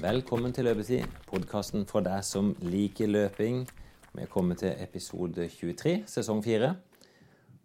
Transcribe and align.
Velkommen 0.00 0.48
til 0.56 0.64
Løpetid, 0.64 1.02
podkasten 1.28 1.82
for 1.84 2.00
deg 2.00 2.22
som 2.24 2.54
liker 2.64 3.10
løping. 3.10 3.58
Vi 4.14 4.22
er 4.24 4.30
kommet 4.32 4.62
til 4.62 4.72
episode 4.80 5.44
23, 5.52 5.92
sesong 6.08 6.40
4. 6.40 6.70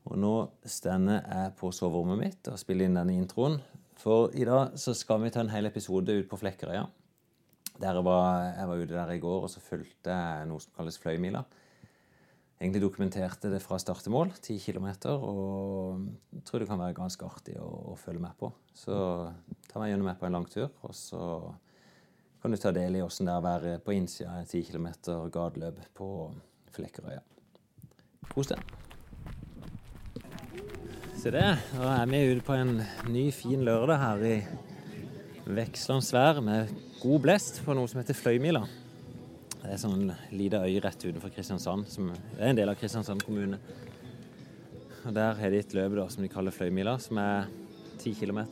Og 0.10 0.18
nå 0.20 0.34
stender 0.68 1.22
jeg 1.22 1.54
på 1.56 1.70
soverommet 1.72 2.20
mitt 2.20 2.50
og 2.52 2.60
spiller 2.60 2.90
inn 2.90 3.00
denne 3.00 3.16
introen. 3.16 3.56
For 4.02 4.36
i 4.36 4.44
dag 4.44 4.76
så 4.76 4.92
skal 5.00 5.24
vi 5.24 5.32
ta 5.32 5.46
en 5.46 5.54
hel 5.54 5.70
episode 5.72 6.12
ut 6.12 6.28
på 6.28 6.42
Flekkerøya. 6.42 6.84
Der 7.80 8.02
jeg 8.02 8.08
var, 8.10 8.44
jeg 8.50 8.68
var 8.68 8.84
ute 8.84 8.98
der 8.98 9.16
i 9.16 9.24
går 9.24 9.48
og 9.48 9.54
så 9.56 9.64
fulgte 9.64 10.20
jeg 10.20 10.50
noe 10.52 10.66
som 10.66 10.76
kalles 10.76 11.00
Fløymila. 11.00 11.46
Egentlig 12.60 12.84
dokumenterte 12.84 13.48
det 13.54 13.64
fra 13.64 13.80
start 13.80 14.04
til 14.04 14.12
mål, 14.12 14.36
10 14.42 14.60
km, 14.60 14.90
og 15.16 16.04
jeg 16.36 16.44
tror 16.44 16.60
det 16.60 16.68
kan 16.68 16.84
være 16.84 17.00
ganske 17.00 17.32
artig 17.32 17.56
å, 17.64 17.70
å 17.94 18.00
følge 18.00 18.28
med 18.28 18.36
på. 18.40 18.52
Så 18.76 18.96
ta 19.72 19.80
meg 19.80 19.94
gjennom 19.94 20.12
med 20.12 20.20
på 20.20 20.28
en 20.28 20.36
lang 20.36 20.52
tur, 20.52 20.68
og 20.84 20.92
så 20.96 21.22
kan 22.46 22.52
du 22.52 22.58
ta 22.58 22.72
del 22.72 22.96
i 22.96 23.00
åssen 23.02 23.26
det 23.26 23.34
er 23.34 23.40
å 23.42 23.42
være 23.42 23.70
på 23.82 23.94
innsida 23.96 24.36
av 24.38 24.44
10 24.46 24.68
km 24.68 24.84
gateløp 25.34 25.80
på 25.98 26.10
Flekkerøya. 26.76 27.24
Kos 28.30 28.52
deg. 28.52 28.62
Se 31.18 31.34
det, 31.34 31.48
nå 31.74 31.90
er 31.90 32.06
vi 32.12 32.20
ute 32.36 32.46
på 32.46 32.54
en 32.54 32.76
ny, 33.10 33.24
fin 33.34 33.66
lørdag 33.66 33.98
her 33.98 34.22
i 34.30 34.36
vekslende 35.58 36.14
vær 36.20 36.44
med 36.46 36.78
god 37.02 37.26
blest 37.26 37.64
på 37.66 37.74
noe 37.74 37.90
som 37.90 38.04
heter 38.04 38.22
Fløymila. 38.22 38.62
Det 39.56 39.74
er 39.74 39.82
sånn 39.82 40.14
lita 40.38 40.62
øy 40.70 40.78
rett 40.86 41.02
utenfor 41.02 41.34
Kristiansand, 41.34 41.90
som 41.90 42.14
er 42.14 42.52
en 42.52 42.62
del 42.62 42.70
av 42.70 42.78
Kristiansand 42.78 43.26
kommune. 43.26 43.58
Og 45.02 45.18
Der 45.18 45.34
har 45.42 45.50
de 45.50 45.66
et 45.66 45.74
løp 45.74 45.98
da, 45.98 46.12
som 46.14 46.22
de 46.22 46.30
kaller 46.30 46.54
Fløymila, 46.54 47.00
som 47.02 47.18
er 47.26 47.50
10 48.04 48.20
km. 48.22 48.46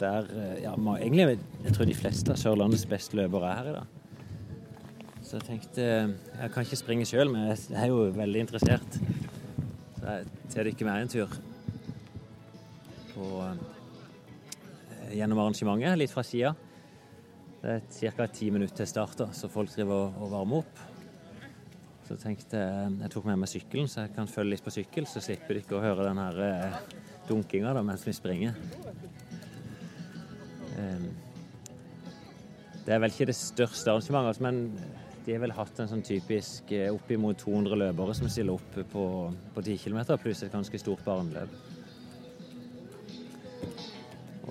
Der, 0.00 0.26
eh, 0.28 0.62
ja, 0.62 0.74
egentlig, 0.74 1.38
Jeg 1.64 1.72
tror 1.72 1.84
de 1.84 1.94
fleste 1.94 2.32
av 2.32 2.36
Sørlandets 2.36 2.86
beste 2.86 3.16
løpere 3.16 3.50
er 3.50 3.56
her 3.56 3.70
i 3.70 3.76
dag. 3.76 3.86
Så 5.22 5.38
jeg 5.38 5.42
tenkte 5.42 5.82
Jeg 5.82 6.50
kan 6.52 6.64
ikke 6.64 6.76
springe 6.76 7.06
sjøl, 7.06 7.30
men 7.32 7.48
jeg 7.48 7.58
er 7.74 7.86
jo 7.86 8.10
veldig 8.14 8.40
interessert. 8.40 8.98
Så 9.96 10.04
jeg 10.04 10.26
tar 10.50 10.68
ikke 10.70 10.84
med 10.84 11.02
en 11.02 11.08
tur 11.08 11.28
på, 13.14 13.26
eh, 13.42 15.16
gjennom 15.16 15.38
arrangementet, 15.38 15.98
litt 15.98 16.10
fra 16.10 16.22
sida. 16.22 16.54
Det 17.62 17.82
er 18.02 18.12
ca. 18.12 18.26
ti 18.26 18.50
minutter 18.50 18.76
til 18.76 18.86
start, 18.86 19.22
så 19.32 19.48
folk 19.48 19.70
driver 19.70 20.12
og 20.20 20.30
varmer 20.30 20.58
opp. 20.58 20.78
Så 22.06 22.14
tenkte 22.20 22.60
jeg 23.00 23.10
tok 23.10 23.24
med 23.24 23.40
meg 23.40 23.48
sykkelen, 23.48 23.88
så 23.88 24.04
jeg 24.04 24.14
kan 24.14 24.28
følge 24.30 24.50
litt 24.50 24.62
på 24.62 24.70
sykkel, 24.70 25.06
så 25.06 25.22
slipper 25.24 25.58
dere 25.58 25.78
å 25.78 25.82
høre 25.82 26.06
den 26.06 26.20
her 26.22 26.42
eh, 26.46 26.76
dunkinga 27.26 27.72
mens 27.82 28.06
vi 28.06 28.12
springer. 28.12 28.54
Ehm, 30.78 31.08
det 32.86 32.94
er 32.94 33.02
vel 33.02 33.10
ikke 33.10 33.28
det 33.30 33.38
største 33.38 33.90
arrangementet, 33.90 34.28
altså, 34.28 34.42
men 34.46 35.24
de 35.26 35.34
har 35.34 35.42
vel 35.42 35.56
hatt 35.56 35.80
en 35.82 35.90
sånn 35.90 36.04
typisk 36.06 36.70
eh, 36.76 36.92
oppimot 36.94 37.40
200 37.42 37.80
løpere 37.82 38.14
som 38.14 38.30
stiller 38.30 38.54
opp 38.54 38.76
på, 38.92 39.06
på 39.56 39.64
10 39.64 39.80
km, 39.82 40.02
pluss 40.22 40.44
et 40.46 40.54
ganske 40.54 40.82
stort 40.82 41.02
barneløp. 41.06 41.56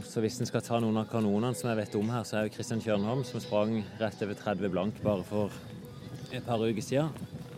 så 0.06 0.22
hvis 0.24 0.38
en 0.40 0.48
skal 0.48 0.64
ta 0.64 0.78
noen 0.80 1.00
av 1.02 1.08
kanonene 1.10 1.58
som 1.58 1.70
jeg 1.72 1.80
vet 1.80 1.96
om 1.98 2.10
her, 2.14 2.26
så 2.28 2.38
er 2.38 2.46
jo 2.46 2.54
Kristian 2.54 2.82
Kjørnholm, 2.84 3.24
som 3.28 3.42
sprang 3.44 3.80
rett 4.00 4.22
over 4.24 4.38
30 4.38 4.72
blank 4.72 5.00
bare 5.04 5.26
for 5.28 5.54
et 6.32 6.46
par 6.46 6.62
uker 6.62 6.84
siden. 6.84 7.10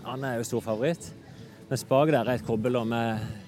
Han 0.06 0.24
er 0.24 0.40
jo 0.40 0.48
stor 0.48 0.64
favoritt. 0.64 1.10
Mens 1.68 1.84
bak 1.88 2.10
der 2.14 2.24
er 2.24 2.40
et 2.40 2.48
kobbel 2.48 2.80
med 2.88 3.47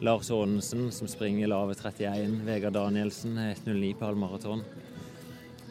Lars 0.00 0.30
Aanensen, 0.30 0.92
som 0.92 1.08
springer 1.08 1.48
lave 1.48 1.74
31. 1.74 2.42
Vegard 2.44 2.74
Danielsen, 2.76 3.38
1,09 3.38 3.94
på 3.96 4.04
halvmaraton. 4.04 4.60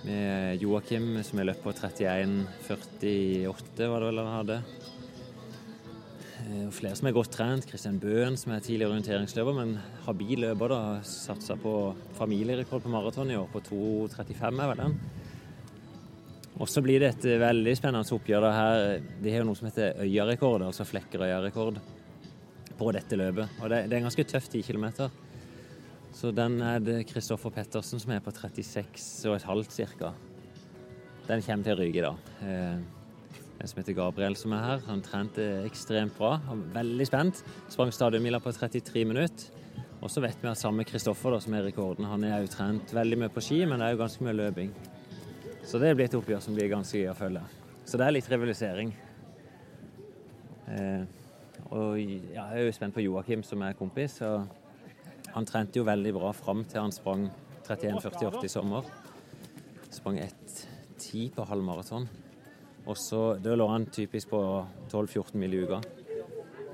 Med 0.05 0.61
Joakim, 0.61 1.23
som 1.23 1.39
er 1.39 1.45
løpt 1.51 1.61
på 1.61 1.73
31,48, 1.77 3.89
var 3.91 4.01
det 4.01 4.07
vel 4.09 4.21
han 4.23 4.33
hadde. 4.33 4.57
Eh, 6.41 6.63
og 6.65 6.73
flere 6.73 6.97
som 6.97 7.09
er 7.09 7.13
godt 7.13 7.35
trent. 7.37 7.67
Kristian 7.69 8.01
Bøen, 8.01 8.37
som 8.37 8.55
er 8.55 8.65
tidligere 8.65 8.95
orienteringsløper, 8.95 9.53
men 9.59 9.77
habil 10.07 10.41
løper. 10.47 10.73
da, 10.73 10.81
Satsa 11.05 11.53
på 11.61 11.93
familierekord 12.17 12.81
på 12.81 12.93
maraton 12.93 13.29
i 13.29 13.37
år, 13.37 13.45
på 13.53 13.61
2,35 13.69 14.41
er 14.41 14.73
vel 14.73 14.81
den. 14.87 14.97
Og 16.55 16.71
så 16.71 16.81
blir 16.81 17.03
det 17.03 17.13
et 17.13 17.29
veldig 17.45 17.77
spennende 17.77 18.17
oppgjør. 18.17 18.41
da 18.41 18.51
her. 18.57 19.05
De 19.21 19.29
har 19.29 19.45
jo 19.45 19.51
noe 19.51 19.61
som 19.61 19.69
heter 19.69 20.01
øyarekord, 20.01 20.65
altså 20.65 20.87
Flekkerøya-rekord 20.87 21.77
på 22.79 22.91
dette 22.95 23.17
løpet. 23.19 23.59
Og 23.61 23.71
det, 23.71 23.85
det 23.89 23.97
er 23.97 24.03
en 24.03 24.09
ganske 24.09 24.27
tøff 24.29 24.49
10 24.51 24.65
km. 24.67 24.87
Så 26.15 26.31
den 26.31 26.61
er 26.63 26.79
det 26.79 27.01
Kristoffer 27.09 27.51
Pettersen 27.51 27.99
som 27.99 28.13
er 28.15 28.23
på 28.23 28.31
36,5 28.31 29.97
ca. 29.99 30.13
Den 31.25 31.41
kommer 31.41 31.65
til 31.65 31.73
å 31.73 31.79
ryke 31.81 32.05
da. 32.05 32.13
Eh, 32.45 32.77
en 33.59 33.71
som 33.71 33.79
heter 33.81 33.97
Gabriel 33.97 34.37
som 34.37 34.53
er 34.55 34.63
her. 34.63 34.85
Han 34.87 35.03
trente 35.03 35.43
ekstremt 35.65 36.15
bra. 36.17 36.35
Han 36.47 36.63
var 36.67 36.81
veldig 36.83 37.07
spent. 37.09 37.43
Sprang 37.73 37.91
stadionmila 37.95 38.39
på 38.43 38.53
33 38.55 39.05
minutter. 39.07 39.63
Og 40.03 40.11
så 40.11 40.21
vet 40.21 40.37
vi 40.41 40.51
at 40.51 40.59
samme 40.59 40.85
Kristoffer 40.85 41.33
som 41.41 41.55
er 41.57 41.65
rekorden, 41.65 42.05
han 42.05 42.23
er 42.27 42.43
jo 42.43 42.51
trent 42.53 42.91
veldig 42.93 43.17
mye 43.23 43.31
på 43.33 43.41
ski, 43.41 43.63
men 43.65 43.79
det 43.81 43.87
er 43.87 43.95
jo 43.95 44.01
ganske 44.03 44.25
mye 44.27 44.35
løping. 44.37 44.73
Så 45.65 45.79
det 45.81 45.95
blir 45.97 46.05
et 46.05 46.17
oppgjør 46.17 46.43
som 46.45 46.53
blir 46.53 46.69
ganske 46.69 46.99
gøy 46.99 47.09
å 47.09 47.17
følge. 47.17 47.41
Så 47.89 47.97
det 47.97 48.05
er 48.05 48.13
litt 48.13 48.29
rivalisering. 48.29 48.91
Eh, 50.69 51.07
og 51.71 51.97
ja, 51.99 52.45
jeg 52.51 52.61
er 52.61 52.67
jo 52.67 52.75
spent 52.75 52.93
på 52.93 53.01
Joakim, 53.01 53.43
som 53.43 53.63
er 53.65 53.77
kompis. 53.77 54.19
Han 55.33 55.47
trente 55.49 55.79
jo 55.79 55.87
veldig 55.87 56.13
bra 56.15 56.31
fram 56.35 56.63
til 56.69 56.83
han 56.83 56.93
sprang 56.93 57.25
31,48 57.65 58.45
i 58.45 58.51
sommer. 58.51 58.85
Sprang 59.89 60.19
1,10 60.21 61.31
på 61.35 61.47
halv 61.49 61.65
maraton. 61.65 62.07
Og 62.85 62.97
så, 62.97 63.39
Da 63.41 63.55
lå 63.55 63.67
han 63.67 63.85
typisk 63.85 64.29
på 64.29 64.41
12-14 64.91 65.37
mil 65.41 65.53
i 65.53 65.63
uka. 65.65 65.81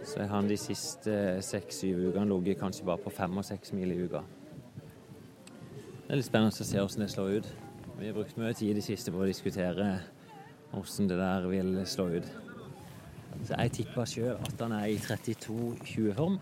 Så 0.04 0.20
har 0.20 0.36
han 0.36 0.50
de 0.50 0.58
siste 0.58 1.42
seks-syv 1.42 2.10
ukene 2.10 2.28
ligget 2.28 2.60
kanskje 2.60 2.86
bare 2.86 2.98
på 2.98 3.10
fem 3.10 3.38
og 3.38 3.46
seks 3.46 3.72
mil 3.74 3.92
i 3.92 4.04
uka. 4.04 4.24
Det 6.08 6.10
er 6.10 6.20
litt 6.20 6.28
spennende 6.28 6.52
å 6.52 6.68
se 6.68 6.78
hvordan 6.78 7.06
det 7.06 7.12
slår 7.14 7.36
ut. 7.38 7.52
Vi 8.00 8.08
har 8.10 8.16
brukt 8.18 8.38
mye 8.38 8.54
tid 8.54 8.74
i 8.74 8.80
det 8.80 8.84
siste 8.84 9.14
på 9.14 9.22
å 9.22 9.30
diskutere 9.30 10.02
hvordan 10.74 11.08
det 11.08 11.20
der 11.22 11.48
vil 11.48 11.86
slå 11.88 12.10
ut. 12.18 12.51
Så 13.46 13.56
jeg 13.58 13.72
tipper 13.80 14.06
sjøl 14.10 14.36
at 14.36 14.62
han 14.62 14.72
er 14.78 14.86
i 14.92 14.98
32-20-form. 15.02 16.36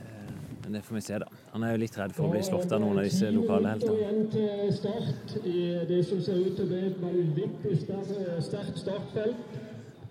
Eh, 0.00 0.32
men 0.64 0.74
det 0.74 0.82
får 0.86 0.94
vi 0.96 1.02
se, 1.04 1.18
da. 1.22 1.28
Han 1.52 1.64
er 1.66 1.74
jo 1.74 1.82
litt 1.84 1.98
redd 2.00 2.12
for 2.16 2.28
å 2.28 2.32
bli 2.32 2.42
slått 2.46 2.72
av 2.72 2.80
noen 2.82 2.98
av 3.00 3.04
disse 3.06 3.30
lokale 3.34 3.74
heltene. 3.74 3.96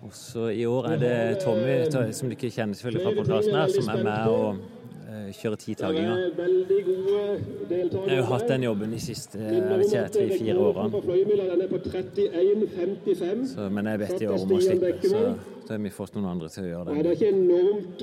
Også 0.06 0.48
I 0.54 0.64
år 0.70 0.92
er 0.92 0.98
det 1.02 1.16
Tommy, 1.42 1.76
som 2.14 2.30
du 2.30 2.36
ikke 2.36 2.50
kjenner 2.54 2.78
selvfølgelig 2.78 3.04
fra 3.04 3.14
podkasten 3.20 3.56
her, 3.58 3.68
som 3.74 3.88
er 3.90 4.02
med 4.06 4.22
og 4.30 4.75
kjøre 5.34 5.56
titaginger. 5.56 6.16
Jeg 7.68 7.90
har 7.94 8.16
jo 8.16 8.26
hatt 8.30 8.48
den 8.48 8.62
jobben 8.66 8.92
de 8.92 9.00
siste 9.00 9.38
tre-fire 9.38 10.58
årene. 10.58 10.90
Så, 13.46 13.68
men 13.70 13.86
jeg 13.90 14.02
vet 14.04 14.22
i 14.22 14.26
år 14.30 14.38
om 14.44 14.52
å 14.52 14.60
slippe, 14.60 14.92
så 15.02 15.22
da 15.66 15.74
har 15.74 15.82
vi 15.82 15.90
fått 15.90 16.14
noen 16.14 16.28
andre 16.34 16.48
til 16.52 16.62
å 16.62 16.68
gjøre 16.70 16.84
det. 16.86 16.92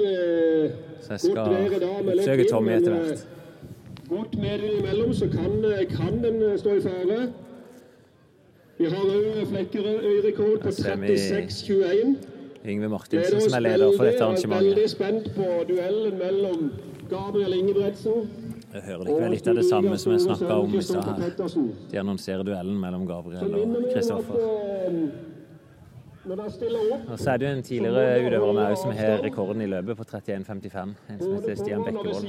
Eh, 0.04 0.76
så 1.06 1.16
jeg 1.16 1.22
skal 1.30 1.48
oppsøke 2.02 2.50
Tommy 2.52 2.76
etter 2.76 2.92
hvert. 2.98 3.26
Godt 4.10 4.36
med 4.38 4.68
imellom, 4.68 5.14
så 5.16 5.30
kan, 5.32 5.52
kan 5.96 6.20
den 6.26 6.44
stå 6.60 6.76
i 6.76 6.84
fare. 6.84 7.24
Vi 8.78 8.86
har 8.90 9.04
òg 9.06 9.48
Flekkerøy-rekord 9.48 10.64
på 10.66 10.70
36,21. 10.76 12.16
Yngve 12.66 12.90
Martinsen 12.90 13.42
som 13.44 13.58
er 13.58 13.64
leder 13.64 13.92
for 13.98 14.08
dette 14.08 14.24
arrangementet. 14.24 14.70
Veldig 14.70 14.90
spent 14.90 15.30
på 15.36 15.48
duellen 15.68 16.18
mellom 16.20 16.72
Gabriel 17.14 17.54
Ingebretsen. 17.60 18.30
Jeg 18.74 18.82
hører 18.88 19.04
likevel 19.08 19.32
litt 19.36 19.48
av 19.52 19.60
det 19.60 19.66
samme 19.70 19.98
som 20.02 20.16
jeg 20.16 20.24
snakka 20.26 20.56
om 20.64 20.74
i 20.74 20.82
stad 20.86 21.22
her. 21.22 21.36
De 21.92 22.00
annonserer 22.02 22.44
duellen 22.48 22.80
mellom 22.82 23.06
Gabriel 23.10 23.54
og 23.54 23.86
Kristoffer. 23.92 24.38
Og 26.24 27.20
så 27.20 27.34
er 27.34 27.38
det 27.38 27.46
jo 27.46 27.52
en 27.52 27.64
tidligere 27.68 28.24
utøver 28.24 28.54
med 28.56 28.78
som 28.80 28.92
har 28.96 29.22
rekorden 29.26 29.62
i 29.62 29.68
løpet 29.68 30.00
på 30.00 30.04
31,55. 30.08 30.96
En 31.12 31.20
som 31.20 31.36
heter 31.36 31.56
Stian 31.60 31.84
Bekkevold. 31.84 32.24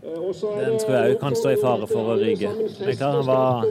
Den 0.00 0.78
tror 0.80 0.94
jeg 0.96 1.16
kan 1.20 1.34
stå 1.36 1.50
i 1.52 1.56
fare 1.60 1.86
for 1.90 2.14
å 2.14 2.16
ryke. 2.16 2.48
Men 2.56 2.96
klart, 2.96 3.18
han 3.18 3.26
var, 3.28 3.66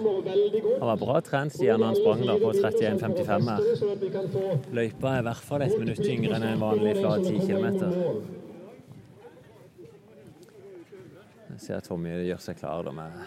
han 0.76 0.90
var 0.92 1.00
bra 1.02 1.22
trent 1.26 1.56
Stian 1.56 1.82
han 1.82 1.98
sprang 1.98 2.22
da 2.28 2.36
på 2.38 2.52
31,55 2.54 3.50
her. 3.50 3.62
Løypa 4.78 5.16
er 5.16 5.24
i 5.24 5.26
hvert 5.26 5.48
fall 5.48 5.66
et 5.66 5.74
minutt 5.82 6.04
yngre 6.06 6.38
enn 6.38 6.46
en 6.52 6.62
vanlig 6.62 6.94
flat 7.00 7.26
10 7.26 7.40
km. 7.50 7.66
Jeg 11.50 11.64
ser 11.64 11.80
at 11.80 11.90
Tommy 11.90 12.14
gjør 12.28 12.44
seg 12.46 12.60
klar 12.62 12.86
da 12.86 12.94
med 12.94 13.18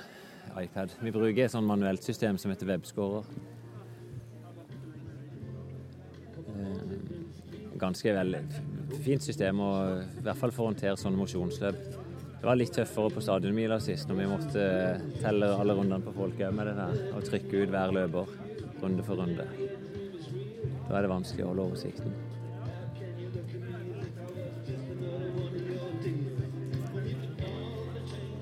iPad. 0.63 0.95
Vi 1.03 1.11
bruker 1.15 1.43
et 1.49 1.53
sånn 1.53 1.67
manuelt 1.67 2.07
system 2.07 2.39
som 2.39 2.55
heter 2.55 2.71
webscorer. 2.71 3.27
Eh, 6.53 6.79
ganske 7.83 8.15
veldig 8.15 8.45
fint 9.03 9.27
system, 9.27 9.61
og 9.65 10.07
i 10.21 10.25
hvert 10.25 10.39
fall 10.39 10.55
for 10.55 10.69
å 10.69 10.71
håndtere 10.71 10.95
sånne 11.01 11.19
mosjonsløp. 11.19 11.92
Det 12.43 12.49
var 12.49 12.57
litt 12.59 12.73
tøffere 12.75 13.07
på 13.15 13.21
stadionmila 13.23 13.77
sist, 13.79 14.09
når 14.11 14.17
vi 14.19 14.25
måtte 14.27 14.63
telle 15.23 15.47
alle 15.55 15.77
rundene 15.79 16.03
på 16.03 16.11
folk 16.17 16.41
med 16.51 16.67
det 16.67 16.73
der. 16.75 16.97
Og 17.15 17.23
trykke 17.29 17.61
ut 17.61 17.71
hver 17.71 17.93
løper 17.95 18.33
runde 18.83 19.05
for 19.07 19.23
runde. 19.23 19.45
Da 20.89 20.97
er 20.99 21.07
det 21.07 21.11
vanskelig 21.13 21.45
å 21.45 21.53
holde 21.53 21.67
oversikten. 21.69 22.17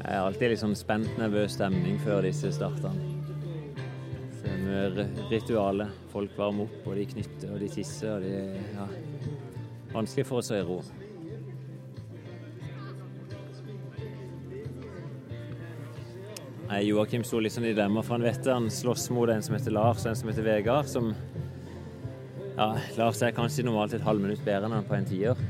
Jeg 0.01 0.17
er 0.17 0.25
alltid 0.25 0.55
litt 0.55 0.65
sånn 0.65 0.79
spent, 0.81 1.13
nervøs 1.21 1.59
stemning 1.59 2.01
før 2.01 2.25
disse 2.25 2.55
startene. 2.57 3.05
Det 4.41 4.81
er 4.81 5.13
ritualet. 5.29 6.01
Folk 6.17 6.33
varmer 6.41 6.73
opp, 6.73 6.89
og 6.89 6.97
de 6.97 7.05
knytter 7.13 7.53
og 7.53 7.61
de 7.61 7.69
tisser. 7.77 8.17
og 8.17 8.25
de, 8.25 8.65
ja, 8.81 8.89
Vanskelig 9.93 10.25
for 10.33 10.41
oss 10.41 10.55
å 10.57 10.57
i 10.57 10.65
ro. 10.65 10.81
Nei, 16.71 16.85
Joakim 16.87 17.25
sto 17.27 17.41
litt 17.43 17.51
sånn 17.51 17.65
i 17.67 17.73
dilemma, 17.73 17.99
for 18.07 18.15
han 18.15 18.23
vet 18.23 18.47
han 18.47 18.69
slåss 18.71 19.09
mot 19.11 19.27
en 19.33 19.41
som 19.43 19.57
heter 19.57 19.73
Lars 19.75 20.05
og 20.05 20.13
en 20.13 20.19
som 20.21 20.29
heter 20.31 20.45
Vegard. 20.47 20.87
Som 20.87 21.09
ja, 22.55 22.69
Lars 22.95 23.23
er 23.27 23.35
kanskje 23.35 23.65
normalt 23.67 23.97
et 23.97 24.05
halvminutt 24.07 24.45
bedre 24.47 24.69
enn 24.69 24.77
han 24.77 24.87
på 24.87 24.95
en 24.95 25.09
tier. 25.09 25.41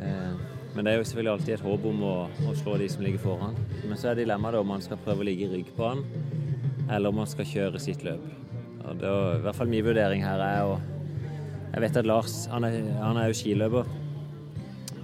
Eh, 0.00 0.32
men 0.72 0.88
det 0.88 0.94
er 0.94 0.96
jo 0.96 1.04
selvfølgelig 1.10 1.32
alltid 1.34 1.54
et 1.58 1.66
håp 1.66 1.84
om 1.90 2.00
å, 2.00 2.14
å 2.48 2.56
slå 2.62 2.78
de 2.80 2.88
som 2.88 3.04
ligger 3.04 3.20
foran. 3.26 3.60
Men 3.82 4.00
så 4.00 4.14
er 4.14 4.22
dilemmaet 4.22 4.56
om 4.62 4.72
man 4.72 4.88
skal 4.88 5.02
prøve 5.04 5.26
å 5.26 5.28
ligge 5.28 5.44
i 5.44 5.52
rygg 5.52 5.76
på 5.76 5.92
han, 5.92 6.00
eller 6.88 7.12
om 7.12 7.20
man 7.20 7.28
skal 7.28 7.52
kjøre 7.52 7.84
sitt 7.84 8.08
løp. 8.08 8.24
Og 8.88 9.04
det 9.04 9.12
er, 9.12 9.36
I 9.36 9.44
hvert 9.44 9.60
fall 9.60 9.68
min 9.68 9.84
vurdering 9.84 10.24
her 10.24 10.48
er 10.48 10.64
å 10.64 10.78
Jeg 11.74 11.84
vet 11.84 11.96
at 12.00 12.06
Lars 12.08 12.40
han 12.48 12.64
er, 12.64 12.80
han 13.04 13.20
er 13.20 13.28
jo 13.28 13.36
skiløper 13.36 13.96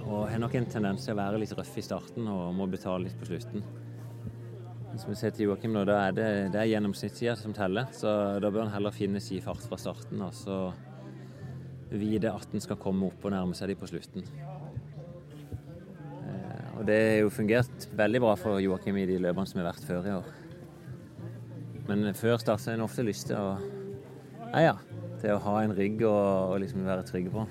og 0.05 0.29
har 0.31 0.39
nok 0.41 0.55
en 0.57 0.65
tendens 0.69 1.05
til 1.05 1.13
å 1.13 1.21
være 1.21 1.37
litt 1.41 1.53
røff 1.53 1.75
i 1.77 1.83
starten 1.85 2.25
og 2.29 2.55
må 2.57 2.65
betale 2.69 3.05
litt 3.05 3.19
på 3.21 3.29
slutten. 3.29 3.61
Som 4.95 5.11
vi 5.11 5.17
ser 5.19 5.33
til 5.35 5.49
Joakim 5.49 5.73
nå, 5.75 5.83
da 5.87 5.97
er 6.07 6.13
det, 6.15 6.27
det 6.53 6.59
er 6.61 6.69
gjennomsnittstida 6.71 7.35
som 7.39 7.53
teller. 7.55 7.89
Så 7.95 8.07
da 8.39 8.51
bør 8.51 8.65
han 8.65 8.73
heller 8.77 8.95
finne 8.95 9.19
si 9.23 9.41
fart 9.43 9.63
fra 9.67 9.79
starten 9.79 10.23
og 10.23 10.31
så 10.35 10.59
vite 11.91 12.31
at 12.31 12.47
han 12.51 12.63
skal 12.63 12.79
komme 12.81 13.09
opp 13.09 13.27
og 13.27 13.35
nærme 13.35 13.57
seg 13.57 13.73
de 13.73 13.77
på 13.79 13.89
slutten. 13.91 14.25
Eh, 16.23 16.71
og 16.77 16.87
det 16.87 16.97
har 17.01 17.21
jo 17.25 17.33
fungert 17.33 17.89
veldig 17.91 18.23
bra 18.23 18.33
for 18.39 18.63
Joakim 18.63 18.97
i 19.01 19.07
de 19.09 19.19
løpene 19.19 19.51
som 19.51 19.61
har 19.61 19.69
vært 19.73 19.87
før 19.87 20.07
i 20.07 20.15
år. 20.15 20.33
Men 21.89 22.09
før 22.17 22.39
start 22.41 22.65
har 22.65 22.79
en 22.79 22.87
ofte 22.87 23.05
lyst 23.05 23.29
til 23.29 23.37
å 23.37 23.55
ja, 24.55 24.71
ja, 24.71 24.75
til 25.19 25.35
å 25.35 25.41
ha 25.43 25.59
en 25.65 25.75
rygg 25.75 26.05
og 26.07 26.55
liksom 26.63 26.87
være 26.87 27.03
trygg 27.07 27.31
på. 27.33 27.43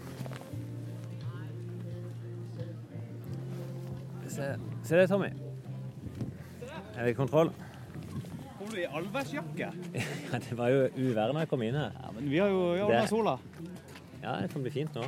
Se, 4.33 4.55
se 4.83 4.97
det, 4.97 5.11
Tommy. 5.13 5.44
Er 6.97 7.09
det 7.09 7.17
kontroll? 7.19 7.51
Kommer 8.59 8.75
du 8.77 8.81
i 8.83 8.87
allværsjakke? 8.87 9.71
Ja, 10.33 10.39
det 10.43 10.57
var 10.59 10.71
jo 10.73 10.85
uvær 10.97 11.33
når 11.35 11.45
jeg 11.45 11.51
kom 11.51 11.63
inn 11.67 11.77
her. 11.79 11.93
Ja, 12.01 12.13
men 12.15 12.29
vi 12.31 12.39
har 12.43 12.49
jo 12.53 12.63
ordna 12.87 13.01
Det- 13.03 13.11
sola. 13.11 13.37
Ja, 14.25 14.39
det 14.41 14.49
kan 14.55 14.63
bli 14.65 14.71
fint 14.73 14.95
nå. 14.97 15.05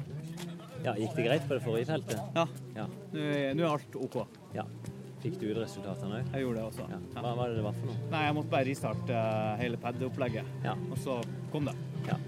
Ja, 0.85 0.93
Gikk 0.95 1.15
det 1.17 1.25
greit 1.25 1.47
på 1.49 1.57
det 1.57 1.63
forrige 1.65 1.87
feltet? 1.89 2.21
Ja, 2.37 2.45
Ja. 2.77 2.85
nå 3.15 3.23
er, 3.25 3.55
nå 3.57 3.65
er 3.65 3.73
alt 3.79 3.97
OK. 3.97 4.19
ja. 4.55 4.67
Fikk 5.23 5.39
du 5.41 5.47
ut 5.49 5.57
resultatene 5.59 6.19
òg? 6.21 6.27
Jeg 6.35 6.43
gjorde 6.45 6.59
det 6.61 6.65
også. 6.69 6.85
Ja. 6.93 6.99
Hva 7.17 7.33
var 7.35 7.49
det 7.49 7.57
det 7.57 7.65
var 7.65 7.73
for 7.79 7.87
noe? 7.89 7.97
Nei, 8.13 8.21
jeg 8.27 8.35
måtte 8.37 8.51
bare 8.53 8.67
restarte 8.69 9.17
eh, 9.17 9.57
hele 9.63 9.77
pad-opplegget, 9.81 10.45
Ja. 10.63 10.75
og 10.93 10.99
så 11.03 11.17
kom 11.51 11.65
det. 11.65 11.75
ja. 12.07 12.19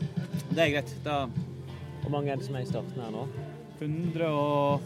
Det 0.48 0.58
er 0.64 0.70
greit. 0.72 0.94
Da 1.04 1.18
Hvor 2.02 2.10
mange 2.14 2.30
er 2.32 2.36
det 2.40 2.46
som 2.46 2.56
er 2.56 2.64
i 2.64 2.70
starten 2.70 2.98
her 3.04 3.10
nå? 3.12 3.26
100 3.78 4.26
og 4.32 4.80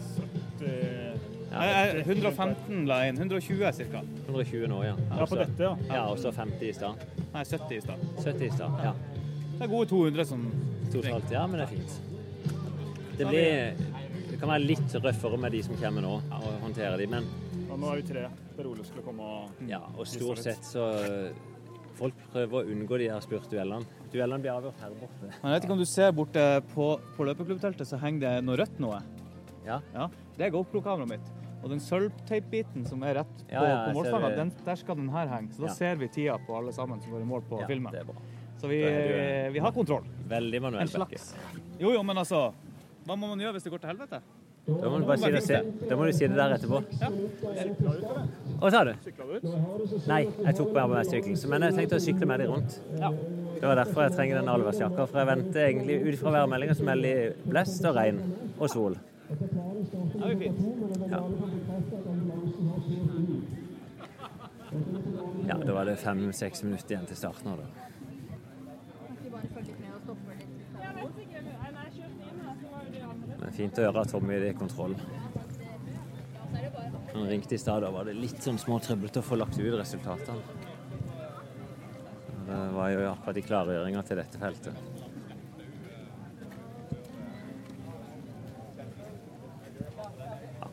Ja, 0.61 0.67
Nei, 0.67 1.32
jeg- 1.61 2.05
115 2.07 2.85
la 2.87 2.99
jeg 3.03 3.09
inn. 3.13 3.17
120 3.17 3.71
ca. 3.91 4.01
120 4.27 4.67
nå, 4.67 4.83
ja. 4.83 4.95
Ja, 5.17 5.25
på 5.25 5.35
dette, 5.37 5.59
ja. 5.63 5.75
Ja, 5.89 6.03
og 6.11 6.17
så 6.17 6.31
50 6.33 6.69
i 6.69 6.73
stad. 6.73 6.95
Nei, 7.33 7.43
70 7.43 7.77
i 7.77 7.81
stad. 7.81 7.99
70 8.23 8.45
i 8.45 8.49
stad. 8.49 8.71
Ja. 8.83 8.93
Det 9.57 9.61
er 9.61 9.67
gode 9.67 9.85
200 9.89 10.25
som 10.25 10.51
Totalt, 10.93 11.31
ja, 11.31 11.47
men 11.47 11.59
det 11.59 11.63
er 11.69 11.71
fint. 11.75 12.01
Det 13.17 13.27
blir 13.27 13.73
Det 14.29 14.39
kan 14.39 14.49
være 14.49 14.65
litt 14.65 14.93
røffere 15.01 15.37
med 15.39 15.51
de 15.51 15.61
som 15.63 15.75
kommer 15.77 16.01
nå, 16.01 16.13
og 16.31 16.61
håndtere 16.61 16.97
de, 16.97 17.05
men 17.07 17.23
ja, 17.69 17.75
nå 17.77 17.91
er 17.91 18.01
vi 18.01 18.07
tre. 18.13 18.27
Per 18.57 18.65
Ole 18.67 18.83
skulle 18.85 19.03
komme 19.05 19.21
og 19.23 19.49
ja, 19.67 19.79
og 19.97 20.05
stort 20.05 20.37
sett 20.43 20.61
så 20.63 21.31
Folk 21.95 22.13
prøver 22.33 22.63
å 22.63 22.65
unngå 22.73 22.97
de 22.97 23.07
her 23.07 23.19
spurtduellene. 23.21 23.85
Duellene 24.11 24.41
blir 24.41 24.51
avgjort 24.51 24.79
her 24.81 24.89
borte. 24.97 25.27
Men 25.43 25.51
Jeg 25.51 25.53
vet 25.53 25.63
ikke 25.67 25.71
om 25.75 25.77
du 25.77 25.85
ser 25.85 26.11
borte 26.11 26.45
på, 26.73 26.87
på 27.15 27.23
løpeklubbteltet, 27.27 27.85
så 27.87 27.99
henger 28.01 28.19
det 28.19 28.31
noe 28.43 28.57
rødt 28.57 28.79
noe. 28.81 28.97
Ja. 29.65 29.79
Ja, 29.93 30.07
Det 30.35 30.47
er 30.47 30.49
GoPro-kameraet 30.55 31.09
mitt. 31.09 31.29
Og 31.63 31.69
den 31.71 31.79
sølvteipbiten 31.79 32.85
som 32.89 33.03
er 33.07 33.21
rett 33.21 33.35
på, 33.47 33.51
Ja, 33.53 33.63
ja, 33.63 33.77
på 33.87 33.93
målstanga, 33.97 34.35
den, 34.35 34.51
der 34.65 34.75
skal 34.75 34.95
den 34.99 35.09
her 35.09 35.27
henge. 35.31 35.53
Så 35.55 35.61
da 35.63 35.67
Ja. 35.67 35.73
ser 35.73 35.95
vi 35.95 36.07
tida 36.07 36.37
på 36.47 36.57
alle 36.57 36.73
sammen 36.73 37.01
som 37.01 37.11
går 37.11 37.21
i 37.21 37.25
mål 37.25 37.41
på 37.49 37.59
Ja, 37.61 37.67
filmen. 37.67 37.91
det 37.91 38.01
er 38.01 38.05
bra. 38.05 38.15
Så 38.59 38.67
vi, 38.67 38.79
vi 39.53 39.59
har 39.59 39.71
kontroll. 39.71 40.03
Veldig 40.29 40.61
manuell 40.61 40.87
bakke. 40.87 41.17
Jo, 41.79 41.91
jo, 41.93 42.03
men 42.03 42.17
altså 42.17 42.53
Hva 43.05 43.15
må 43.17 43.27
man 43.27 43.39
gjøre 43.39 43.53
hvis 43.53 43.63
det 43.63 43.71
går 43.71 43.79
til 43.81 43.89
helvete? 43.89 44.21
Da 44.65 44.87
må 44.89 44.99
du 44.99 45.05
bare 45.05 45.17
si 45.17 45.31
det, 45.31 45.43
se. 45.43 45.57
da 45.89 45.95
må 45.95 46.05
du 46.07 46.13
si 46.13 46.25
det 46.27 46.35
der 46.37 46.53
etterpå. 46.55 46.79
Hva 48.61 48.69
sa 48.71 48.83
du? 48.87 48.93
Nei, 50.07 50.21
jeg 50.45 50.55
tok 50.55 50.69
bare 50.73 50.87
med 50.87 51.09
sykkelen. 51.09 51.49
Men 51.51 51.65
jeg 51.67 51.75
tenkte 51.81 51.97
å 51.99 52.03
sykle 52.03 52.25
med 52.29 52.39
deg 52.39 52.47
rundt. 52.51 52.77
Ja. 52.99 53.09
Det 53.09 53.61
var 53.67 53.75
derfor 53.75 54.05
jeg 54.07 54.15
trenger 54.15 54.39
den 54.39 54.49
allværsjakka. 54.53 55.05
For 55.11 55.19
jeg 55.19 55.27
venter 55.33 55.67
egentlig 55.67 55.97
ut 56.13 56.19
fra 56.21 56.31
værmeldinga 56.37 56.75
som 56.79 56.85
melder 56.85 57.33
blest 57.45 57.83
og 57.89 57.95
regn 57.99 58.21
og 58.57 58.69
sol. 58.71 58.95
Det 59.29 59.49
er 60.23 60.31
jo 60.31 60.37
fint. 60.39 60.59
Ja. 61.11 61.19
ja, 65.47 65.57
da 65.65 65.73
var 65.73 65.85
det 65.85 65.95
fem-seks 66.01 66.63
minutter 66.63 66.95
igjen 66.95 67.07
til 67.09 67.17
starten. 67.17 67.51
nå, 67.51 67.57
Da. 67.57 67.67
Men 73.39 73.51
fint 73.53 73.79
å 73.79 73.85
høre 73.87 74.01
at 74.01 74.11
Tommy 74.13 74.35
er 74.37 74.49
i 74.49 74.53
kontroll. 74.57 74.95
Han 77.13 77.27
ringte 77.29 77.55
i 77.55 77.61
stad, 77.61 77.83
da 77.83 77.91
var 77.93 78.07
det 78.07 78.15
litt 78.17 78.41
sånn 78.41 78.59
små 78.61 78.79
trøblete 78.81 79.21
å 79.21 79.25
få 79.25 79.37
lagt 79.37 79.59
ut 79.59 79.75
resultatene. 79.77 80.41
Det 82.47 82.59
var 82.75 82.89
jo 82.91 83.05
akkurat 83.11 83.39
i 83.39 83.45
klargjøringa 83.45 84.03
til 84.07 84.19
dette 84.19 84.41
feltet. 84.41 84.92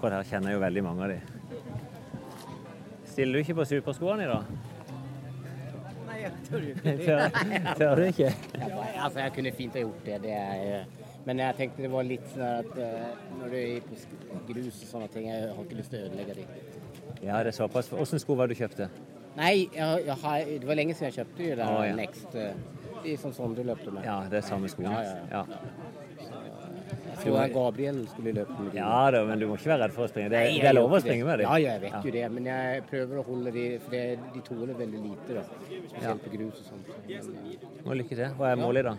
Akkurat 0.01 0.15
her 0.17 0.29
kjenner 0.31 0.49
jeg 0.55 0.57
jo 0.57 0.61
veldig 0.63 0.83
mange 0.87 1.05
av 1.05 1.11
de. 1.13 1.19
Stiller 3.11 3.37
du 3.37 3.43
ikke 3.45 3.57
på 3.59 3.67
superskoene 3.69 4.25
i 4.25 4.29
dag? 4.31 4.47
Nei, 6.07 6.17
jeg 6.23 6.31
tør 6.47 6.65
jo 6.65 6.71
ikke 6.73 6.85
det. 6.89 7.05
Tør, 7.05 7.77
tør 7.83 8.01
du 8.01 8.07
ikke? 8.07 8.31
Altså, 8.65 9.19
jeg 9.21 9.35
kunne 9.37 9.53
fint 9.59 9.77
ha 9.77 9.83
gjort 9.85 10.01
det. 10.09 10.17
det 10.25 10.33
er, 10.39 10.65
eh, 10.81 11.13
men 11.29 11.43
jeg 11.45 11.59
tenkte 11.61 11.85
det 11.85 11.91
var 11.93 12.07
litt 12.09 12.25
sånn 12.33 12.47
at 12.63 12.81
eh, 12.81 13.07
når 13.43 13.53
du 13.53 13.59
er 13.61 13.85
på 13.85 14.41
grus 14.49 14.81
og 14.87 14.89
sånne 14.95 15.11
ting, 15.13 15.29
jeg 15.29 15.51
har 15.53 15.61
ikke 15.67 15.79
lyst 15.83 15.93
til 15.93 16.01
å 16.01 16.09
ødelegge 16.09 16.39
de. 16.41 16.49
Ja, 17.27 17.43
det 17.45 17.53
er 17.53 17.59
såpass. 17.61 17.93
Åssen 17.93 18.23
sko 18.23 18.39
var 18.41 18.49
det 18.49 18.57
du 18.57 18.63
kjøpte? 18.65 18.89
Nei, 19.37 19.53
jeg, 19.77 20.05
jeg 20.09 20.17
har, 20.25 20.49
det 20.65 20.67
var 20.73 20.81
lenge 20.81 20.97
siden 20.97 21.11
jeg 21.13 21.19
kjøpte 21.21 21.43
de 21.45 21.51
der 21.61 21.67
Å, 21.69 21.83
ja. 21.91 21.97
Next. 22.01 22.33
eh, 22.41 22.79
De 23.05 23.13
som 23.21 23.33
Sondre 23.37 23.63
løpte 23.69 23.93
med. 23.95 24.05
Ja, 24.09 24.17
det 24.33 24.41
er 24.41 24.49
samme 24.49 24.69
skoene. 24.73 24.97
Ja, 24.97 25.13
ja, 25.29 25.45
ja. 25.45 25.80
Jeg 27.25 27.33
Og 27.33 27.55
Gabriel 27.55 28.01
skulle 28.09 28.33
løpe 28.33 28.57
med 28.59 28.71
de. 28.73 28.79
Ja 28.81 29.11
da, 29.15 29.25
men 29.29 29.41
du 29.41 29.47
må 29.51 29.57
ikke 29.59 29.73
være 29.73 29.85
redd 29.85 29.97
for 29.97 30.07
å 30.07 30.11
springe. 30.11 30.31
Det, 30.33 30.43
er 30.65 30.77
lov 30.77 30.93
å 30.97 31.01
springe 31.03 31.25
med 31.29 31.43
dem. 31.43 31.47
Ja, 31.49 31.57
ja, 31.61 31.75
jeg 31.77 31.83
vet 31.87 32.07
jo 32.09 32.15
det. 32.17 32.27
Men 32.37 32.51
jeg 32.51 32.85
prøver 32.91 33.21
å 33.21 33.25
holde 33.31 33.55
de, 33.57 33.65
for 33.85 33.97
det, 33.97 34.05
de 34.35 34.45
tåler 34.47 34.79
veldig 34.79 35.01
lite. 35.07 35.41
da. 35.41 35.45
Spesielt 35.91 36.23
på 36.27 36.35
grus 36.37 36.61
og 36.63 36.71
sånt. 36.71 36.95
Men, 37.09 37.83
Og 37.85 37.97
lykke 38.03 38.17
til. 38.17 38.29
Hva 38.39 38.53
er 38.53 38.63
målet, 38.63 38.89
da? 38.91 38.97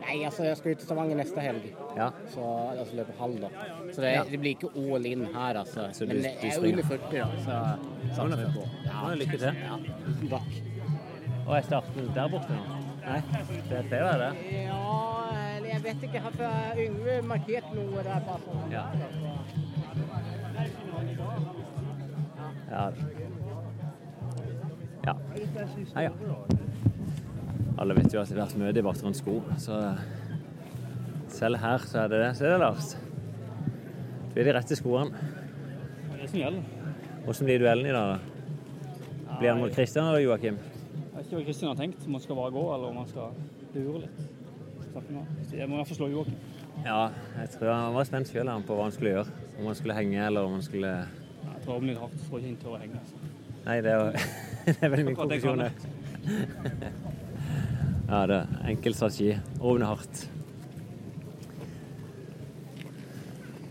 Nei, 0.00 0.16
altså, 0.24 0.44
jeg 0.46 0.56
skal 0.56 0.72
ut 0.72 0.78
til 0.80 0.86
Stavanger 0.88 1.18
neste 1.20 1.42
helg. 1.44 1.66
Ja. 1.96 2.08
Så 2.32 2.44
altså 2.72 2.96
løpe 2.96 3.16
halv, 3.18 3.40
da. 3.42 3.50
Så 3.92 4.00
det, 4.00 4.12
Ja. 4.14 4.24
det 4.24 4.40
blir 4.40 4.56
ikke 4.56 4.70
all 4.74 5.06
in 5.06 5.26
her, 5.34 5.60
altså. 5.60 5.88
Så 5.92 6.06
Men 6.08 6.22
jeg 6.24 6.38
er 6.40 6.58
under 6.58 6.82
40, 6.82 7.18
da, 7.18 7.28
så 7.44 8.14
satser 8.16 8.36
vi 8.36 8.52
på. 8.56 8.66
Ja, 8.86 9.14
lykke 9.14 9.38
til. 9.38 9.62
Ja, 9.68 9.76
tusen 10.06 10.28
takk. 10.28 10.50
Og 11.46 11.56
er 11.56 11.62
starten 11.62 12.10
der 12.14 12.28
borte 12.28 12.56
nå? 12.56 12.80
Nei, 13.00 13.20
det 13.68 13.92
er 13.92 14.18
det. 14.18 14.32
Ja, 14.52 15.09
jeg 15.80 15.94
vet 15.94 16.02
ikke. 16.02 16.20
hvorfor 16.20 16.36
for 16.36 16.80
Yngve 16.84 17.14
markert 17.26 17.68
noe 17.74 18.02
der 18.04 18.24
bare 18.26 18.40
sånn? 18.44 18.72
Ja. 18.72 18.84
Ja. 22.70 22.84
Ja. 25.06 25.14
ja, 25.96 26.02
ja. 26.02 26.10
Alle 27.80 27.96
vet 27.96 28.12
jo 28.12 28.20
at 28.20 28.28
det 28.28 28.36
har 28.36 28.42
vært 28.44 28.58
mye 28.60 28.74
debatt 28.76 29.00
rundt 29.02 29.16
sko, 29.16 29.38
så 29.58 29.78
selv 31.32 31.62
her 31.62 31.86
så 31.88 32.02
er 32.02 32.12
det 32.12 32.20
det. 32.20 32.32
Så 32.36 32.44
er 32.44 32.52
det 32.52 32.58
Lars. 32.60 32.90
Du 34.34 34.40
er 34.40 34.50
de 34.50 34.54
rette 34.54 34.76
skoene. 34.76 35.16
Det 35.16 36.18
er 36.18 36.20
det 36.20 36.28
som 36.34 36.42
gjelder. 36.42 36.90
Hvordan 37.24 37.48
blir 37.48 37.62
duellen 37.64 37.88
i 37.88 37.94
dag? 37.96 38.12
da? 38.12 39.38
Blir 39.38 39.54
han 39.54 39.62
mot 39.62 39.72
Kristian 39.72 40.10
eller 40.10 40.20
Joakim? 40.26 40.60
Jeg 40.60 41.14
vet 41.14 41.24
ikke 41.24 41.40
hva 41.40 41.46
Kristian 41.48 41.72
har 41.72 41.80
tenkt, 41.80 42.04
om 42.06 42.18
han 42.18 42.26
skal 42.26 42.36
bare 42.36 42.52
gå 42.58 42.66
eller 42.74 42.92
om 42.92 43.00
han 43.00 43.08
skal 43.08 43.32
lure 43.74 44.04
litt. 44.04 44.29
Snakke 44.90 45.12
med 45.14 45.20
han. 45.20 45.58
Jeg 45.58 45.68
må 45.70 45.84
slå 45.86 46.08
Joakim. 46.10 46.38
Ja, 46.84 47.10
jeg 47.36 47.50
tror 47.54 47.72
han 47.74 47.94
var 47.94 48.08
spent 48.08 48.30
sjøl 48.32 48.50
på 48.66 48.76
hva 48.76 48.86
han 48.88 48.94
skulle 48.94 49.12
gjøre. 49.14 49.34
Om 49.58 49.68
han 49.68 49.78
skulle 49.78 49.96
henge 49.98 50.20
eller 50.26 50.48
om 50.48 50.56
han 50.56 50.64
skulle 50.64 50.90
Jeg 50.90 51.62
tror 51.64 51.76
om 51.76 51.86
blir 51.86 52.00
hardt, 52.00 52.18
tror 52.26 52.40
ikke 52.40 52.48
han 52.48 52.58
tør 52.64 52.74
å 52.74 52.80
henge. 52.80 53.00
Altså. 53.04 53.16
Nei, 53.66 53.76
det 53.84 53.92
er, 53.92 54.00
jo, 54.00 54.06
det 54.66 54.76
er 54.80 54.92
veldig 54.94 55.06
min 55.10 55.18
konklusjon. 55.18 55.64
det. 55.66 55.72
Ja, 58.10 58.24
det 58.26 58.36
er 58.42 58.70
enkel 58.72 58.94
strategi. 58.98 59.36
Åpne 59.62 59.86
hardt. 59.86 60.24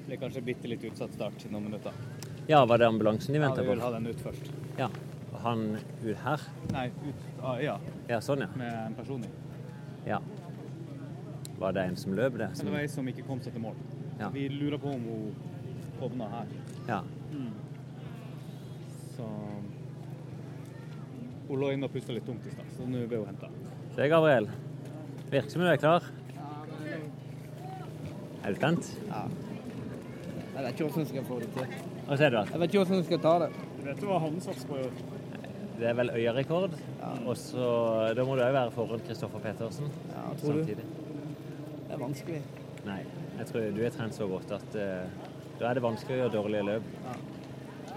Blir 0.06 0.22
kanskje 0.22 0.44
bitte 0.48 0.70
litt 0.72 0.86
utsatt 0.88 1.12
start 1.18 1.44
i 1.44 1.52
noen 1.52 1.66
minutter. 1.68 1.98
Ja, 2.48 2.62
var 2.66 2.80
det 2.80 2.88
ambulansen 2.88 3.36
de 3.36 3.42
Ja, 3.44 3.50
vi 3.58 3.68
vil 3.68 3.84
ha 3.84 3.90
den 3.98 4.08
ut 4.08 4.22
først. 4.24 4.48
Ja. 4.80 4.88
Han 5.44 5.66
ut 6.06 6.18
her? 6.24 6.46
Nei, 6.72 6.86
ut 7.04 7.44
ah, 7.44 7.60
ja, 7.62 7.76
Ja, 8.08 8.22
sånn, 8.24 8.42
ja. 8.46 8.48
med 8.60 8.72
en 8.86 8.96
person 8.96 9.28
i. 9.28 9.30
ja. 10.08 10.22
Var 11.60 11.72
det 11.76 11.84
en 11.90 11.96
som 12.00 12.14
løp 12.16 12.38
det? 12.40 12.50
Som, 12.56 12.66
det 12.70 12.74
var 12.74 12.80
ei 12.86 12.88
som 12.92 13.08
ikke 13.12 13.26
kom 13.28 13.42
seg 13.44 13.54
til 13.56 13.62
mål. 13.64 13.76
Ja. 14.20 14.30
Vi 14.36 14.46
lurer 14.52 14.78
på 14.80 14.92
om 14.96 15.02
hun 15.04 15.36
hovna 16.00 16.28
her. 16.32 16.54
ja. 16.88 17.02
Så 19.16 19.26
Hun 21.50 21.60
lå 21.60 21.72
inne 21.74 21.88
og 21.90 21.92
pusta 21.92 22.14
litt 22.14 22.26
tungt 22.30 22.46
i 22.46 22.52
stad, 22.54 22.68
så 22.78 22.86
nå 22.88 23.02
ble 23.10 23.18
hun 23.24 23.28
henta. 23.32 23.50
Se, 23.96 24.06
Gabriel. 24.12 24.48
Virker 25.32 25.50
som 25.50 25.64
du 25.64 25.68
er 25.68 25.80
klar. 25.82 26.06
Er 28.44 28.54
du 28.54 28.60
spent? 28.60 28.92
Ja. 29.10 29.24
Jeg 30.56 30.64
vet 30.64 30.70
ikke 30.74 30.86
hvordan 30.86 31.02
jeg 31.04 31.10
skal 31.10 31.26
få 31.28 31.40
det 31.42 31.50
til. 31.56 31.74
Hva 32.08 32.18
sier 32.22 32.34
du? 32.36 32.38
Jeg 32.40 32.62
vet 32.62 32.70
ikke 32.70 32.84
hvordan 32.84 33.00
jeg 33.02 33.08
skal 33.10 33.22
ta 33.26 33.34
det. 33.44 33.50
Du 33.80 33.84
vet 33.90 34.06
hva 34.12 34.22
håndsats 34.24 34.66
på 34.70 34.80
Det 35.80 35.88
er 35.90 35.94
vel 36.00 36.10
øyerekord. 36.16 36.74
Og 37.26 37.36
så 37.38 37.68
Da 38.16 38.24
må 38.28 38.36
du 38.36 38.42
òg 38.46 38.54
være 38.54 38.72
foran 38.76 39.04
Kristoffer 39.08 39.40
Petersen 39.44 39.88
Ja, 40.12 40.26
tror 40.42 40.60
du? 40.60 40.84
Er 42.00 42.06
vanskelig. 42.08 42.42
Nei, 42.88 43.02
jeg 43.42 43.50
tror 43.52 43.68
du 43.76 43.82
er 43.86 43.94
trent 43.96 44.16
så 44.16 44.28
godt 44.32 44.54
at 44.56 44.78
uh, 44.80 45.28
da 45.60 45.68
er 45.70 45.76
det 45.80 45.84
vanskelig 45.84 46.16
å 46.16 46.22
gjøre 46.24 46.36
dårlige 46.38 46.64
løp. 46.70 46.94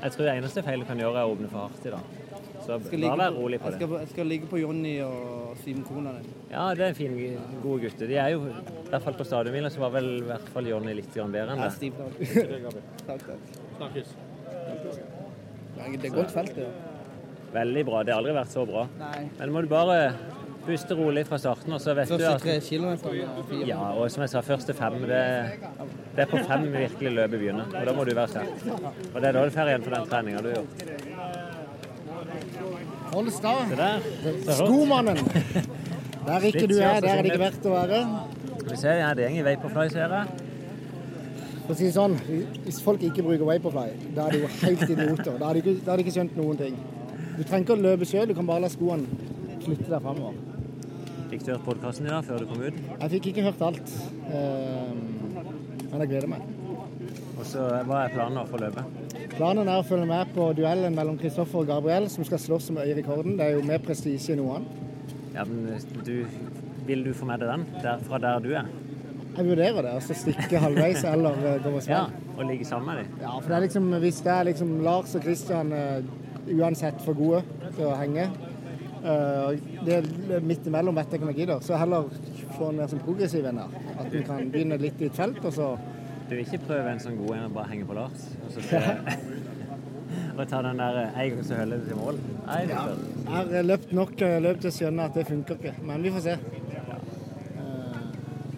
Jeg 0.02 0.14
tror 0.16 0.26
det 0.26 0.32
eneste 0.40 0.62
feilet 0.66 0.82
du 0.82 0.90
kan 0.90 0.98
gjøre, 0.98 1.20
er 1.22 1.30
å 1.30 1.34
åpne 1.36 1.48
for 1.52 1.68
hardt 1.68 1.86
i 1.86 1.92
dag. 1.94 2.18
Så 2.62 2.76
Jeg 2.90 3.00
bare 3.02 3.18
vær 3.18 3.34
rolig 3.34 3.58
på 3.58 3.70
jeg 3.70 3.74
det. 3.74 3.78
skal, 3.86 3.94
jeg 4.02 4.10
skal 4.12 4.28
ligge 4.30 4.48
på 4.50 4.58
Jonny 4.60 4.92
og 5.02 5.56
Simen 5.64 5.82
Konanen. 5.86 6.26
Ja, 6.50 6.68
det 6.78 6.84
er 6.84 6.92
en 6.92 6.98
fin, 6.98 7.16
gode 7.62 7.82
gutter. 7.88 8.06
De 8.10 8.18
er 8.22 8.28
jo, 8.34 8.44
i 8.50 8.88
hvert 8.90 9.02
fall 9.06 9.16
på 9.18 9.26
stadionhvilen, 9.26 9.70
så 9.74 9.82
var 9.82 9.94
vel 9.96 10.08
i 10.20 10.26
hvert 10.28 10.50
fall 10.54 10.70
Jonny 10.70 10.94
litt 10.98 11.10
grann 11.14 11.34
bedre 11.34 11.56
enn 11.56 11.62
Jeg 11.62 11.70
det. 11.70 11.78
stiv 11.78 11.92
takk. 11.98 12.78
Takk, 13.08 13.26
takk. 13.30 13.58
Snakkes. 13.78 14.14
Det 15.74 16.10
er 16.10 16.14
godt 16.14 16.34
felt, 16.34 16.54
det. 16.58 16.68
Veldig 17.52 17.84
bra. 17.88 18.02
Det 18.06 18.14
har 18.14 18.22
aldri 18.22 18.34
vært 18.38 18.54
så 18.54 18.62
bra. 18.68 18.86
Nei. 19.00 19.24
Men 19.38 19.52
må 19.54 19.62
du 19.66 19.68
bare 19.70 19.98
puste 20.66 20.94
rolig 20.96 21.24
fra 21.26 21.38
starten, 21.40 21.72
og 21.74 21.80
så 21.82 21.94
vet 21.96 22.10
du 22.10 22.24
at 22.26 22.42
tre 22.42 22.56
kilometerne 22.64 23.22
er. 23.22 23.66
Ja, 23.68 23.80
og 23.92 24.10
som 24.12 24.24
jeg 24.24 24.32
sa, 24.32 24.42
første 24.46 24.74
fem, 24.76 24.98
det, 25.10 25.22
det 26.16 26.24
er 26.24 26.30
på 26.30 26.42
fem 26.48 26.66
virkelig 26.72 27.12
løpet 27.18 27.38
begynner. 27.38 27.66
Og 27.70 27.88
da 27.88 27.94
må 27.96 28.06
du 28.06 28.12
være 28.16 28.28
sterk. 28.34 28.52
Og 29.12 29.18
det 29.18 29.26
er 29.30 29.32
da 29.38 29.44
du 29.44 29.50
får 29.56 29.72
igjen 29.72 29.86
for 29.86 29.96
den 29.96 30.06
treninga 30.12 30.44
du 30.44 30.50
har 30.52 30.56
gjort. 30.60 30.72
Hold 33.12 33.28
sta. 33.34 33.54
Der. 33.76 34.06
Skomannen. 34.60 35.18
Der 36.26 36.46
ikke 36.48 36.66
du 36.70 36.76
er, 36.78 37.00
der 37.02 37.08
er 37.16 37.22
det 37.22 37.32
ikke 37.32 37.42
verdt 37.42 37.66
å 37.66 37.74
være. 37.74 38.00
Vi 38.62 38.76
ser 38.78 39.02
ja, 39.02 39.10
det 39.18 39.28
går 39.34 39.48
Vaporfly, 39.50 39.88
ser 39.92 40.16
jeg. 40.16 40.26
For 41.62 41.74
å 41.74 41.76
si 41.78 41.88
det 41.88 41.94
sånn, 41.96 42.14
hvis 42.64 42.78
folk 42.82 43.02
ikke 43.06 43.24
bruker 43.26 43.46
Vaporfly, 43.48 43.90
da 44.16 44.28
er 44.28 44.36
de 44.36 44.44
jo 44.44 44.50
helt 44.62 44.86
idioter. 44.86 45.36
Da 45.40 45.50
har 45.50 45.58
de 45.58 46.04
ikke 46.06 46.14
skjønt 46.14 46.38
noen 46.38 46.62
ting. 46.62 46.78
Du 47.36 47.42
trenger 47.42 47.64
ikke 47.66 47.76
å 47.76 47.82
løpe 47.82 48.06
sjøl, 48.08 48.28
du 48.30 48.36
kan 48.38 48.48
bare 48.48 48.64
la 48.64 48.70
skoene 48.72 49.30
flytte 49.62 49.88
deg 49.90 50.02
framover. 50.02 50.51
Fikk 51.32 51.44
du 51.46 51.52
hørt 51.54 51.64
podkasten 51.66 52.06
i 52.06 52.12
dag 52.12 52.26
før 52.28 52.42
du 52.42 52.50
kom 52.50 52.62
ut? 52.64 52.80
Jeg 52.92 53.12
fikk 53.16 53.30
ikke 53.32 53.46
hørt 53.48 53.62
alt, 53.64 53.94
eh, 54.28 54.92
men 55.88 56.04
jeg 56.04 56.10
gleder 56.12 56.28
meg. 56.28 56.44
Og 57.38 57.46
så 57.48 57.64
hva 57.88 58.04
er 58.04 58.12
planen 58.14 58.50
for 58.50 58.62
løpet? 58.62 59.00
Planen 59.32 59.68
er 59.68 59.80
å 59.80 59.86
følge 59.86 60.06
med 60.08 60.32
på 60.36 60.50
duellen 60.56 60.94
mellom 60.96 61.16
Kristoffer 61.20 61.62
og 61.62 61.70
Gabriel, 61.70 62.08
som 62.12 62.24
skal 62.28 62.40
slåss 62.42 62.70
om 62.72 62.80
øyerekorden. 62.82 63.38
Det 63.38 63.46
er 63.46 63.56
jo 63.56 63.66
mer 63.66 63.80
prestisje 63.82 64.34
enn 64.34 64.42
noe 64.42 64.58
annet. 64.58 64.80
Ja, 65.32 65.44
men 65.48 65.72
du, 66.04 66.26
Vil 66.86 67.04
du 67.06 67.12
få 67.14 67.24
med 67.28 67.40
deg 67.40 67.48
den 67.48 67.66
der, 67.80 68.00
fra 68.04 68.18
der 68.20 68.40
du 68.42 68.50
er? 68.58 68.68
Jeg 69.32 69.46
vurderer 69.48 69.78
det, 69.86 69.92
altså 69.96 70.14
stikke 70.18 70.60
halvveis 70.60 71.04
eller 71.08 71.38
eh, 71.48 71.60
gå 71.64 71.70
og 71.78 71.86
Ja. 71.88 72.02
Og 72.36 72.44
ligge 72.48 72.64
sammen 72.68 72.90
med 72.90 73.04
dem? 73.04 73.20
Ja, 73.22 73.32
for 73.38 73.48
det 73.48 73.56
er 73.56 73.64
liksom, 73.66 73.86
hvis 74.02 74.20
det 74.24 74.32
er 74.32 74.48
liksom 74.50 74.72
Lars 74.84 75.14
og 75.16 75.22
Kristian 75.24 75.72
eh, 75.72 76.02
uansett 76.58 77.00
for 77.04 77.16
gode 77.16 77.42
til 77.76 77.86
å 77.88 77.96
henge, 77.96 78.26
eh, 78.28 78.51
det 79.02 79.96
er 79.98 80.44
midt 80.46 80.66
imellom 80.70 80.94
vet 80.96 81.10
jeg 81.10 81.18
ikke 81.18 81.26
om 81.26 81.32
jeg 81.32 81.40
gidder, 81.42 81.64
så 81.66 81.78
heller 81.80 82.10
få 82.56 82.68
en 82.70 82.78
mer 82.78 82.90
sånn 82.90 83.02
progressiv 83.02 83.46
en 83.48 83.58
her. 83.64 83.80
At 83.98 84.14
en 84.14 84.28
kan 84.28 84.52
begynne 84.52 84.78
litt 84.82 85.00
i 85.02 85.08
et 85.10 85.18
felt, 85.18 85.42
og 85.44 85.56
så 85.56 85.72
Du 86.28 86.36
vil 86.36 86.46
ikke 86.46 86.62
prøve 86.68 86.92
en 86.92 87.00
sånn 87.02 87.18
god 87.18 87.34
en 87.36 87.48
og 87.50 87.56
bare 87.58 87.68
henge 87.72 87.88
på 87.88 87.96
Lars? 87.98 88.28
Og 88.46 88.54
så 88.54 88.62
Og 90.38 90.48
ta 90.48 90.62
den 90.64 90.78
der 90.78 90.98
eh, 91.02 91.20
en 91.24 91.30
gang 91.30 91.44
så 91.44 91.54
holder 91.54 91.76
du 91.76 91.84
til 91.88 91.96
mål? 91.96 92.18
Nei, 92.46 92.60
ja. 92.68 92.84
Jeg 93.26 93.32
har 93.56 93.62
løpt 93.62 93.92
nok 93.92 94.22
eh, 94.22 94.38
løp 94.42 94.60
til 94.62 94.70
å 94.70 94.74
skjønne 94.78 95.08
at 95.08 95.16
det 95.18 95.26
funker 95.28 95.58
ikke, 95.58 95.74
men 95.88 96.04
vi 96.04 96.12
får 96.14 96.24
se. 96.26 96.36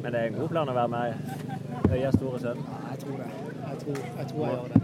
Men 0.02 0.12
det 0.12 0.20
er 0.20 0.26
en 0.28 0.38
god 0.38 0.48
plan 0.52 0.68
å 0.68 0.76
være 0.76 0.90
med 0.92 1.14
Øya 1.94 2.10
store 2.12 2.40
sønn. 2.42 2.60
Ja, 2.68 2.80
jeg 2.90 2.98
tror 3.04 3.16
det. 3.22 3.28
Jeg 3.64 3.78
tror 3.82 3.96
jeg, 4.04 4.26
tror 4.30 4.42
jeg 4.44 4.54
gjør 4.54 4.68
det. 4.74 4.80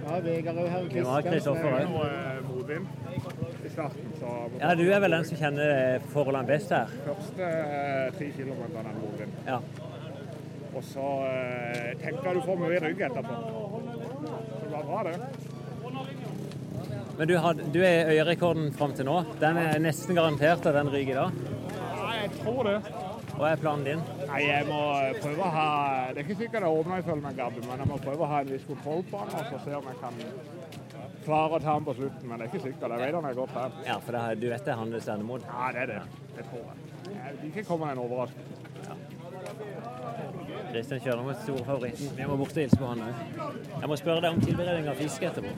Ja, 0.00 0.20
Vegard 0.24 0.60
òg 0.62 0.68
her. 0.72 0.88
Vi 0.94 1.04
må 1.04 1.10
ha 1.12 1.20
Kristoffer 1.26 1.70
òg. 1.76 1.84
I 3.66 3.72
starten, 3.72 4.10
så 4.20 4.32
Ja, 4.60 4.74
du 4.74 4.84
er 4.90 5.00
vel 5.00 5.10
den 5.16 5.24
som 5.28 5.38
kjenner 5.40 6.00
forholdene 6.12 6.46
best 6.48 6.70
her? 6.74 6.92
første 7.06 7.50
ti 8.18 8.30
kilometerne 8.36 8.92
er 8.92 8.98
motvind. 9.00 9.32
Ja. 9.46 9.60
Og 10.74 10.84
så 10.86 11.06
eh, 11.26 11.94
tenker 12.02 12.34
du 12.34 12.42
får 12.46 12.60
mye 12.60 12.80
rygg 12.84 13.00
etterpå. 13.08 13.34
Så 13.34 14.64
det 14.64 14.72
var 14.72 14.84
bra, 14.86 15.02
det. 15.10 15.18
Men 17.18 17.28
du, 17.28 17.36
had, 17.36 17.58
du 17.74 17.80
er 17.84 18.08
øyerekorden 18.14 18.72
fram 18.72 18.92
til 18.96 19.04
nå. 19.04 19.18
Den 19.40 19.58
er 19.60 19.78
nesten 19.82 20.16
garantert 20.16 20.66
at 20.66 20.74
den 20.78 20.88
ryker 20.92 21.18
da? 21.18 21.26
Ja, 21.76 22.12
jeg 22.22 22.30
tror 22.38 22.62
det. 22.64 22.78
Hva 23.40 23.50
er 23.54 23.60
planen 23.60 23.84
din? 23.86 24.00
Nei, 24.28 24.40
jeg 24.44 24.66
må 24.68 24.80
prøve 25.22 25.44
å 25.46 25.50
ha 25.54 25.68
Det 26.12 26.20
er 26.20 26.26
ikke 26.26 26.38
sikkert 26.42 26.64
det 26.66 26.70
åpner 26.70 27.00
ifølge 27.00 27.22
meg, 27.24 27.38
men 27.68 27.82
jeg 27.82 27.88
må 27.88 27.98
prøve 28.04 28.26
å 28.26 28.30
ha 28.30 28.40
en 28.44 28.50
viss 28.52 28.66
kontroll 28.68 29.04
på 29.10 29.22
den, 29.24 29.38
og 29.38 29.46
så 29.52 29.60
se 29.64 29.76
om 29.78 29.88
jeg 29.88 30.00
kan 30.02 30.18
klare 31.30 31.56
å 31.56 31.62
ta 31.62 31.74
den 31.78 31.86
på 31.88 31.96
slutten. 31.98 32.28
Men 32.28 32.38
det 32.38 32.46
er 32.46 32.52
ikke 32.52 32.64
sikkert. 32.66 32.94
Jeg 32.94 33.02
vet 33.06 33.18
han 33.20 33.28
er 33.30 33.38
godt 33.38 33.54
trent. 33.56 33.82
Ja, 33.86 33.98
for 34.04 34.16
det, 34.16 34.22
du 34.42 34.48
vet 34.50 34.64
det 34.66 34.74
er 34.74 34.80
han 34.82 34.94
det 34.94 35.02
stender 35.04 35.26
mot. 35.30 35.42
Ja, 35.46 35.68
det 35.76 35.84
er 35.84 35.92
det. 35.94 36.00
Det 36.36 36.48
tror 36.50 36.64
jeg. 36.66 36.88
Jeg 37.10 37.36
vil 37.40 37.52
ikke 37.52 37.68
komme 37.70 37.92
en 37.92 38.02
overraskelse. 38.06 38.60
Kristian 40.70 41.00
kjører 41.02 41.22
med 41.26 41.38
store 41.42 41.64
favoritten. 41.66 42.10
Vi 42.16 42.26
må 42.28 42.36
bort 42.38 42.52
og 42.54 42.62
hilse 42.62 42.78
på 42.78 42.86
han 42.86 43.00
òg. 43.02 43.14
Jeg 43.80 43.90
må 43.90 43.96
spørre 43.98 44.22
deg 44.22 44.36
om 44.36 44.42
tilberedning 44.44 44.90
av 44.92 45.00
fisk 45.00 45.24
etterpå. 45.26 45.54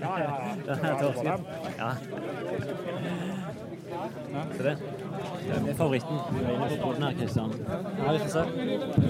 Ja, 0.00 0.12
ja, 0.22 0.30
ja. 0.66 0.78
Er 0.78 0.96
torsken. 1.02 1.46
Ja. 1.78 1.90
Så 4.56 4.62
det. 4.62 4.74
Det 5.48 5.70
er 5.70 5.78
favoritten. 5.78 6.18
Du 6.30 6.40
er 6.42 6.50
inne 6.54 6.68
på 6.72 6.80
poden 6.82 7.06
her, 7.06 7.14
Kristian. 7.20 7.50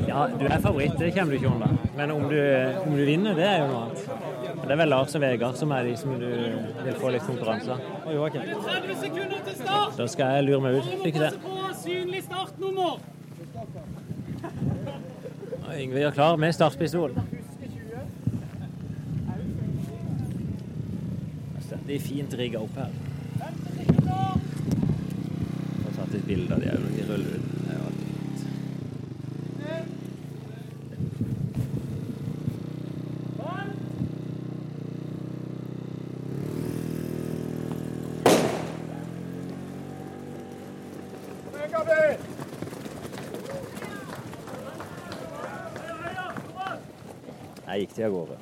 Ja, 0.09 0.27
du 0.41 0.45
er 0.47 0.61
favoritt, 0.61 0.99
det 0.99 1.15
kommer 1.17 1.33
du 1.33 1.39
ikke 1.39 1.55
unna. 1.55 1.71
Men 1.97 2.11
om 2.11 2.29
du, 2.31 2.39
om 2.85 2.97
du 2.97 3.05
vinner, 3.09 3.39
det 3.39 3.49
er 3.49 3.59
jo 3.63 3.71
noe 3.73 3.87
annet. 3.87 4.01
Det 4.69 4.75
er 4.75 4.81
vel 4.83 4.91
Lars 4.93 5.15
og 5.17 5.23
Vegard 5.23 5.57
som 5.57 5.71
er 5.73 5.87
de 5.89 5.95
som 5.97 6.11
du 6.21 6.27
vil 6.29 6.97
få 7.01 7.09
litt 7.15 7.23
konkurranse 7.25 7.73
av. 7.73 7.79
Og 8.03 8.13
Joakim. 8.13 8.43
30 8.67 8.99
sekunder 9.01 9.39
til 9.47 9.55
start! 9.63 9.95
Da 9.97 10.07
skal 10.13 10.35
jeg 10.37 10.45
lure 10.45 10.61
meg 10.61 10.77
ut. 10.77 10.91
Lykke 11.07 11.23
til. 11.23 11.33
Synlig 11.81 12.21
startnummer! 12.27 12.99
Yngve 15.79 16.03
gjør 16.03 16.13
klar 16.19 16.37
med 16.37 16.53
startpistol. 16.53 17.17
Det 21.89 21.97
er 21.97 22.05
fint 22.05 22.37
rigga 22.37 22.61
opp 22.61 22.77
her. 22.77 22.93
Får 25.81 25.97
tatt 25.97 26.13
et 26.21 26.29
bilde 26.29 26.53
av 26.53 26.61
de 26.61 26.69
òg 26.75 26.85
når 26.85 26.93
de 26.99 27.09
ruller 27.09 27.39
ut. 27.39 27.45
Det 27.57 27.73
er 27.73 27.79
jo 27.79 27.85
alltid 27.89 28.09
fint. 28.13 28.19
Gikk 47.99 48.05
de 48.05 48.07
av 48.07 48.13
gårde. 48.15 48.37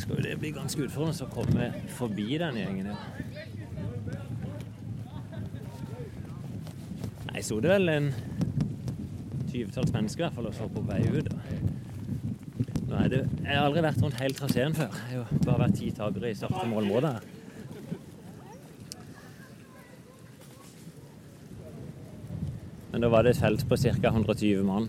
Skal 0.00 0.16
jo 0.16 0.22
det 0.24 0.36
bli 0.40 0.50
ganske 0.56 0.80
utfordrende 0.86 1.26
å 1.26 1.34
komme 1.34 1.66
forbi 1.92 2.38
den 2.40 2.56
gjengen 2.56 2.86
her. 2.88 3.00
Nei, 7.28 7.42
sto 7.44 7.58
det 7.60 7.68
vel 7.74 7.92
en 7.92 8.08
tyvetalls 9.50 9.92
mennesker 9.92 10.22
i 10.22 10.24
hvert 10.24 10.38
fall 10.38 10.48
og 10.48 10.56
så 10.56 10.72
på 10.72 10.80
vei 10.88 11.02
ut. 11.04 11.28
Nå 12.86 12.96
er 12.96 13.12
det, 13.12 13.22
jeg 13.42 13.52
har 13.52 13.66
aldri 13.66 13.82
vært 13.84 14.00
rundt 14.06 14.20
hele 14.22 14.38
traseen 14.38 14.72
før. 14.78 14.88
Jeg 14.96 15.18
har 15.18 15.18
jo 15.18 15.40
bare 15.44 15.66
vært 15.66 15.76
ti 15.82 15.90
takere 15.98 16.30
i 16.30 16.38
start- 16.38 16.62
og 16.62 16.70
målområdet 16.70 17.10
her. 17.18 17.24
Men 22.94 23.04
da 23.04 23.12
var 23.12 23.26
det 23.26 23.34
et 23.36 23.42
felt 23.42 23.66
på 23.68 23.76
ca. 23.76 24.14
120 24.14 24.64
mann. 24.64 24.88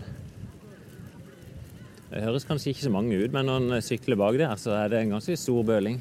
Det 2.18 2.24
høres 2.26 2.42
kanskje 2.42 2.72
ikke 2.72 2.82
så 2.82 2.90
mange 2.90 3.14
ut, 3.14 3.30
men 3.30 3.46
når 3.46 3.64
en 3.76 3.82
sykler 3.86 4.18
bak 4.18 4.34
der, 4.40 4.50
så 4.58 4.72
er 4.74 4.88
det 4.90 4.98
en 5.04 5.12
ganske 5.14 5.36
stor 5.38 5.60
bøling. 5.62 6.00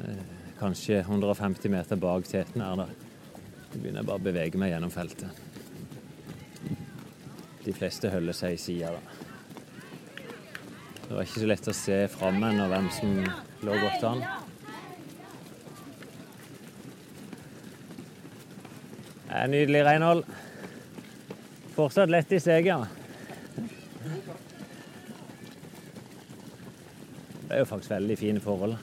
Eh, 0.00 0.22
Kanskje 0.56 1.02
150 1.02 1.68
meter 1.74 1.98
bak 2.00 2.24
teten 2.24 2.62
her, 2.64 2.78
da. 2.80 2.86
Nå 2.86 3.80
begynner 3.82 4.00
jeg 4.00 4.08
bare 4.08 4.22
å 4.22 4.24
bevege 4.24 4.60
meg 4.62 4.72
gjennom 4.72 4.92
feltet. 4.94 5.42
De 7.66 7.74
fleste 7.76 8.08
holder 8.14 8.38
seg 8.38 8.56
i 8.56 8.62
sida, 8.62 8.94
da. 8.96 10.22
Det 11.02 11.10
var 11.10 11.26
ikke 11.26 11.42
så 11.42 11.50
lett 11.50 11.68
å 11.68 11.74
se 11.76 11.98
fram 12.14 12.40
ennå 12.48 12.70
hvem 12.72 12.88
som 12.96 13.12
lå 13.68 13.76
godt 13.82 14.06
an. 14.08 14.24
Det 19.26 19.42
er 19.42 19.52
nydelig, 19.52 19.84
Reinhold. 19.90 20.24
Fortsatt 21.72 22.10
lett 22.10 22.32
i 22.32 22.40
steget. 22.40 22.66
ja. 22.66 22.86
Det 27.48 27.58
er 27.58 27.60
jo 27.60 27.68
faktisk 27.68 27.92
veldig 27.92 28.16
fine 28.16 28.40
forhold. 28.40 28.76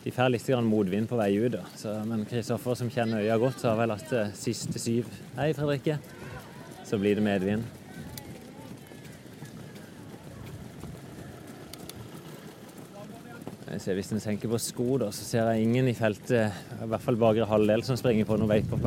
De 0.00 0.10
får 0.12 0.32
litt 0.32 0.48
motvind 0.64 1.08
på 1.08 1.16
vei 1.16 1.34
ut. 1.36 1.56
Så, 1.76 1.92
men 2.08 2.24
Kristoffer 2.28 2.74
som 2.76 2.90
kjenner 2.92 3.20
øya 3.20 3.36
godt, 3.40 3.62
har 3.64 3.76
vel 3.76 3.92
hatt 3.92 4.08
det 4.12 4.24
siste 4.36 4.80
syv. 4.80 5.08
Hei, 5.36 5.52
Fredrikke. 5.56 5.98
Så 6.84 6.98
blir 6.98 7.16
det 7.16 7.24
medvind. 7.24 7.64
Jeg 13.70 13.96
Hvis 13.96 14.12
en 14.12 14.20
tenker 14.20 14.48
på 14.50 14.58
sko, 14.58 14.98
da, 14.98 15.12
så 15.14 15.24
ser 15.24 15.52
jeg 15.52 15.64
ingen 15.64 15.88
i 15.88 15.94
feltet, 15.94 16.52
i 16.82 16.88
hvert 16.90 17.04
fall 17.04 17.16
bakre 17.16 17.48
halvdel, 17.48 17.84
som 17.86 17.96
springer 17.96 18.28
på 18.28 18.36
noe 18.40 18.50
veit 18.50 18.68
på 18.68 18.80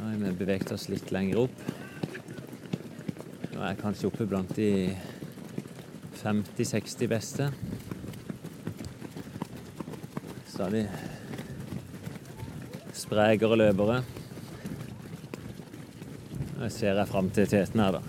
har 0.00 0.10
vi 0.32 0.35
beveget 0.46 0.72
oss 0.76 0.86
litt 0.86 1.10
lenger 1.10 1.40
opp. 1.42 1.62
Nå 3.50 3.58
er 3.58 3.72
jeg 3.72 3.78
kanskje 3.80 4.06
oppe 4.06 4.26
blant 4.30 4.52
de 4.54 4.94
50-60 6.20 7.08
beste. 7.10 7.48
Stadig 10.52 10.84
sprekere 12.94 13.58
løpere. 13.58 13.98
Nå 16.60 16.70
ser 16.70 16.94
jeg 16.94 17.10
fram 17.10 17.28
til 17.34 17.50
teten 17.50 17.82
her, 17.82 17.98
da. 17.98 18.02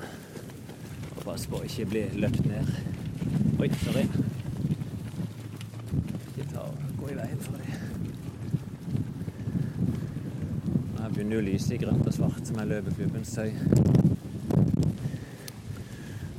Pass 1.26 1.50
på 1.50 1.58
å 1.58 1.66
ikke 1.66 1.90
bli 1.90 2.04
løpt 2.22 2.46
ned. 2.46 2.70
Oi, 3.58 3.70
sorry. 3.82 4.06
Ikke 6.30 6.46
ta 6.54 6.62
og 6.70 6.76
gå 7.02 7.06
i 7.12 7.18
veien 7.18 7.42
for 7.42 7.58
dem. 7.58 7.72
Her 11.02 11.10
begynner 11.10 11.27
jo 11.38 11.44
lyset 11.46 11.76
i 11.76 11.78
grønt 11.78 12.08
og 12.08 12.14
svart, 12.16 12.42
som 12.50 12.58
er 12.58 12.70
løpeklubbens 12.72 13.30
søy. 13.36 13.52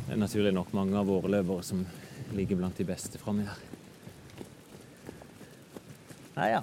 Det 0.09 0.15
er 0.15 0.19
naturlig 0.19 0.51
nok 0.57 0.73
mange 0.75 0.99
av 0.99 1.07
våre 1.07 1.31
løpere 1.31 1.63
som 1.63 1.85
ligger 2.35 2.59
blant 2.59 2.79
de 2.81 2.87
beste 2.89 3.21
framme 3.23 3.47
her. 3.47 3.61
Nei 6.39 6.49
ja. 6.51 6.63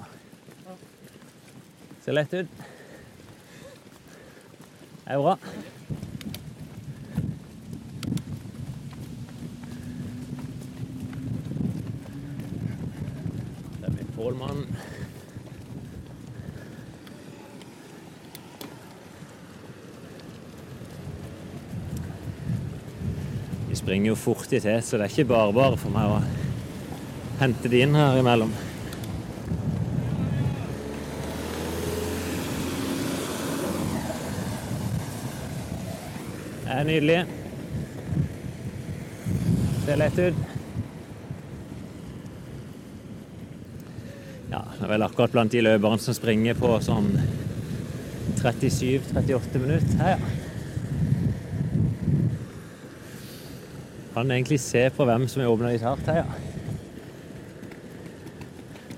Ser 2.04 2.18
lett 2.18 2.36
ut. 2.36 2.52
Det 5.06 5.16
er 5.16 5.22
bra. 5.22 5.38
Der 13.80 13.88
er 13.88 13.96
vi 13.96 14.10
Pålmann. 14.18 14.65
De 23.76 23.80
springer 23.80 24.08
jo 24.08 24.16
fort 24.16 24.54
i 24.54 24.60
tet, 24.64 24.86
så 24.88 24.96
det 24.96 25.04
er 25.04 25.12
ikke 25.12 25.34
bare 25.34 25.52
bare 25.52 25.76
for 25.76 25.92
meg 25.92 26.08
å 26.08 26.20
hente 27.42 27.68
de 27.68 27.82
inn 27.84 27.98
her 28.00 28.16
imellom. 28.22 28.54
Det 36.62 36.78
er 36.78 36.88
nydelig. 36.88 37.20
Ser 39.84 40.02
lett 40.06 40.24
ut. 40.24 40.42
Ja, 44.56 44.64
det 44.72 44.88
er 44.88 44.96
vel 44.96 45.10
akkurat 45.12 45.36
blant 45.36 45.52
de 45.52 45.68
løperne 45.68 46.00
som 46.00 46.16
springer 46.16 46.56
på 46.64 46.72
sånn 46.88 47.12
37-38 48.40 49.66
minutter. 49.68 50.00
Her, 50.00 50.16
ja. 50.16 50.45
Kan 54.16 54.32
egentlig 54.32 54.62
se 54.64 54.80
på 54.96 55.04
hvem 55.04 55.26
som 55.28 55.42
er 55.44 55.50
åpna 55.52 55.74
litt 55.74 55.84
hardt 55.84 56.08
her, 56.08 56.22
ja. 56.22 56.36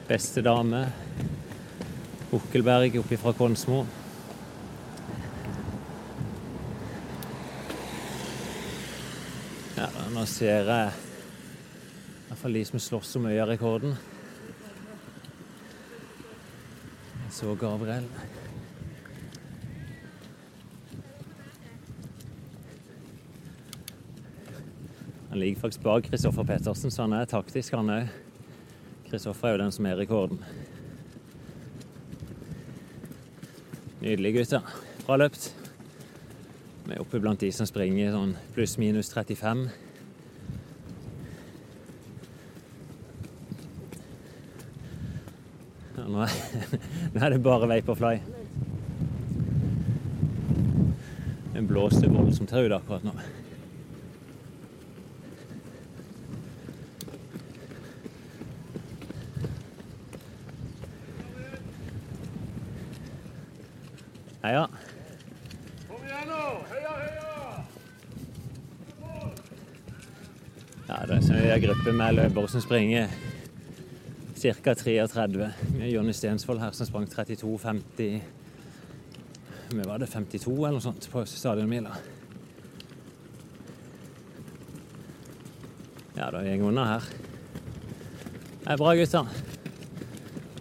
Beste 0.05 0.43
dame. 0.45 0.83
Bukkelberg 2.29 2.99
oppe 3.01 3.17
fra 3.17 3.33
Konsmo. 3.33 3.79
Ja, 9.73 9.89
nå 10.13 10.29
ser 10.29 10.69
jeg 10.69 10.93
i 10.93 12.29
hvert 12.29 12.43
fall 12.43 12.61
de 12.61 12.65
som 12.69 12.85
slåss 12.91 13.17
om 13.17 13.25
øyarekorden. 13.33 13.97
Jeg 17.25 17.37
så 17.41 17.57
Gabriel. 17.57 18.05
Han 25.37 25.41
ligger 25.41 25.61
faktisk 25.61 25.83
bak 25.83 26.03
Kristoffer 26.03 26.43
Pettersen, 26.43 26.91
så 26.91 27.01
han 27.01 27.11
er 27.13 27.27
taktisk, 27.29 27.75
han 27.77 27.91
òg. 27.93 28.07
Kristoffer 29.05 29.47
er 29.47 29.51
jo 29.53 29.59
den 29.61 29.75
som 29.75 29.85
er 29.85 29.99
rekorden. 29.99 30.39
Nydelig, 34.01 34.31
gutter. 34.33 34.73
Bra 35.05 35.19
løpt. 35.21 35.45
Vi 36.87 36.97
er 36.97 37.05
oppe 37.05 37.21
blant 37.21 37.45
de 37.45 37.51
som 37.53 37.69
springer 37.69 38.17
sånn 38.17 38.33
pluss-minus 38.57 39.13
35. 39.13 39.63
Ja, 45.99 46.09
nå, 46.09 46.25
er, 46.25 46.37
nå 47.13 47.27
er 47.27 47.37
det 47.37 47.43
bare 47.45 47.75
Vaporfly. 47.77 48.15
Den 51.53 51.69
blåste 51.69 52.09
voldsomt 52.09 52.57
her 52.57 52.71
ute 52.71 52.81
akkurat 52.81 53.05
nå. 53.05 53.21
Heia. 64.47 64.67
Kom 65.89 66.03
igjen 66.07 66.29
nå! 66.31 66.43
Heia, 66.69 66.91
heia! 67.01 67.63
Ja, 70.87 70.99
det 71.09 71.17
er 71.19 71.51
en 71.51 71.63
gruppe 71.65 71.91
med 71.91 72.15
løpere 72.15 72.47
som 72.53 72.61
springer 72.63 73.09
ca. 74.39 74.71
33. 74.71 75.49
Vi 75.73 75.89
Jonny 75.91 76.13
Stensvold 76.15 76.61
her 76.63 76.71
som 76.71 76.87
sprang 76.87 77.07
32,50 77.11 78.21
Vi 79.73 79.81
var 79.83 79.99
det 79.99 80.07
52 80.13 80.53
eller 80.55 80.77
noe 80.77 80.85
sånt 80.85 81.09
på 81.11 81.25
stadionmila. 81.27 81.97
Ja, 86.15 86.29
det 86.31 86.55
går 86.55 86.69
unna 86.69 86.85
her. 86.93 87.09
Det 88.63 88.71
er 88.77 88.79
bra, 88.79 88.95
gutter. 88.95 89.27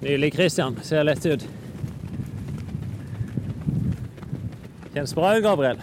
Nylig 0.03 0.33
Christian. 0.35 0.81
Ser 0.83 1.07
lett 1.07 1.27
ut. 1.27 1.47
Kjennes 4.97 5.13
bra 5.13 5.35
ut, 5.37 5.43
Gabriel. 5.45 5.81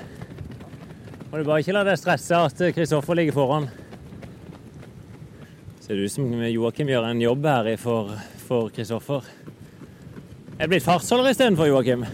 Må 1.30 1.38
du 1.38 1.44
bare 1.46 1.62
ikke 1.62 1.74
la 1.76 1.84
deg 1.86 2.00
stresse 2.02 2.34
at 2.34 2.62
Kristoffer 2.74 3.14
ligger 3.20 3.36
foran. 3.36 3.68
Ser 5.84 6.00
du 6.00 6.08
ut 6.08 6.14
som 6.16 6.32
Joakim 6.42 6.90
gjør 6.90 7.06
en 7.12 7.22
jobb 7.22 7.46
her 7.46 7.70
for 7.78 8.10
for 8.48 8.72
Kristoffer. 8.74 9.22
Er 10.58 10.66
det 10.66 10.72
blitt 10.74 10.88
fartsholder 10.88 11.30
istedenfor 11.30 11.70
Joakim? 11.70 12.08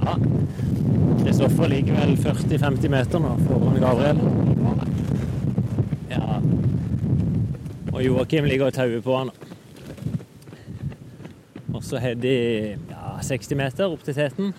Ja. 0.00 0.16
Kristoffer 1.26 1.68
ligger 1.76 2.00
vel 2.00 2.16
40-50 2.24 2.88
meter 2.96 3.20
nå 3.20 3.36
foran 3.50 3.80
Gabriel. 3.84 4.26
Ja. 6.16 6.40
Og 7.92 8.04
Joakim 8.08 8.48
ligger 8.48 8.72
og 8.72 8.80
tauer 8.80 9.04
på 9.04 9.20
han. 9.20 9.36
Så 11.84 11.98
har 12.00 12.14
de 12.16 12.36
ja, 12.88 13.18
60 13.20 13.58
meter 13.60 13.92
opp 13.92 14.04
til 14.06 14.16
teten. 14.16 14.54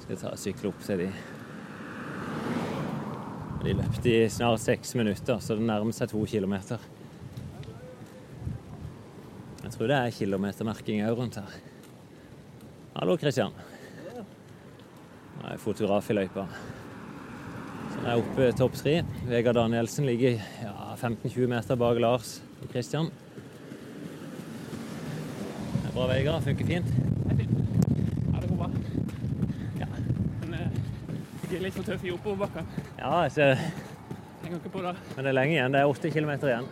Skal 0.00 0.14
jeg 0.14 0.20
ta 0.22 0.30
og 0.32 0.40
sykle 0.40 0.70
opp 0.70 0.80
til 0.86 1.02
de. 1.02 1.08
De 3.60 3.74
løpte 3.76 4.08
i 4.08 4.22
snart 4.32 4.62
seks 4.62 4.94
minutter, 4.96 5.36
så 5.44 5.58
det 5.58 5.66
nærmer 5.68 5.92
seg 5.92 6.08
to 6.14 6.22
kilometer. 6.24 6.80
Jeg 9.66 9.74
tror 9.74 9.92
det 9.92 9.98
er 9.98 10.16
kilometermerking 10.16 11.04
òg 11.10 11.20
rundt 11.20 11.36
her. 11.42 11.60
Hallo, 12.96 13.18
Kristian. 13.20 13.52
Nå 14.16 15.44
er 15.44 15.58
jeg 15.58 15.60
fotograf 15.60 16.08
i 16.08 16.16
løypa. 16.22 16.46
Så 17.90 18.00
jeg 18.00 18.14
er 18.14 18.22
oppe 18.24 18.52
topp 18.56 18.80
tre. 18.80 19.00
Vegard 19.28 19.60
Danielsen 19.60 20.08
ligger 20.08 20.40
ja, 20.40 20.72
15-20 20.96 21.52
meter 21.52 21.76
bak 21.84 22.00
Lars 22.00 22.38
og 22.62 22.72
Kristian. 22.72 23.12
Det 25.90 25.96
bra, 25.96 26.06
Vegard. 26.06 26.42
Funker 26.42 26.66
fint. 26.66 26.86
Ja, 28.32 28.40
det 28.40 28.48
går 28.48 28.56
bra. 28.56 28.70
Ja. 29.80 29.86
Men 30.40 30.54
eh, 30.54 30.76
jeg 31.50 31.56
er 31.56 31.64
litt 31.64 31.74
for 31.74 31.82
tøff 31.82 32.04
i 32.06 32.12
oppoverbakken. 32.14 32.68
Ja, 33.00 33.10
jeg 33.24 33.32
ser, 33.34 33.64
Henger 34.44 34.60
ikke 34.60 34.70
på 34.76 34.82
det. 34.84 34.92
men 35.16 35.24
det 35.26 35.32
er 35.32 35.34
lenge 35.34 35.56
igjen. 35.56 35.74
Det 35.74 35.80
er 35.80 35.90
åtte 35.90 36.12
kilometer 36.14 36.52
igjen. 36.52 36.70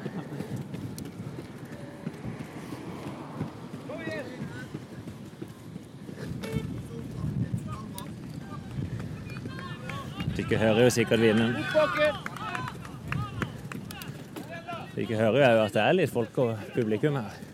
Dere 10.38 10.62
hører 10.62 10.82
jo 10.86 10.94
sikkert 11.00 11.26
vinden. 11.26 11.58
Dere 14.94 15.22
hører 15.26 15.42
jo 15.42 15.66
at 15.66 15.74
det 15.74 15.86
er 15.88 16.02
litt 16.04 16.14
folk 16.14 16.42
og 16.46 16.54
publikum 16.78 17.18
her. 17.18 17.47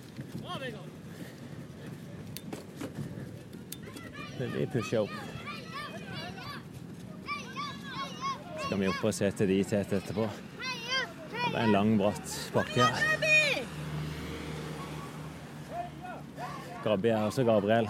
Opp. 4.74 5.10
Skal 8.64 8.80
vi 8.80 8.88
opp 8.90 9.04
og 9.06 9.12
se 9.14 9.28
til 9.38 9.46
de 9.52 9.58
tete 9.70 10.00
etterpå. 10.00 10.24
Det 11.30 11.52
er 11.52 11.60
en 11.62 11.74
lang, 11.76 11.92
bratt 12.00 12.32
bakke 12.50 12.82
her. 12.82 13.04
Grabbi 16.82 17.12
er 17.14 17.22
også 17.22 17.44
Gabriel. 17.46 17.86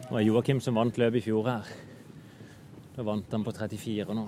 Det 0.00 0.08
var 0.08 0.24
Joakim 0.24 0.64
som 0.64 0.80
vant 0.80 0.96
løpet 0.96 1.20
i 1.20 1.26
fjor 1.28 1.52
her. 1.52 1.68
Da 2.96 3.04
vant 3.04 3.28
han 3.28 3.44
på 3.44 3.52
34 3.52 4.16
nå. 4.16 4.24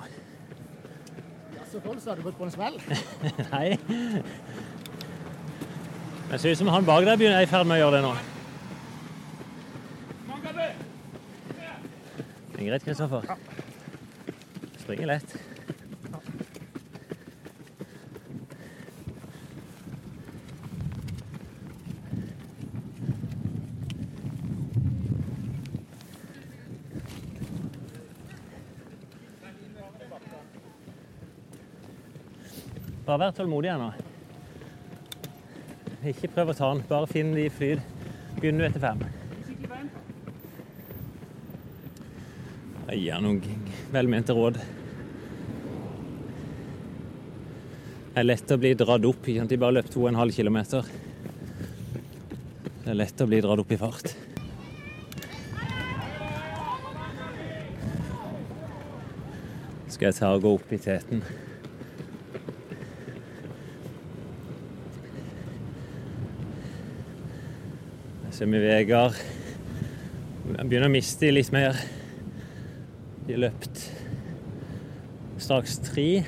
Så 1.72 1.80
Kolstad, 1.80 2.11
har 2.11 2.20
du 2.20 2.28
gått 2.28 2.37
på 2.37 2.44
en 2.44 2.52
smell? 2.52 2.76
Nei. 3.54 3.78
Det 6.31 6.38
ser 6.38 6.51
ut 6.51 6.59
som 6.59 6.69
han 6.69 6.85
bak 6.85 7.05
der 7.05 7.17
begynner- 7.17 7.38
er 7.38 7.43
i 7.43 7.47
ferd 7.47 7.67
med 7.67 7.79
å 7.79 7.81
gjøre 7.81 7.97
det 7.97 8.03
nå. 8.03 8.17
Det 12.53 12.61
er 12.61 12.71
greit, 12.71 12.85
Kristoffer. 12.85 13.23
Springer 14.79 15.07
lett. 15.07 15.37
Bare 33.07 33.19
vær 33.19 33.31
tålmodig 33.31 33.71
her 33.73 33.79
nå. 33.79 34.08
Ikke 36.09 36.31
prøv 36.33 36.55
å 36.55 36.57
ta 36.57 36.68
den, 36.73 36.85
bare 36.88 37.09
finn 37.11 37.35
de 37.37 37.49
flyr. 37.53 37.83
Du 38.40 38.49
etter 38.49 38.81
fem. 38.81 39.01
Jeg 42.88 43.03
gir 43.03 43.21
noen 43.21 43.42
velmente 43.92 44.33
råd. 44.33 44.57
Det 48.09 48.23
er 48.23 48.25
lett 48.25 48.55
å 48.55 48.59
bli 48.62 48.71
dratt 48.79 49.05
opp. 49.05 49.29
ikke 49.29 49.42
sant? 49.42 49.53
De 49.53 49.59
bare 49.61 49.77
løp 49.77 49.90
2,5 49.92 50.33
km. 50.38 50.59
Det 52.79 52.94
er 52.94 52.97
lett 52.97 53.21
å 53.21 53.29
bli 53.29 53.42
dratt 53.44 53.61
opp 53.61 53.75
i 53.77 53.81
fart. 53.83 54.14
Skal 59.92 60.09
jeg 60.09 60.18
ta 60.23 60.33
og 60.33 60.47
gå 60.47 60.55
opp 60.57 60.73
i 60.73 60.81
teten. 60.81 61.23
Jeg 68.38 68.46
begynner 70.70 70.85
å 70.87 70.92
miste 70.92 71.27
litt 71.33 71.48
mer. 71.51 71.74
De 73.27 73.35
har 73.35 73.40
løpt 73.48 73.81
straks 75.42 75.81
tre. 75.83 76.22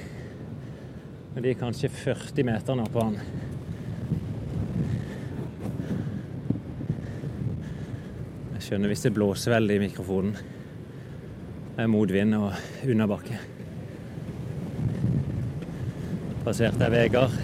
Men 1.31 1.44
de 1.44 1.53
er 1.53 1.61
kanskje 1.61 1.92
40 1.94 2.49
meter 2.51 2.81
nå 2.81 2.88
på 2.90 3.05
han. 3.05 3.20
Jeg 8.57 8.66
skjønner 8.66 8.90
hvis 8.90 9.07
det 9.07 9.14
blåser 9.14 9.55
veldig 9.55 9.79
i 9.79 9.87
mikrofonen. 9.87 10.35
Det 11.77 11.87
er 11.87 11.92
motvind 11.94 12.35
og 12.40 12.88
underbakke. 12.90 13.38
Passerte 16.42 16.88
jeg 16.88 16.96
Vegard. 16.99 17.38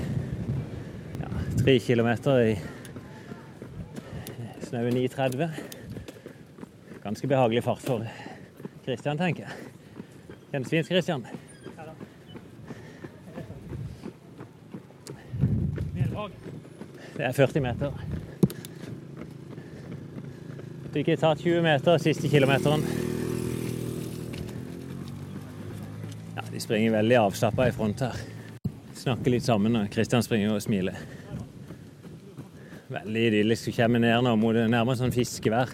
Ja, 1.23 1.37
tre 1.63 1.79
kilometer 1.87 2.49
i 2.51 2.57
snaue 4.67 4.91
9.30. 4.91 5.49
Ganske 7.03 7.27
behagelig 7.27 7.65
fart 7.65 7.83
for 7.87 8.07
Kristian, 8.85 9.19
tenker 9.19 9.47
jeg. 9.47 9.53
Kjennes 10.51 10.71
fint, 10.71 10.89
Kristian? 10.89 11.27
Det 17.17 17.25
er 17.25 17.33
40 17.33 17.63
meter. 17.65 17.93
Fikk 20.93 21.13
jeg 21.13 21.21
tatt 21.21 21.41
20 21.41 21.63
meter 21.65 22.01
siste 22.03 22.29
kilometeren. 22.29 22.83
Ja, 26.37 26.45
de 26.51 26.61
springer 26.61 26.99
veldig 26.99 27.21
avslappa 27.23 27.71
i 27.71 27.77
front 27.77 28.05
her. 28.05 28.19
Snakker 28.97 29.33
litt 29.33 29.47
sammen, 29.47 29.79
og 29.81 29.89
Kristian 29.95 30.27
springer 30.27 30.57
og 30.59 30.65
smiler. 30.65 30.99
Veldig 32.97 33.23
idyllisk. 33.29 33.69
å 33.69 33.77
kommer 33.77 34.01
ned 34.01 34.23
nå 34.25 34.31
mot 34.41 34.57
nærmere 34.57 34.97
sånn 34.97 35.13
fiskevær. 35.13 35.73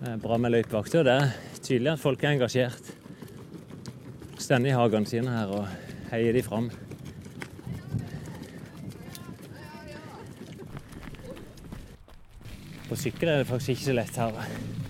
Det 0.00 0.08
er 0.10 0.22
bra 0.22 0.38
med 0.40 0.50
løypevakter. 0.54 1.06
Det 1.06 1.14
er 1.14 1.60
tydelig 1.60 1.92
at 1.92 2.02
folk 2.02 2.24
er 2.24 2.34
engasjert. 2.34 2.90
Står 4.42 4.66
i 4.66 4.74
hagene 4.74 5.06
sine 5.06 5.30
her 5.30 5.52
og 5.60 6.10
heier 6.10 6.34
de 6.34 6.42
fram. 6.46 6.66
På 12.86 12.98
sykkel 12.98 13.30
er 13.30 13.44
det 13.44 13.50
faktisk 13.52 13.76
ikke 13.76 13.88
så 13.88 13.96
lett 14.00 14.20
her. 14.24 14.85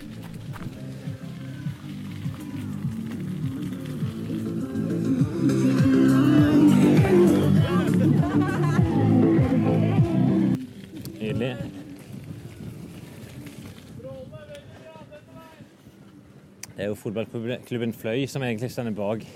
Fotballklubben 16.99 17.93
Fløy 17.97 18.27
som 18.31 18.45
egentlig 18.47 18.71
står 18.73 18.91
bak 18.97 19.27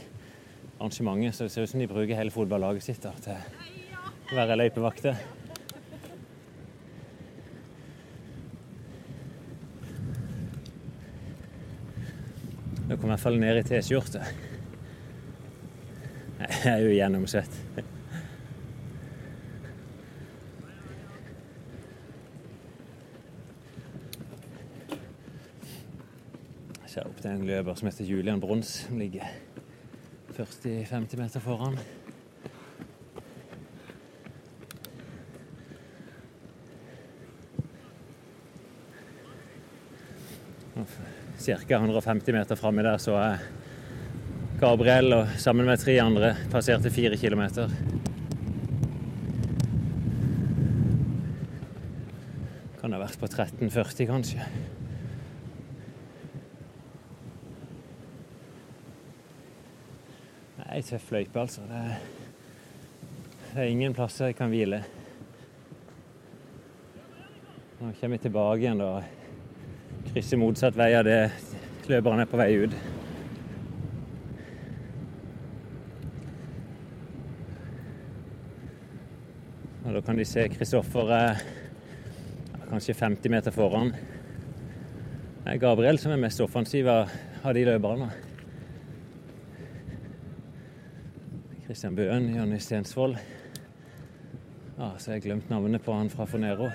arrangementet, 0.80 1.34
så 1.36 1.44
det 1.44 1.52
ser 1.52 1.66
ut 1.66 1.70
som 1.70 1.80
de 1.82 1.88
bruker 1.90 2.16
hele 2.16 2.32
fotballaget 2.32 2.86
sitt 2.86 3.04
da, 3.04 3.12
til 3.20 4.32
å 4.32 4.38
være 4.38 4.56
løypevakter. 4.62 5.20
Nå 12.88 12.96
kom 12.98 13.06
jeg 13.06 13.12
i 13.12 13.12
hvert 13.12 13.22
fall 13.22 13.38
ned 13.38 13.60
i 13.60 13.66
T-skjorte. 13.68 14.24
Jeg 16.40 16.66
er 16.72 16.80
jo 16.82 16.94
gjennomsvett. 16.96 17.58
Jeg 17.76 17.84
ser 26.90 27.06
opp 27.06 27.20
til 27.22 27.30
en 27.30 27.46
løper 27.46 27.76
som 27.78 27.86
heter 27.86 28.08
Julian 28.08 28.40
Brons, 28.42 28.70
som 28.88 28.98
ligger 28.98 29.26
40-50 30.34 31.20
meter 31.20 31.42
foran. 31.44 31.76
Ca. 41.40 41.54
150 41.76 42.34
meter 42.34 42.58
framme 42.58 42.82
der 42.84 42.98
så 43.00 43.14
er 43.20 43.46
Gabriel 44.60 45.14
og 45.16 45.38
sammen 45.40 45.68
med 45.70 45.80
tre 45.80 45.94
andre 46.02 46.34
passerte 46.52 46.90
fire 46.92 47.16
kilometer. 47.20 47.70
Kan 52.82 52.92
ha 52.96 53.00
vært 53.00 53.20
på 53.20 53.30
13,40 53.30 54.10
kanskje. 54.10 54.50
Ei 60.80 60.84
tøff 60.86 61.10
løype, 61.12 61.36
altså. 61.36 61.60
Det 61.68 61.76
er, 61.76 61.96
det 63.50 63.58
er 63.60 63.66
ingen 63.68 63.92
plasser 63.92 64.30
jeg 64.30 64.36
kan 64.38 64.48
hvile. 64.48 64.78
Nå 67.82 67.90
kommer 67.98 68.14
vi 68.14 68.20
tilbake 68.22 68.62
igjen, 68.62 68.80
da. 68.80 69.02
Krysser 70.06 70.40
motsatt 70.40 70.78
vei 70.80 70.86
av 70.96 71.04
det 71.04 71.18
løperne 71.90 72.24
er 72.24 72.30
på 72.30 72.40
vei 72.40 72.46
ut. 72.62 72.78
Og 79.84 79.92
da 79.98 80.04
kan 80.08 80.16
de 80.16 80.28
se 80.32 80.48
Kristoffer 80.56 81.14
eh, 81.18 81.44
kanskje 82.70 82.96
50 83.04 83.36
meter 83.36 83.58
foran. 83.58 83.92
Det 85.44 85.58
er 85.58 85.62
Gabriel 85.68 86.00
som 86.00 86.16
er 86.16 86.24
mest 86.24 86.40
offensiv 86.40 86.88
av 86.88 87.52
de 87.52 87.68
løperne. 87.68 88.29
Kristian 91.70 91.94
Bøen, 91.94 92.24
Jonny 92.34 92.56
Stensvold. 92.58 93.12
Ja, 94.74 94.88
så 94.98 95.12
har 95.12 95.20
jeg 95.20 95.22
glemt 95.22 95.50
navnet 95.52 95.84
på 95.84 95.94
han 95.94 96.08
fra 96.10 96.24
Fonero. 96.26 96.66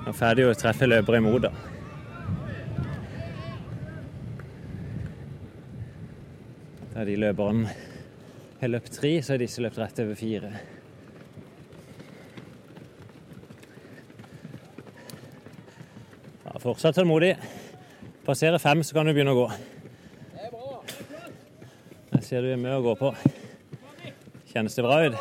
Nå 0.00 0.08
er 0.10 0.16
ferdig 0.18 0.48
å 0.48 0.56
treffe 0.58 0.88
løpere 0.88 1.20
imot, 1.22 1.44
da. 1.44 1.52
Der 6.96 7.06
de 7.06 7.14
løperne 7.28 7.70
har 8.58 8.72
løpt 8.72 8.96
tre, 8.98 9.12
så 9.22 9.36
har 9.36 9.44
disse 9.44 9.62
løpt 9.62 9.78
rett 9.78 10.02
over 10.02 10.18
fire. 10.18 10.50
Ja, 16.42 16.58
fortsatt 16.58 16.98
tålmodig. 16.98 17.36
Passerer 18.26 18.58
fem, 18.58 18.82
så 18.82 18.98
kan 18.98 19.06
du 19.06 19.14
begynne 19.14 19.36
å 19.36 19.44
gå. 19.44 19.71
Ser 22.32 22.40
du 22.40 22.48
er 22.48 22.56
med 22.56 22.72
å 22.72 22.80
gå 22.80 22.92
på. 22.96 23.08
Kjennes 24.48 24.72
det 24.72 24.82
bra 24.86 24.94
ut? 25.04 25.16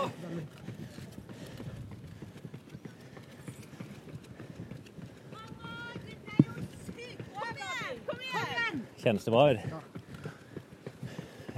Kjennes 9.02 9.26
det 9.28 9.34
bra 9.34 9.42
ut? 9.52 9.60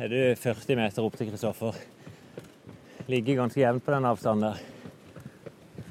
Er 0.01 0.09
du 0.09 0.17
40 0.41 0.79
meter 0.79 1.05
opp 1.05 1.19
til 1.19 1.29
Kristoffer? 1.29 1.77
Ligger 3.13 3.43
ganske 3.43 3.61
jevnt 3.61 3.85
på 3.85 3.93
den 3.93 4.07
avstanden 4.09 4.47
der. 4.47 4.63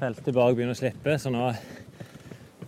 Feltet 0.01 0.35
bak 0.35 0.57
begynner 0.57 0.75
å 0.75 0.81
slippe, 0.81 1.15
så 1.15 1.31
nå 1.31 1.45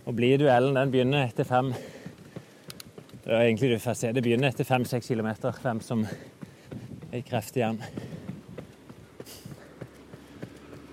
og 0.06 0.16
blir 0.16 0.40
duellen 0.40 0.80
den 0.80 0.96
begynner 0.96 1.26
etter 1.26 1.44
fem 1.44 1.74
Det 1.76 3.34
er 3.34 3.42
egentlig 3.42 3.74
du 3.74 3.84
får 3.84 4.00
se. 4.00 4.14
Det 4.16 4.24
begynner 4.24 4.48
etter 4.48 4.64
fem-seks 4.64 5.12
kilometer, 5.12 5.60
hvem 5.60 5.84
som 5.84 6.06
i 7.12 7.22
kreft 7.22 7.56
igjen. 7.56 7.82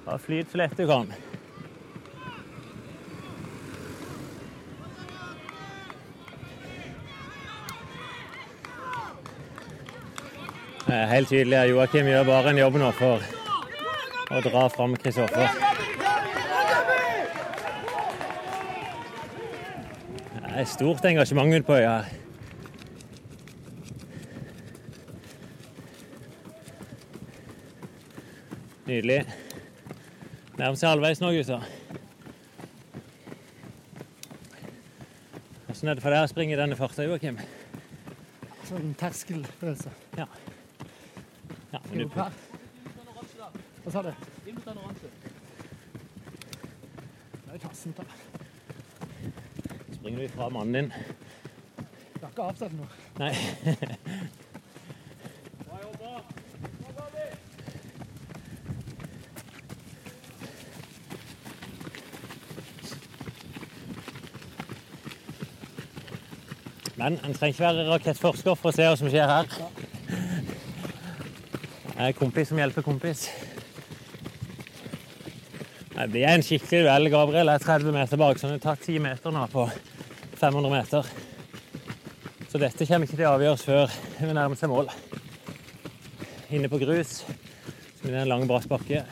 Bare 0.05 0.19
flyt 0.19 0.51
så 0.51 0.57
lett 0.57 0.77
du 0.77 0.87
kan. 0.87 1.13
Det 10.85 10.99
er 10.99 11.07
helt 11.09 11.29
tydelig 11.31 11.57
at 11.57 11.69
Joakim 11.71 12.09
gjør 12.11 12.27
bare 12.27 12.51
en 12.51 12.59
jobb 12.59 12.75
nå 12.77 12.89
for 12.97 13.23
å 14.33 14.41
dra 14.45 14.67
fram 14.69 14.93
Kristoffer. 14.99 15.47
Det 20.43 20.61
er 20.61 20.69
stort 20.69 21.07
engasjement 21.09 21.55
ute 21.55 21.65
på 21.65 21.79
øya. 21.79 21.95
her. 22.03 22.22
Nydelig. 28.93 29.23
Nærmer 30.59 30.75
seg 30.77 30.91
halvveis 30.91 31.17
nå, 31.21 31.31
gutter. 31.33 31.63
Hvordan 35.65 35.89
er 35.89 35.97
det 35.97 36.03
for 36.03 36.13
deg 36.13 36.21
å 36.21 36.27
springe 36.29 36.53
i 36.53 36.59
denne 36.59 36.77
farta, 36.77 37.01
Joakim? 37.07 37.39
Sånn 38.69 38.93
terskelfølelse. 38.99 39.89
Ja, 40.19 40.27
ja 41.73 41.81
men 41.87 42.03
du, 42.03 42.07
Hva 42.13 42.29
sa 43.89 44.05
du? 44.05 44.13
Er 44.13 44.13
springer 49.97 50.17
du 50.19 50.25
ifra 50.27 50.53
mannen 50.53 50.73
din. 50.77 50.93
Du 52.13 52.21
har 52.27 52.29
ikke 52.29 52.49
avsatt 52.51 52.77
noe. 52.77 52.89
Nei. 53.17 53.33
Men 67.03 67.17
en 67.19 67.33
trenger 67.35 67.51
ikke 67.51 67.63
være 67.65 67.83
rakettforsker 67.89 68.55
for 68.55 68.69
å 68.69 68.71
se 68.71 68.85
hva 68.87 68.95
som 68.95 69.09
skjer 69.11 69.27
her. 69.27 69.47
Det 71.83 72.05
er 72.05 72.13
kompis 72.15 72.47
som 72.47 72.61
hjelper 72.61 72.85
kompis. 72.85 73.25
Det 76.13 76.21
er 76.23 76.31
en 76.31 76.45
skikkelig 76.47 76.85
duell. 76.85 77.09
Gabriel 77.11 77.51
er 77.51 77.59
30 77.59 77.91
meter 77.91 78.21
bak, 78.21 78.39
så 78.39 78.47
han 78.47 78.55
har 78.55 78.63
tatt 78.63 78.87
10 78.87 79.03
meter 79.03 79.35
nå 79.35 79.43
på 79.51 79.65
500 80.39 80.71
meter. 80.71 81.11
Så 82.47 82.63
dette 82.63 82.87
kommer 82.87 83.09
ikke 83.09 83.19
til 83.19 83.27
å 83.27 83.35
avgjøres 83.35 83.67
før 83.67 83.99
vi 84.21 84.31
nærmer 84.39 84.63
seg 84.63 84.71
mål. 84.71 84.87
Inne 86.55 86.71
på 86.71 86.79
grus, 86.85 87.19
som 87.99 88.13
er 88.13 88.21
en 88.23 88.31
lang, 88.31 88.47
bratt 88.47 88.71
bakke. 88.71 89.03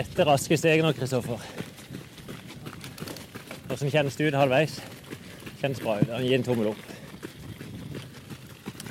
Dette 0.00 0.24
raske 0.24 0.56
steget 0.56 0.80
nå, 0.80 0.94
Kristoffer. 0.96 1.42
Hvordan 3.68 3.90
kjennes 3.92 4.14
det 4.16 4.30
ut 4.30 4.36
halvveis? 4.38 4.78
Kjennes 5.60 5.82
bra 5.84 5.98
ut. 6.00 6.12
Gi 6.24 6.30
en 6.38 6.46
tommel 6.46 6.70
opp. 6.70 6.86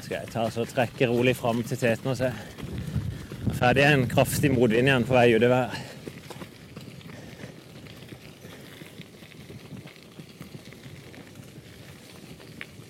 Skal 0.03 0.19
jeg 0.19 0.29
ta 0.29 0.43
så 0.53 0.67
trekke 0.69 1.07
rolig 1.09 1.33
fram 1.39 1.63
til 1.65 1.81
teten 1.81 2.11
og 2.11 2.19
se. 2.19 2.29
Ferdig 3.57 3.87
er 3.87 3.95
en 3.95 4.05
kraftig 4.11 4.51
motvind 4.53 4.91
igjen 4.91 5.07
på 5.09 5.17
vei 5.17 5.31
utover. 5.33 5.73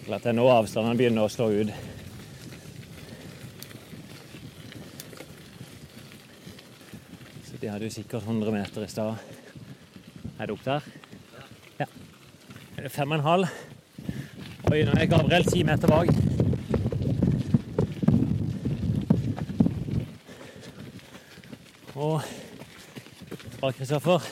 At 0.10 0.26
det 0.26 0.34
er 0.34 0.40
nå 0.42 0.52
avstanden 0.52 1.00
begynner 1.00 1.24
å 1.24 1.32
slå 1.32 1.54
ut. 1.62 1.72
Så 7.80 7.86
du 7.86 7.92
sikkert 7.96 8.24
100 8.28 8.52
meter 8.52 8.84
i 8.84 8.88
stad. 8.92 9.16
Er 10.36 10.50
det 10.50 10.52
opp 10.52 10.66
der? 10.66 10.88
Ja. 11.80 11.86
Er 12.76 12.84
det 12.84 12.92
fem 12.92 13.14
og 13.14 13.16
en 13.16 13.24
halv? 13.24 13.54
Oi, 14.68 14.82
nå 14.84 14.98
er 15.00 15.08
Gabriel 15.08 15.48
ti 15.48 15.64
meter 15.64 15.88
bak. 15.88 16.12
Og 21.96 22.20
bak 23.64 23.80
Kristoffer. 23.80 24.28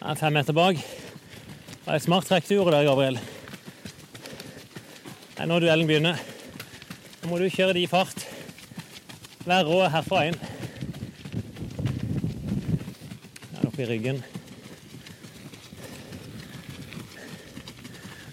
Er 0.00 0.16
fem 0.24 0.40
meter 0.40 0.56
bak. 0.56 0.80
Det 0.80 1.84
er 1.84 2.00
et 2.00 2.08
smart 2.08 2.32
trekk 2.32 2.48
du 2.48 2.56
gjorde 2.56 2.78
der, 2.78 2.88
Gabriel. 2.88 3.20
Det 5.36 5.44
er 5.44 5.52
nå 5.52 5.60
duellen 5.60 5.92
begynner. 5.92 6.28
Nå 7.20 7.28
må 7.28 7.44
du 7.44 7.50
kjøre 7.52 7.76
de 7.76 7.84
i 7.84 7.90
fart. 7.98 8.24
Vær 9.44 9.68
rå 9.68 9.84
herfra 9.92 10.30
inn. 10.32 10.47
I 13.78 13.84
ryggen. 13.86 14.22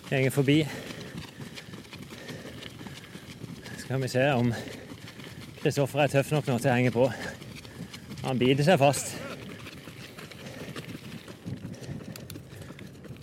Gjenger 0.09 0.31
forbi. 0.33 0.55
Skal 3.77 4.01
vi 4.01 4.09
se 4.09 4.23
om 4.33 4.49
Kristoffer 5.61 6.01
er 6.01 6.09
tøff 6.15 6.31
nok 6.33 6.49
nå 6.49 6.57
til 6.57 6.71
å 6.71 6.73
henge 6.73 6.93
på. 6.95 7.05
Han 8.23 8.41
biter 8.41 8.65
seg 8.65 8.81
fast. 8.81 9.13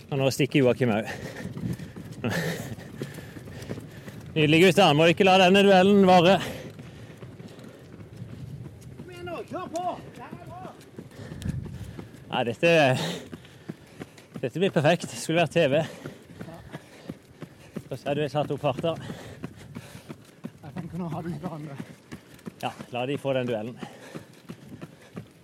Og 0.07 0.19
nå 0.21 0.31
stikker 0.31 0.63
Joakim 0.63 0.95
òg. 0.95 1.11
Nydelig, 4.33 4.63
gutter. 4.69 4.95
Må 4.95 5.11
ikke 5.11 5.27
la 5.27 5.41
denne 5.43 5.67
duellen 5.67 6.07
vare. 6.07 6.39
Nei, 12.43 12.51
dette 12.51 12.99
Dette 14.41 14.59
blir 14.59 14.71
perfekt. 14.75 15.05
Skulle 15.15 15.45
vært 15.45 15.53
TV. 15.55 15.77
Så 17.87 17.99
hadde 18.03 18.17
vi 18.17 18.25
jeg 18.25 18.33
satt 18.33 18.51
opp 18.51 18.59
farta. 18.59 18.91
kunne 20.91 21.07
ha 21.13 21.21
de 21.23 21.31
hverandre. 21.39 21.77
Ja, 22.59 22.73
la 22.91 23.05
de 23.07 23.15
få 23.17 23.31
den 23.37 23.47
duellen. 23.47 23.79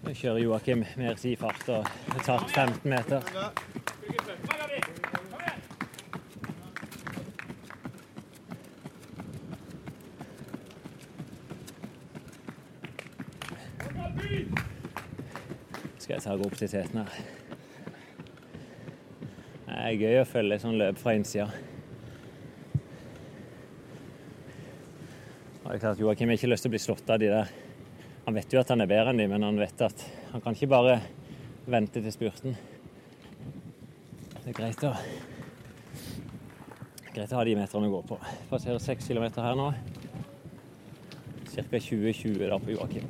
Nå 0.03 0.11
kjører 0.11 0.43
Joakim 0.43 0.83
mer 0.99 1.15
si 1.21 1.37
fart 1.39 1.71
og 1.71 1.87
har 1.87 2.27
tatt 2.27 2.51
15 2.51 2.91
meter. 2.91 3.23
Gå 16.29 16.45
opp 16.45 16.59
til 16.59 16.69
teten 16.69 16.99
her. 17.01 17.13
Det 19.65 19.77
er 19.79 19.95
gøy 19.97 20.17
å 20.19 20.25
følge 20.29 20.59
sånn 20.61 20.75
løp 20.77 20.99
fra 21.01 21.15
innsida. 21.17 21.47
Og 25.63 25.65
det 25.65 25.73
er 25.73 25.81
klart, 25.81 26.03
Joakim 26.03 26.29
har 26.29 26.37
ikke 26.37 26.51
lyst 26.51 26.67
til 26.67 26.69
å 26.69 26.75
bli 26.75 26.81
slått 26.83 27.09
av 27.09 27.17
de 27.21 27.31
der. 27.31 27.49
Han 28.27 28.37
vet 28.37 28.53
jo 28.53 28.61
at 28.61 28.69
han 28.69 28.85
er 28.85 28.91
bedre 28.91 29.09
enn 29.09 29.23
de, 29.23 29.25
men 29.31 29.47
han 29.47 29.57
vet 29.57 29.81
at 29.87 30.03
han 30.35 30.43
kan 30.45 30.53
ikke 30.53 30.69
bare 30.69 30.99
vente 31.65 32.03
til 32.05 32.13
spurten. 32.13 32.59
Det 34.35 34.51
er 34.51 34.59
greit 34.59 34.85
å, 34.85 34.93
greit 37.09 37.33
å 37.33 37.39
ha 37.41 37.47
de 37.49 37.57
meterne 37.57 37.89
å 37.89 37.95
gå 37.97 38.03
på. 38.13 38.19
Passerer 38.53 38.85
6 38.85 39.09
kilometer 39.09 39.49
her 39.49 39.57
nå. 39.57 39.71
Ca. 41.49 41.65
20-20 41.73 42.45
da 42.45 42.61
på 42.61 42.77
Joakim. 42.77 43.09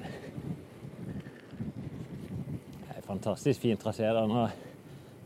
Fantastisk 3.09 3.61
fin 3.61 3.77
trasé 3.77 4.05
der. 4.05 4.27
Nå 4.29 4.49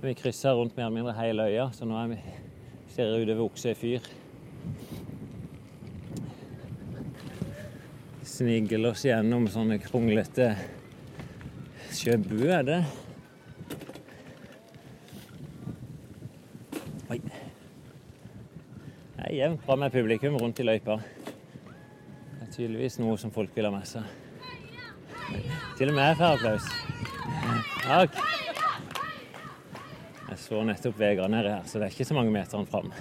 vi 0.04 0.14
krysser 0.16 0.56
rundt 0.56 0.78
mer 0.78 0.86
eller 0.86 0.96
mindre 0.96 1.14
hele 1.18 1.44
øya, 1.48 1.66
så 1.76 1.86
nå 1.88 2.08
vi, 2.12 2.18
ser 2.92 3.12
vi 3.12 3.24
utover 3.24 3.44
Oksøy 3.44 3.74
fyr. 3.76 4.08
Snigler 8.24 8.90
oss 8.90 9.04
gjennom 9.04 9.48
sånne 9.52 9.78
kronglete 9.84 10.54
sjøbu, 11.96 12.48
er 12.52 12.64
det? 12.68 12.80
Oi. 17.12 17.20
Det 17.20 19.28
er 19.28 19.38
jevnt 19.38 19.64
bra 19.68 19.76
med 19.84 19.96
publikum 19.96 20.40
rundt 20.40 20.64
i 20.64 20.68
løypa. 20.68 20.96
Det 21.04 22.48
er 22.48 22.56
tydeligvis 22.56 23.00
noe 23.04 23.16
som 23.20 23.32
folk 23.32 23.52
vil 23.56 23.68
ha 23.68 23.76
med 23.76 23.88
seg. 23.92 24.04
Til 25.78 25.92
og 25.92 25.96
med 25.96 26.04
jeg 26.10 26.20
får 26.24 26.40
applaus. 26.40 26.83
Takk. 27.84 28.16
Jeg 30.30 30.40
så 30.40 30.62
nettopp 30.64 30.96
Vegard 30.98 31.32
nede 31.34 31.52
her, 31.52 31.66
så 31.68 31.80
det 31.80 31.90
er 31.90 31.92
ikke 31.92 32.08
så 32.08 32.16
mange 32.16 32.32
meterne 32.32 32.66
fram. 32.66 32.94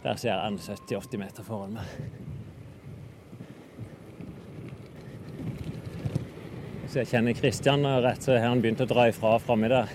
Der 0.00 0.16
ser 0.16 0.32
jeg 0.32 0.46
en 0.48 0.56
70-80 0.58 1.20
meter 1.20 1.44
foran 1.44 1.76
meg. 1.76 1.84
Så 6.88 7.02
jeg 7.02 7.10
kjenner 7.12 7.36
Kristian 7.36 7.84
rett, 8.02 8.24
så 8.24 8.38
har 8.38 8.48
han 8.48 8.64
begynt 8.64 8.80
å 8.82 8.88
dra 8.88 9.04
ifra 9.12 9.36
framme 9.44 9.68
der. 9.70 9.92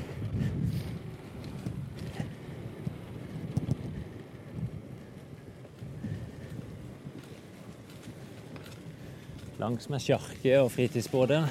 Langs 9.60 9.90
med 9.90 10.04
sjarke 10.06 10.62
og 10.62 10.70
fritidsbåter. 10.78 11.50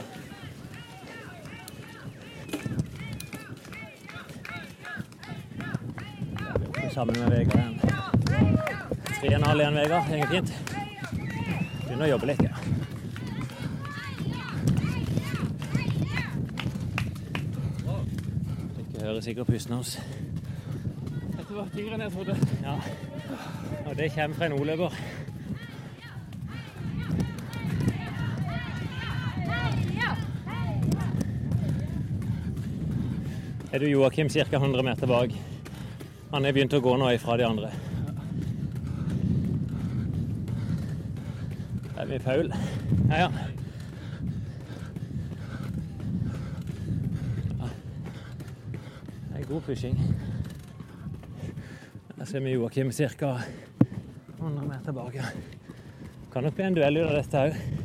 Sammen 6.94 7.16
med 7.18 7.30
Vegard 7.30 7.54
igjen. 7.58 7.80
Tre 9.04 9.28
og 9.28 9.34
en 9.34 9.42
halv 9.42 9.60
igjen, 9.60 9.74
Vegard. 9.74 10.04
Det 10.10 10.18
går 10.20 10.28
fint. 10.30 10.50
Begynner 11.80 12.04
å 12.04 12.10
jobbe 12.12 12.26
litt, 12.28 12.42
ja. 12.44 12.54
Dere 18.92 19.08
hører 19.08 19.24
sikkert 19.26 19.50
pusten 19.50 19.74
hans. 19.74 19.96
Dette 21.32 21.56
var 21.56 21.72
tyngre 21.72 21.96
enn 21.96 22.04
jeg 22.04 22.14
trodde. 22.14 22.36
Ja. 22.62 22.76
Og 23.88 23.96
det 23.98 24.12
kommer 24.14 24.38
fra 24.38 24.46
en 24.46 24.54
oløper. 24.60 24.94
Er 33.72 33.82
du 33.82 33.88
Joakim 33.90 34.30
ca. 34.30 34.46
100 34.62 34.86
meter 34.86 35.10
bak? 35.10 35.34
Han 36.34 36.42
er 36.48 36.50
begynt 36.50 36.72
å 36.74 36.80
gå 36.82 36.92
nå 36.98 37.12
ifra 37.14 37.36
de 37.38 37.44
andre. 37.46 37.68
Det 41.84 42.00
er 42.02 42.08
vi 42.08 42.18
Paul. 42.24 42.50
Ja, 43.06 43.20
ja. 43.20 43.28
Det 49.28 49.44
er 49.44 49.46
god 49.46 49.62
pushing. 49.68 49.94
Der 52.18 52.26
ser 52.26 52.42
vi 52.42 52.56
Joakim 52.56 52.90
ca. 52.90 53.38
100 54.40 54.66
meter 54.66 54.92
bak. 54.92 55.22
Kan 56.32 56.42
nok 56.42 56.58
bli 56.58 56.66
en 56.66 56.74
duell 56.74 56.98
ut 56.98 57.06
av 57.12 57.18
dette 57.20 57.46
òg. 57.46 57.83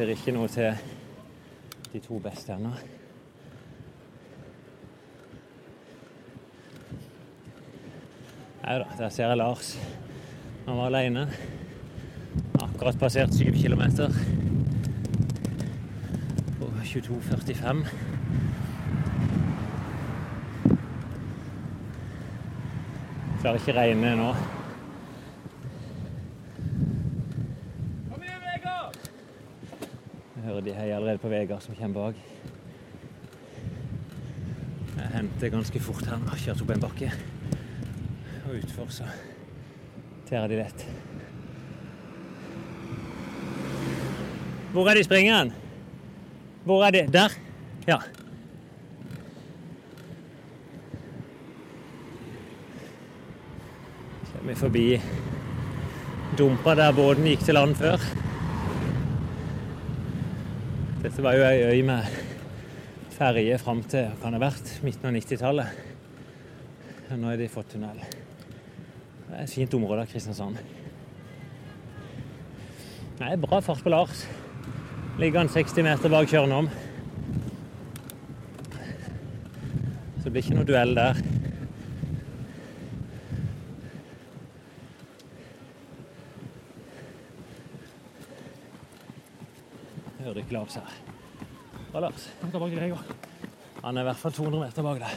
Ser 0.00 0.14
ikke 0.16 0.32
noe 0.32 0.48
til 0.48 0.72
de 1.92 2.00
to 2.00 2.16
beste 2.24 2.56
ennå. 2.56 2.72
Nei 8.70 8.76
da, 8.80 8.86
der 8.96 9.08
ser 9.12 9.28
jeg 9.28 9.36
Lars. 9.36 9.74
Han 10.66 10.78
var 10.78 10.86
alene. 10.86 11.26
Akkurat 12.62 12.96
passert 13.00 13.34
syv 13.34 13.52
kilometer. 13.58 14.08
På 16.60 16.70
22,45. 16.84 17.82
Klarer 23.40 23.58
ikke 23.58 23.74
regne 23.74 24.14
nå. 24.20 24.30
Kom 28.06 28.22
igjen, 28.22 28.42
Vegard! 28.46 29.00
Jeg 30.36 30.44
hører 30.44 30.60
de 30.60 30.72
heier 30.74 30.96
allerede 30.96 31.18
på 31.18 31.28
Vegard 31.28 31.49
som 31.60 31.74
kommer 31.74 31.94
bak. 31.94 32.14
Jeg 34.96 35.08
henter 35.14 35.52
ganske 35.52 35.80
fort 35.80 36.06
her 36.08 36.20
har 36.28 36.40
Kjørt 36.40 36.62
opp 36.64 36.72
en 36.74 36.82
bakke. 36.82 37.10
Og 38.46 38.54
utfor 38.62 38.88
så 38.92 39.08
tærer 40.28 40.48
de 40.48 40.60
lett. 40.60 40.86
Hvor 44.72 44.88
er 44.88 44.94
de 44.94 45.04
springeren? 45.04 45.52
Hvor 46.64 46.84
er 46.86 46.90
de? 46.94 47.04
Der? 47.12 47.34
Ja. 47.88 47.98
Kommer 54.32 54.54
forbi 54.54 54.86
dumpa 56.38 56.74
der 56.78 56.92
båten 56.96 57.26
gikk 57.26 57.44
til 57.44 57.58
land 57.58 57.74
før. 57.76 58.19
Dette 61.00 61.22
var 61.24 61.32
jo 61.32 61.44
ei 61.48 61.62
øy 61.64 61.78
med 61.88 62.04
ferje 63.14 63.54
fram 63.62 63.78
til 63.88 64.10
kan 64.20 64.34
det 64.34 64.36
ha 64.36 64.50
vært, 64.50 64.72
midten 64.84 65.08
av 65.08 65.14
90-tallet. 65.16 65.78
Nå 67.16 67.30
har 67.30 67.40
de 67.40 67.46
fått 67.48 67.70
tunnel. 67.72 68.02
Det 68.02 69.32
er 69.32 69.46
et 69.46 69.54
fint 69.54 69.76
område 69.78 70.04
av 70.04 70.12
Kristiansand. 70.12 70.60
Er 73.24 73.40
bra 73.40 73.62
fart 73.64 73.80
på 73.80 73.94
Lars. 73.94 74.26
Ligger 75.16 75.40
han 75.40 75.48
60 75.48 75.88
meter 75.88 76.12
bak 76.12 76.28
kjørende 76.28 76.60
om. 76.66 76.68
Så 80.18 80.26
det 80.26 80.34
blir 80.36 80.44
ikke 80.44 80.60
noe 80.60 80.68
duell 80.68 80.92
der. 81.00 81.24
Lars 90.50 90.74
her. 90.74 90.94
Bra, 91.92 92.00
Lars. 92.00 92.28
Han. 92.40 92.96
Han 93.82 93.96
er 93.96 94.00
i 94.00 94.08
hvert 94.10 94.20
fall 94.20 94.32
200 94.32 94.60
meter 94.64 94.86
bak 94.86 94.98
deg. 95.02 95.12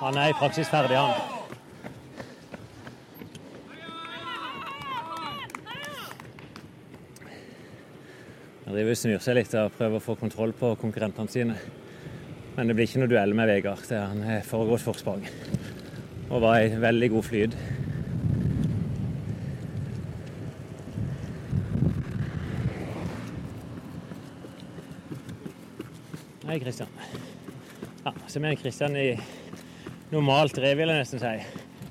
Han 0.00 0.18
er 0.20 0.32
i 0.32 0.36
praksis 0.36 0.68
ferdig, 0.68 0.96
han. 0.96 1.36
Han 8.66 8.74
driver 8.74 8.92
og 8.96 8.98
snur 8.98 9.20
seg 9.22 9.38
litt 9.38 9.52
og 9.54 9.74
prøver 9.78 10.00
å 10.00 10.02
få 10.02 10.16
kontroll 10.18 10.52
på 10.58 10.72
konkurrentene 10.80 11.30
sine. 11.30 11.58
Men 12.56 12.66
det 12.66 12.74
blir 12.74 12.88
ikke 12.88 13.04
noe 13.04 13.12
duell 13.12 13.36
med 13.36 13.52
Vegard. 13.52 13.84
Det 13.86 13.94
er 13.94 14.08
han 14.10 14.24
har 14.26 14.44
foregått 14.48 14.84
forsprang. 14.84 15.22
Og 16.26 16.40
var 16.42 16.64
i 16.64 16.72
veldig 16.82 17.12
god 17.12 17.28
flyt. 17.28 17.56
Hei, 26.56 26.60
Kristian. 26.64 26.88
Ja, 28.04 28.12
så 28.26 28.40
vi 28.40 28.48
er 28.48 28.54
Kristian 28.56 28.94
i 28.96 29.10
normalt 30.08 30.56
rev, 30.56 30.78
vil 30.78 30.88
jeg 30.88 31.02
nesten 31.02 31.20
si. 31.20 31.32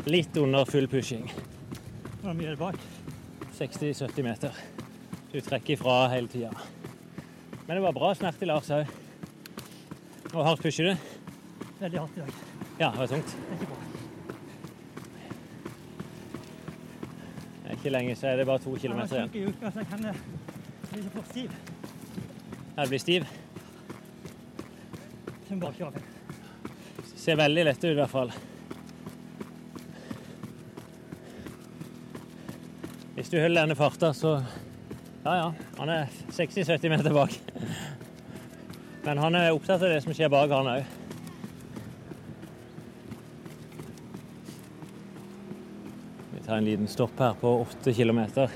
Litt 0.09 0.39
under 0.41 0.65
full 0.65 0.87
pushing. 0.89 1.27
Hvor 2.23 2.33
mye 2.33 2.47
er 2.49 2.55
det 2.55 2.61
bak? 2.63 2.79
60-70 3.59 4.25
meter. 4.25 4.57
Du 5.29 5.37
trekker 5.37 5.75
ifra 5.75 5.99
hele 6.15 6.33
tida. 6.33 6.49
Men 7.67 7.75
det 7.75 7.83
var 7.85 7.93
bra 7.99 8.09
snert 8.17 8.41
i 8.41 8.49
Lars 8.49 8.73
òg. 8.73 8.89
Hvor 10.31 10.49
hardt 10.49 10.65
pusher 10.65 10.89
du? 10.89 11.07
Veldig 11.85 12.01
hardt 12.01 12.17
i 12.17 12.25
dag. 12.25 12.35
Ja, 12.81 12.89
det 12.89 13.03
var 13.03 13.13
tungt. 13.13 13.37
Det 13.37 13.53
er 13.53 13.61
ikke 13.61 13.71
bra. 13.75 13.79
Det 17.61 17.69
er 17.69 17.77
ikke 17.77 17.97
lenge, 17.99 18.17
så 18.17 18.33
er 18.33 18.41
det 18.41 18.49
bare 18.49 18.65
to 18.65 18.77
kilometer 18.81 19.27
igjen. 19.27 19.57
Jeg 19.61 19.73
så 19.77 19.85
jeg 19.85 19.93
kan 19.93 20.05
eh, 20.09 20.21
bli 20.89 21.05
så 21.05 21.17
for 21.21 21.33
stiv. 21.35 21.59
Jeg 22.81 22.95
blir 22.95 23.09
stiv. 23.11 23.33
Må 25.49 25.57
bare. 25.61 26.01
Ser 27.15 27.37
veldig 27.37 27.63
lett 27.67 27.83
ut 27.83 27.91
i 27.91 27.97
hvert 27.97 28.11
fall. 28.11 28.31
Hvis 33.15 33.29
du 33.31 33.37
holder 33.39 33.61
denne 33.61 33.77
farta, 33.77 34.13
så 34.13 34.41
Ja, 35.25 35.35
ja. 35.35 35.53
Han 35.79 35.89
er 35.89 36.09
60-70 36.29 36.89
meter 36.89 37.13
bak. 37.13 37.33
Men 39.05 39.17
han 39.17 39.35
er 39.35 39.53
opptatt 39.53 39.81
av 39.81 39.89
det 39.89 40.03
som 40.03 40.13
skjer 40.13 40.29
bak 40.29 40.51
han 40.53 40.69
òg. 40.69 40.83
Vi 46.33 46.43
tar 46.45 46.57
en 46.57 46.65
liten 46.65 46.87
stopp 46.89 47.17
her 47.19 47.33
på 47.41 47.55
8 47.63 47.93
kilometer. 47.93 48.53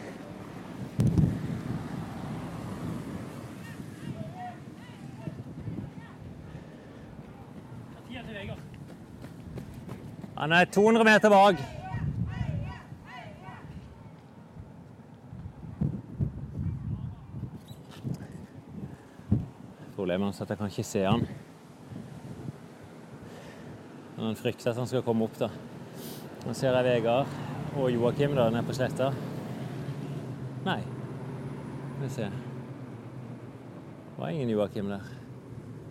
Han 10.50 10.58
er 10.58 10.66
200 10.66 11.04
meter 11.06 11.30
bak. 11.30 11.60
Problemet 19.94 20.40
er 20.40 20.42
at 20.42 20.50
jeg 20.50 20.58
kan 20.58 20.72
ikke 20.72 20.84
se 20.90 21.04
han. 21.06 21.28
Men 24.16 24.26
han 24.26 24.40
frykter 24.40 24.72
at 24.72 24.82
han 24.82 24.90
skal 24.90 25.06
komme 25.06 25.28
opp, 25.30 25.38
da. 25.38 25.52
Nå 26.48 26.56
ser 26.58 26.74
jeg 26.74 26.88
Vegard 26.88 27.30
og 27.78 27.92
Joakim 27.94 28.34
da, 28.34 28.48
nede 28.50 28.66
på 28.66 28.74
sletta. 28.74 29.12
Nei. 30.66 30.80
Skal 31.92 32.08
vi 32.08 32.10
se. 32.16 32.32
Det 32.32 34.18
var 34.18 34.34
ingen 34.34 34.50
Joakim 34.58 34.90
der. 34.90 35.06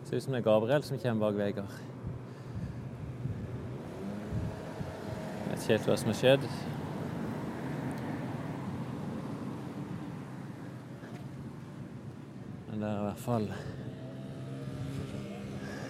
Ser 0.02 0.18
ut 0.18 0.26
som 0.26 0.34
det 0.34 0.42
er 0.42 0.50
Gabriel 0.50 0.82
som 0.82 0.98
kommer 0.98 1.28
bak 1.28 1.38
Vegard. 1.44 1.78
Vet 5.68 5.82
helt 5.82 5.88
hva 5.90 5.96
som 6.00 6.08
har 6.08 6.16
skjedd. 6.16 6.44
Men 12.68 12.80
det 12.80 12.88
er 12.88 12.94
i 12.94 13.04
hvert 13.08 13.20
fall 13.20 13.48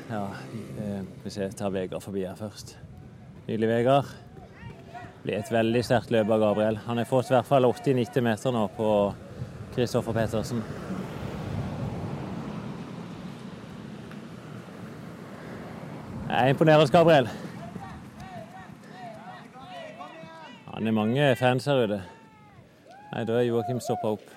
Ja, 0.08 0.22
hvis 1.22 1.38
vi 1.38 1.50
tar 1.54 1.70
Vegard 1.74 2.02
forbi 2.02 2.24
her 2.24 2.34
først. 2.38 2.74
Nydelig 3.46 3.68
Vegard. 3.68 4.12
Blir 5.22 5.36
et 5.36 5.50
veldig 5.52 5.82
sterkt 5.84 6.10
løp 6.14 6.30
av 6.32 6.40
Gabriel. 6.40 6.78
Han 6.86 6.98
har 6.98 7.06
fått 7.06 7.28
i 7.30 7.36
hvert 7.36 7.46
fall 7.46 7.68
80-90 7.68 8.24
meter 8.24 8.54
nå 8.56 8.64
på 8.78 8.92
Kristoffer 9.76 10.16
Petersen. 10.16 10.64
Jeg 16.28 16.56
imponerer 16.56 16.82
oss, 16.82 16.94
Gabriel. 16.94 17.28
Han 20.78 20.86
er 20.86 20.94
mange 20.94 21.24
fans 21.34 21.64
her 21.66 21.80
ute. 21.88 21.96
Nei, 23.10 23.24
da 23.26 23.34
er 23.34 23.48
Joakim 23.48 23.80
stoppa 23.82 24.12
opp. 24.14 24.28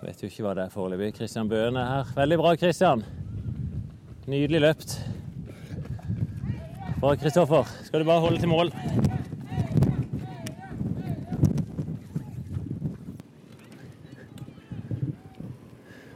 Vet 0.00 0.22
jo 0.24 0.30
ikke 0.30 0.46
hva 0.46 0.54
det 0.56 0.62
er 0.64 0.72
foreløpig. 0.72 1.10
Kristian 1.18 1.50
Bøen 1.50 1.76
er 1.76 1.84
her. 1.84 2.14
Veldig 2.16 2.38
bra, 2.40 2.54
Kristian. 2.56 3.04
Nydelig 4.24 4.62
løpt. 4.64 4.96
Bra, 6.96 7.12
Kristoffer. 7.20 7.68
Skal 7.84 8.00
du 8.00 8.08
bare 8.08 8.24
holde 8.24 8.40
til 8.40 8.48
mål? 8.48 8.72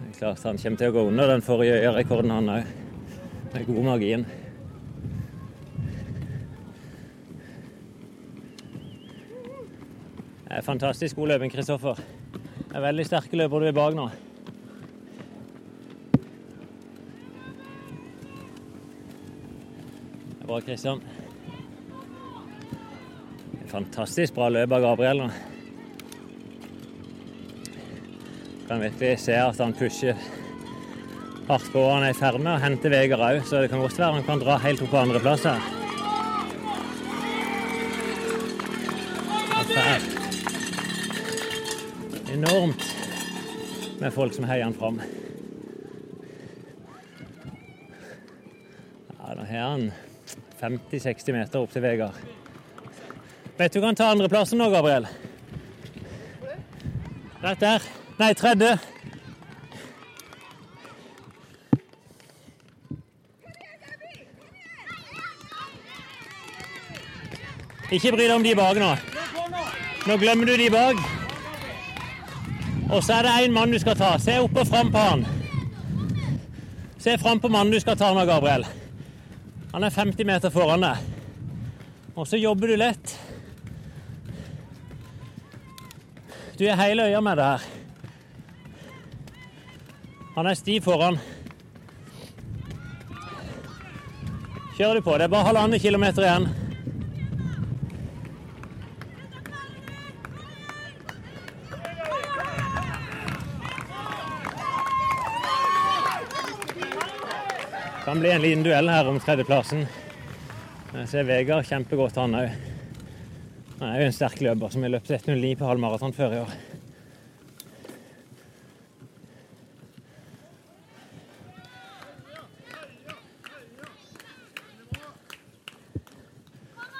Det 0.00 0.08
er 0.08 0.20
klart 0.22 0.48
han 0.48 0.56
kommer 0.56 0.80
til 0.80 0.88
å 0.88 0.96
gå 0.96 1.08
under 1.12 1.36
den 1.36 1.44
forrige 1.44 1.92
rekorden, 2.00 2.32
han 2.32 2.54
òg. 2.62 2.78
Med 3.52 3.68
god 3.68 3.84
margin. 3.92 4.24
Det 10.41 10.41
er 10.41 10.41
fantastisk 10.60 11.16
god 11.16 11.28
løping, 11.32 11.52
Kristoffer. 11.52 11.96
Det 12.68 12.76
er 12.76 12.84
veldig 12.84 13.06
sterke 13.08 13.38
løper 13.40 13.62
du 13.62 13.66
er 13.70 13.74
bak 13.76 13.96
nå. 13.96 14.04
Det 20.28 20.42
er 20.42 20.46
bra, 20.50 20.60
Kristian. 20.60 21.00
Fantastisk 23.72 24.36
bra 24.36 24.50
løp 24.52 24.76
av 24.76 24.84
Gabriel 24.84 25.24
nå. 25.24 25.32
Kan 28.68 28.84
virkelig 28.84 29.14
se 29.24 29.36
at 29.40 29.60
han 29.64 29.72
pusher 29.76 30.16
hardt 31.48 31.72
på. 31.72 31.86
Han 31.88 32.04
er 32.04 32.12
i 32.12 32.18
ferd 32.18 32.40
med 32.40 32.58
å 32.58 32.62
hente 32.62 32.92
Vegard 32.92 33.24
òg, 33.30 33.44
så 33.48 33.64
det 33.64 33.72
kan 33.72 33.80
godt 33.80 33.96
være 34.00 34.18
han 34.18 34.28
kan 34.28 34.44
dra 34.44 34.60
helt 34.60 34.84
opp 34.84 34.92
på 34.92 35.00
andreplass 35.00 35.48
her. 35.48 35.81
Enormt 42.42 42.96
med 44.00 44.14
folk 44.14 44.34
som 44.34 44.44
heier 44.44 44.64
han 44.64 44.74
fram. 44.74 45.00
Ja, 49.18 49.34
nå 49.36 49.44
har 49.46 49.68
han 49.68 49.92
50-60 50.60 51.36
meter 51.36 51.62
opp 51.62 51.74
til 51.74 51.84
Vegard. 51.84 52.18
Vet 53.58 53.74
du 53.74 53.78
hva 53.78 53.92
kan 53.92 54.00
ta 54.00 54.10
andreplassen 54.10 54.58
nå, 54.58 54.70
Gabriel? 54.72 55.06
Rett 57.42 57.62
der. 57.62 57.86
Nei, 58.18 58.32
tredje. 58.34 58.74
Ikke 67.92 68.14
bry 68.14 68.24
deg 68.24 68.38
om 68.38 68.46
de 68.46 68.54
bak 68.56 68.78
nå. 68.80 68.94
Nå 70.08 70.18
glemmer 70.18 70.48
du 70.48 70.56
de 70.58 70.70
bak. 70.72 71.21
Og 72.92 73.00
så 73.00 73.16
er 73.16 73.24
det 73.24 73.32
én 73.46 73.54
mann 73.56 73.72
du 73.72 73.78
skal 73.80 73.96
ta. 73.96 74.12
Se 74.20 74.36
opp 74.44 74.56
og 74.60 74.68
fram 74.68 74.92
på 74.92 75.00
han. 75.00 75.24
Se 77.00 77.16
fram 77.18 77.40
på 77.40 77.48
mannen 77.48 77.72
du 77.72 77.80
skal 77.80 77.96
ta 77.96 78.12
nå, 78.12 78.24
Gabriel. 78.28 78.66
Han 79.72 79.84
er 79.84 79.94
50 79.94 80.28
meter 80.28 80.52
foran 80.52 80.84
deg. 80.84 81.00
Og 82.12 82.28
så 82.28 82.36
jobber 82.36 82.68
du 82.68 82.76
lett. 82.76 83.14
Du 86.58 86.66
er 86.68 86.76
hele 86.76 87.08
øya 87.08 87.20
med 87.24 87.40
det 87.40 87.46
her. 87.48 87.64
Han 90.36 90.46
er 90.46 90.54
stiv 90.54 90.84
foran. 90.84 91.16
Kjører 94.76 95.00
du 95.00 95.06
på. 95.08 95.16
Det 95.16 95.24
er 95.24 95.32
bare 95.32 95.48
halvannen 95.48 95.80
kilometer 95.80 96.28
igjen. 96.28 96.61
Kan 108.12 108.20
bli 108.20 108.30
en 108.30 108.42
liten 108.42 108.62
duell 108.62 108.88
her 108.88 109.08
om 109.08 109.16
tredjeplassen. 109.20 109.86
Jeg 110.92 111.06
ser 111.08 111.24
Vegard 111.24 111.64
kjempegodt, 111.64 112.18
han 112.20 112.34
òg. 112.36 112.50
Han 113.78 113.86
er 113.88 114.02
jo 114.02 114.08
en 114.10 114.12
sterk 114.12 114.42
løper 114.44 114.68
som 114.74 114.82
har 114.84 114.92
løpt 114.92 115.08
1,09 115.16 115.54
på 115.56 115.64
halvmaraton 115.64 116.12
før 116.12 116.34
i 116.36 116.40
år. 116.42 116.52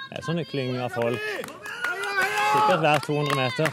Det 0.06 0.16
er 0.16 0.24
sånne 0.30 0.46
klynger 0.48 0.80
av 0.86 0.96
folk. 0.96 1.20
Sikkert 2.54 2.80
hver 2.86 3.04
200 3.10 3.36
meter. 3.42 3.68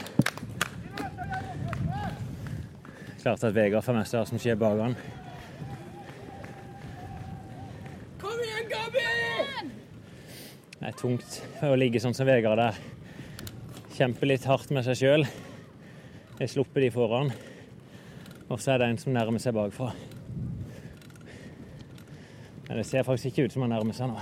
Klart 3.23 3.47
at 3.47 3.55
Vegard 3.55 3.87
får 3.87 4.01
hva 4.01 4.25
som 4.27 4.43
skjer 4.43 4.59
bak 4.59 4.83
han. 4.89 4.99
Det 10.79 10.87
er 10.87 10.88
tungt 10.99 11.37
å 11.63 11.75
ligge 11.79 12.01
sånn 12.03 12.15
som 12.15 12.27
Vegard 12.27 12.59
der. 12.59 12.79
Kjempe 13.95 14.27
litt 14.27 14.47
hardt 14.47 14.71
med 14.75 14.83
seg 14.83 14.97
sjøl. 14.99 15.23
Jeg 16.39 16.51
slipper 16.51 16.83
de 16.83 16.89
foran. 16.91 17.31
Og 18.49 18.59
så 18.59 18.73
er 18.73 18.81
det 18.81 18.89
en 18.89 18.99
som 18.99 19.15
nærmer 19.15 19.39
seg 19.39 19.55
bakfra. 19.55 19.93
Men 22.67 22.77
det 22.81 22.85
ser 22.89 23.07
faktisk 23.07 23.31
ikke 23.31 23.47
ut 23.47 23.55
som 23.55 23.63
han 23.65 23.73
nærmer 23.77 23.95
seg 23.95 24.11
nå. 24.11 24.19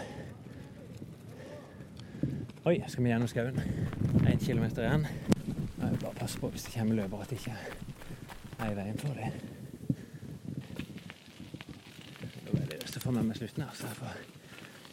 Oi, 2.67 2.77
skal 2.91 3.03
vi 3.03 3.11
gjennom 3.13 3.31
skauen? 3.31 3.61
Én 4.27 4.41
kilometer 4.43 4.85
igjen. 4.85 5.05
Jeg 5.07 5.91
vil 5.91 6.01
bare 6.03 6.17
passe 6.19 6.39
på 6.41 6.51
hvis 6.51 6.67
det 6.67 6.75
kommer 6.75 7.01
løpere 7.01 7.25
at 7.25 7.31
det 7.31 7.41
ikke 7.41 7.57
er 8.57 8.71
i 8.73 8.77
veien 8.77 8.99
for 9.01 9.17
dem. 9.17 9.31
Det 12.27 12.49
er 12.49 12.57
veldig 12.57 12.81
lyst 12.81 12.93
til 12.93 13.01
å 13.01 13.05
få 13.07 13.15
med 13.15 13.29
meg 13.31 13.39
slutten 13.39 13.65
her, 13.65 13.77
så 13.77 13.87
jeg 13.87 14.01
får 14.03 14.46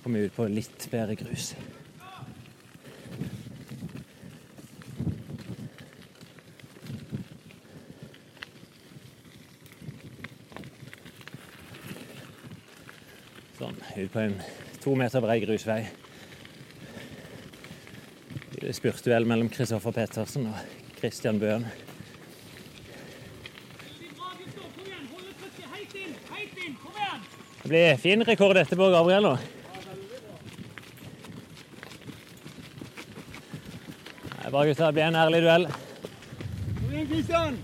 komme 0.05 0.19
ut 0.19 0.35
på 0.37 0.45
litt 0.53 0.85
bedre 0.93 1.15
grus. 1.17 1.55
Sånn, 13.57 13.81
ut 13.97 14.13
på 14.13 14.21
en 14.27 14.37
to 14.85 14.93
meter 15.01 15.25
brei 15.25 15.39
grusvei. 15.47 15.81
Spurtduell 18.77 19.25
mellom 19.29 19.49
Kristoffer 19.49 19.97
Pettersen 19.97 20.53
og 20.53 20.61
Christian 21.01 21.41
Bøhn. 21.41 21.65
Det 27.65 27.71
blir 27.73 27.97
fin 27.97 28.29
rekord 28.29 28.61
etterpå, 28.61 28.93
Gabriel. 28.93 29.33
nå. 29.33 29.64
Det 34.55 34.67
gutta. 34.67 34.87
Det 34.87 34.93
blir 34.93 35.03
en 35.03 35.17
ærlig 35.17 35.43
duell. 35.43 35.65
Kom 36.79 36.93
igjen, 36.93 37.07
Kristian! 37.09 37.57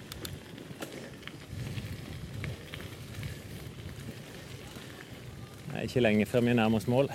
Det 5.66 5.76
er 5.76 5.86
ikke 5.86 6.03
lenge 6.03 6.26
før 6.26 6.41
vi 6.41 6.55
nærmer 6.55 6.76
oss 6.82 6.88
mål. 6.91 7.12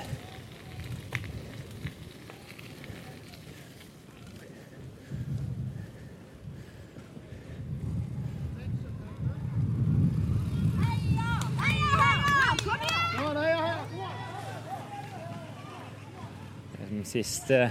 Siste 17.05 17.69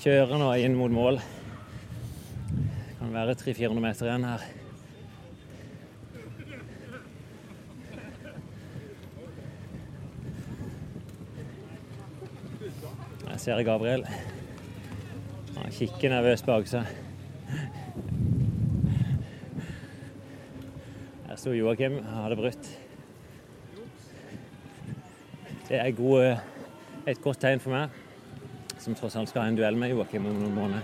kjører 0.00 0.38
nå 0.40 0.46
inn 0.64 0.72
mot 0.78 0.92
mål. 0.92 1.18
Det 1.20 2.94
kan 2.96 3.10
være 3.12 3.34
300-400 3.36 3.82
meter 3.84 4.08
igjen 4.08 4.24
her. 4.24 4.46
Jeg 13.28 13.38
ser 13.44 13.62
Gabriel. 13.68 14.06
Han 15.58 15.76
kikker 15.76 16.16
nervøst 16.16 16.48
bak 16.48 16.72
seg. 16.72 16.96
Her 21.28 21.36
sto 21.36 21.52
Joakim 21.52 22.00
og 22.00 22.12
hadde 22.22 22.40
brutt. 22.40 22.76
Det 25.68 25.76
er 25.76 25.92
gode, 25.92 26.38
et 27.04 27.20
godt 27.20 27.44
tegn 27.44 27.60
for 27.60 27.76
meg, 27.76 27.99
som 28.80 28.94
tross 28.94 29.16
alt 29.16 29.28
skal 29.28 29.42
ha 29.42 29.48
en 29.48 29.56
duell 29.56 29.76
med 29.76 29.90
Joakim 29.90 30.26
om 30.26 30.36
noen 30.40 30.54
måneder. 30.54 30.82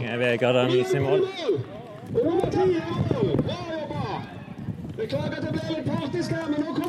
Det 0.00 0.12
er 0.12 0.18
Vegard 0.18 0.54
Danielsen 0.54 0.96
i 0.96 1.00
mål. 1.04 1.20
Beklager 4.96 5.36
at 5.36 5.42
det 5.42 5.50
ble 5.52 5.64
litt 5.70 5.86
partisk 5.86 6.30
her, 6.32 6.46
men 6.50 6.60
nå 6.64 6.72
kommer 6.72 6.85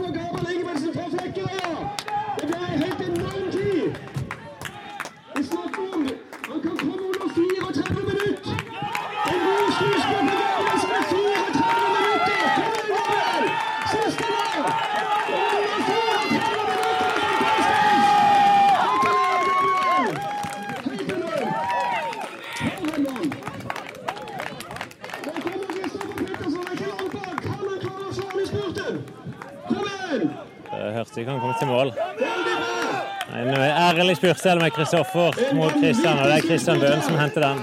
Jeg 31.28 31.36
hørte 31.36 31.47
ikke 31.47 31.59
til 31.59 31.67
mål. 31.67 31.88
En 33.36 33.47
ærlig 33.57 34.17
spørsel 34.17 34.61
med 34.61 34.71
Kristoffer 34.71 35.32
mot 35.55 35.71
Kristian, 35.71 36.19
og 36.19 36.25
det 36.25 36.36
er 36.38 36.41
Kristian 36.47 36.80
Bøhn 36.80 37.01
som 37.01 37.17
henter 37.19 37.41
den. 37.47 37.57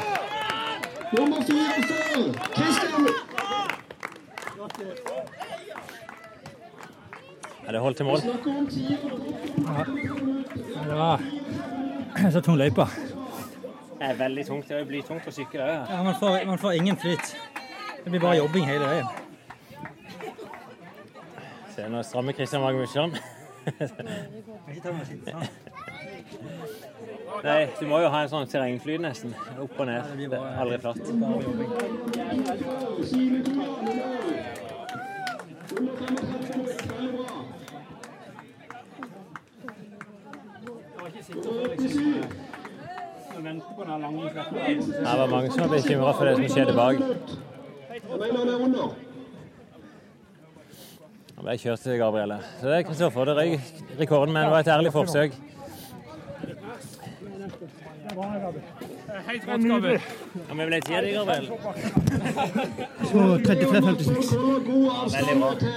Er 7.67 7.73
det 7.73 7.81
holdt 7.81 7.97
til 7.97 8.07
mål? 8.07 8.15
og 10.77 10.85
Det 10.85 10.97
var 10.97 11.21
så 12.33 12.41
tung 12.41 12.57
løype. 12.57 12.87
Det 13.99 14.11
er 14.11 14.15
veldig 14.15 14.47
tungt. 14.47 14.69
Det 14.69 14.87
blir 14.87 15.03
tungt 15.03 15.29
å 15.29 15.33
sykle 15.33 15.65
òg. 15.65 15.91
Ja, 15.91 16.03
man, 16.03 16.15
får, 16.21 16.45
man 16.47 16.59
får 16.59 16.73
ingen 16.73 16.97
flyt. 17.01 17.37
Det 18.05 18.11
blir 18.13 18.21
bare 18.21 18.37
jobbing 18.37 18.67
hele 18.69 18.85
veien. 18.85 19.07
Se, 21.75 21.89
nå 21.89 22.03
strammer 22.05 22.37
Kristian 22.37 22.63
Magemusson. 22.63 23.17
Nei, 27.45 27.69
du 27.81 27.87
må 27.89 27.99
jo 28.01 28.09
ha 28.13 28.23
en 28.25 28.29
sånn 28.31 28.47
terrengfly 28.49 28.99
nesten. 29.01 29.35
Opp 29.61 29.81
og 29.81 29.87
ned. 29.89 30.03
Det 30.19 30.39
er 30.39 30.61
aldri 30.61 30.79
flatt. 30.83 30.99
Det 31.05 31.13
var 45.19 45.29
mange 45.31 45.51
som 45.51 45.61
var 45.65 45.71
bekymra 45.77 46.13
for 46.13 46.25
det 46.25 46.37
som 46.37 46.45
skjedde 46.55 46.75
bak. 46.77 46.97
Jeg 47.95 48.03
mener 48.11 48.39
han 48.39 48.49
er 48.49 48.55
under. 48.69 49.04
Ble 51.45 51.59
kjørt 51.61 51.83
Gabrielle. 52.01 52.39
Så 52.61 52.71
det 52.71 52.77
er 52.79 52.85
Kristoffer. 52.89 53.25
Det 53.29 53.35
røyk 53.37 53.61
rekorden, 53.99 54.33
men 54.33 54.47
det 54.47 54.51
var 54.51 54.61
et 54.65 54.69
ærlig 54.73 54.93
forsøk. 54.93 55.33
Ja, 58.15 59.57
vi 60.55 60.65
ble 60.67 60.79
ti 60.87 60.95
av 60.95 61.05
de, 61.05 61.11
Gabriel. 61.13 61.47
Så 63.11 63.19
33-56. 63.45 64.33
God 64.69 64.89
avstand 65.03 65.59
til, 65.61 65.77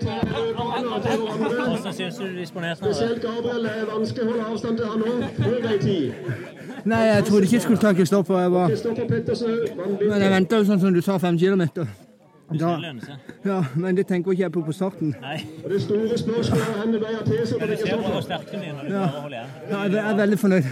til 0.00 0.16
Rødbanen 0.32 0.88
og 0.92 1.02
til 1.02 1.10
Rødbanen. 1.10 1.68
Hvordan 1.68 1.92
syns 1.92 2.16
du 2.16 2.24
du 2.26 2.38
disponerte 2.38 2.84
nå? 2.84 2.92
Spesielt 2.92 3.22
Gabriel 3.22 3.66
er 3.66 3.84
vanskelig 3.90 4.24
å 4.24 4.30
holde 4.30 4.44
avstand 4.52 4.80
til 4.80 4.86
han 4.86 4.98
nå. 5.02 5.10
Nei, 6.84 7.02
jeg 7.08 7.24
trodde 7.28 7.42
ikke 7.42 7.58
jeg 7.58 7.66
skulle 7.66 7.82
ta 7.84 7.92
Kristoffer. 8.00 8.40
Jeg 8.40 8.52
var. 8.56 8.66
Men 10.08 10.22
jeg 10.22 10.32
venta 10.38 10.62
jo 10.62 10.70
sånn 10.72 10.80
som 10.86 10.96
du 10.96 11.02
sa, 11.04 11.18
fem 11.20 11.36
kilometer. 11.38 11.84
Da, 12.58 12.78
ja, 13.44 13.64
men 13.76 13.96
det 13.96 14.06
tenker 14.06 14.32
ikke 14.32 14.42
jeg 14.42 14.52
på 14.52 14.62
på 14.66 14.72
starten. 14.72 15.14
Nei. 15.20 15.38
Og 15.64 15.70
det 15.70 15.82
store 15.82 16.18
spørsmålet 16.18 16.76
er 16.76 17.24
til 17.24 17.38
Du 17.38 17.66
det, 17.66 17.78
Kristoffer. 17.78 18.20
sterk 18.20 18.50
du 18.52 18.56
blir 18.58 18.62
igjen. 18.62 18.92
Ja, 19.70 19.82
jeg 19.88 20.10
er 20.10 20.16
veldig 20.16 20.38
fornøyd. 20.38 20.64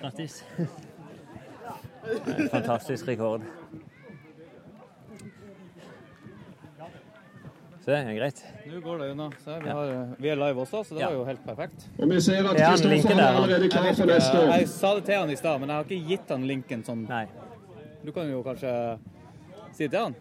Grattis. 0.00 0.44
Fantastisk 2.50 3.08
rekord. 3.08 3.40
Så 7.88 7.94
det 7.94 7.98
er 8.04 8.16
greit. 8.18 8.40
Nå 8.68 8.80
går 8.84 8.98
det 9.00 9.10
unna. 9.14 9.30
Så 9.44 9.54
vi, 9.62 9.68
har, 9.72 9.92
vi 10.20 10.28
er 10.28 10.36
live 10.36 10.60
også, 10.60 10.82
så 10.84 10.94
det 10.94 11.04
var 11.06 11.14
jo 11.16 11.24
helt 11.24 11.44
perfekt. 11.44 11.86
Og 11.98 12.10
vi 12.10 12.20
ser 12.20 12.44
at 12.44 12.60
han 12.60 12.82
Kristoffer 12.82 13.20
er 13.22 13.28
allerede 13.28 13.68
klar 13.72 13.92
for 13.94 14.10
neste 14.10 14.40
år. 14.40 14.54
jeg 14.58 14.68
sa 14.68 14.94
det 14.98 15.04
til 15.04 15.14
han 15.14 15.30
i 15.30 15.36
stad, 15.36 15.60
men 15.60 15.68
jeg 15.72 15.76
har 15.76 15.84
ikke 15.88 16.08
gitt 16.10 16.34
han 16.34 16.44
linken 16.50 16.84
sånn. 16.84 17.06
Nei. 17.08 17.26
Du 18.04 18.12
kan 18.12 18.28
jo 18.30 18.42
kanskje 18.44 18.72
si 19.72 19.86
det 19.86 19.90
til 19.94 20.02
han? 20.02 20.18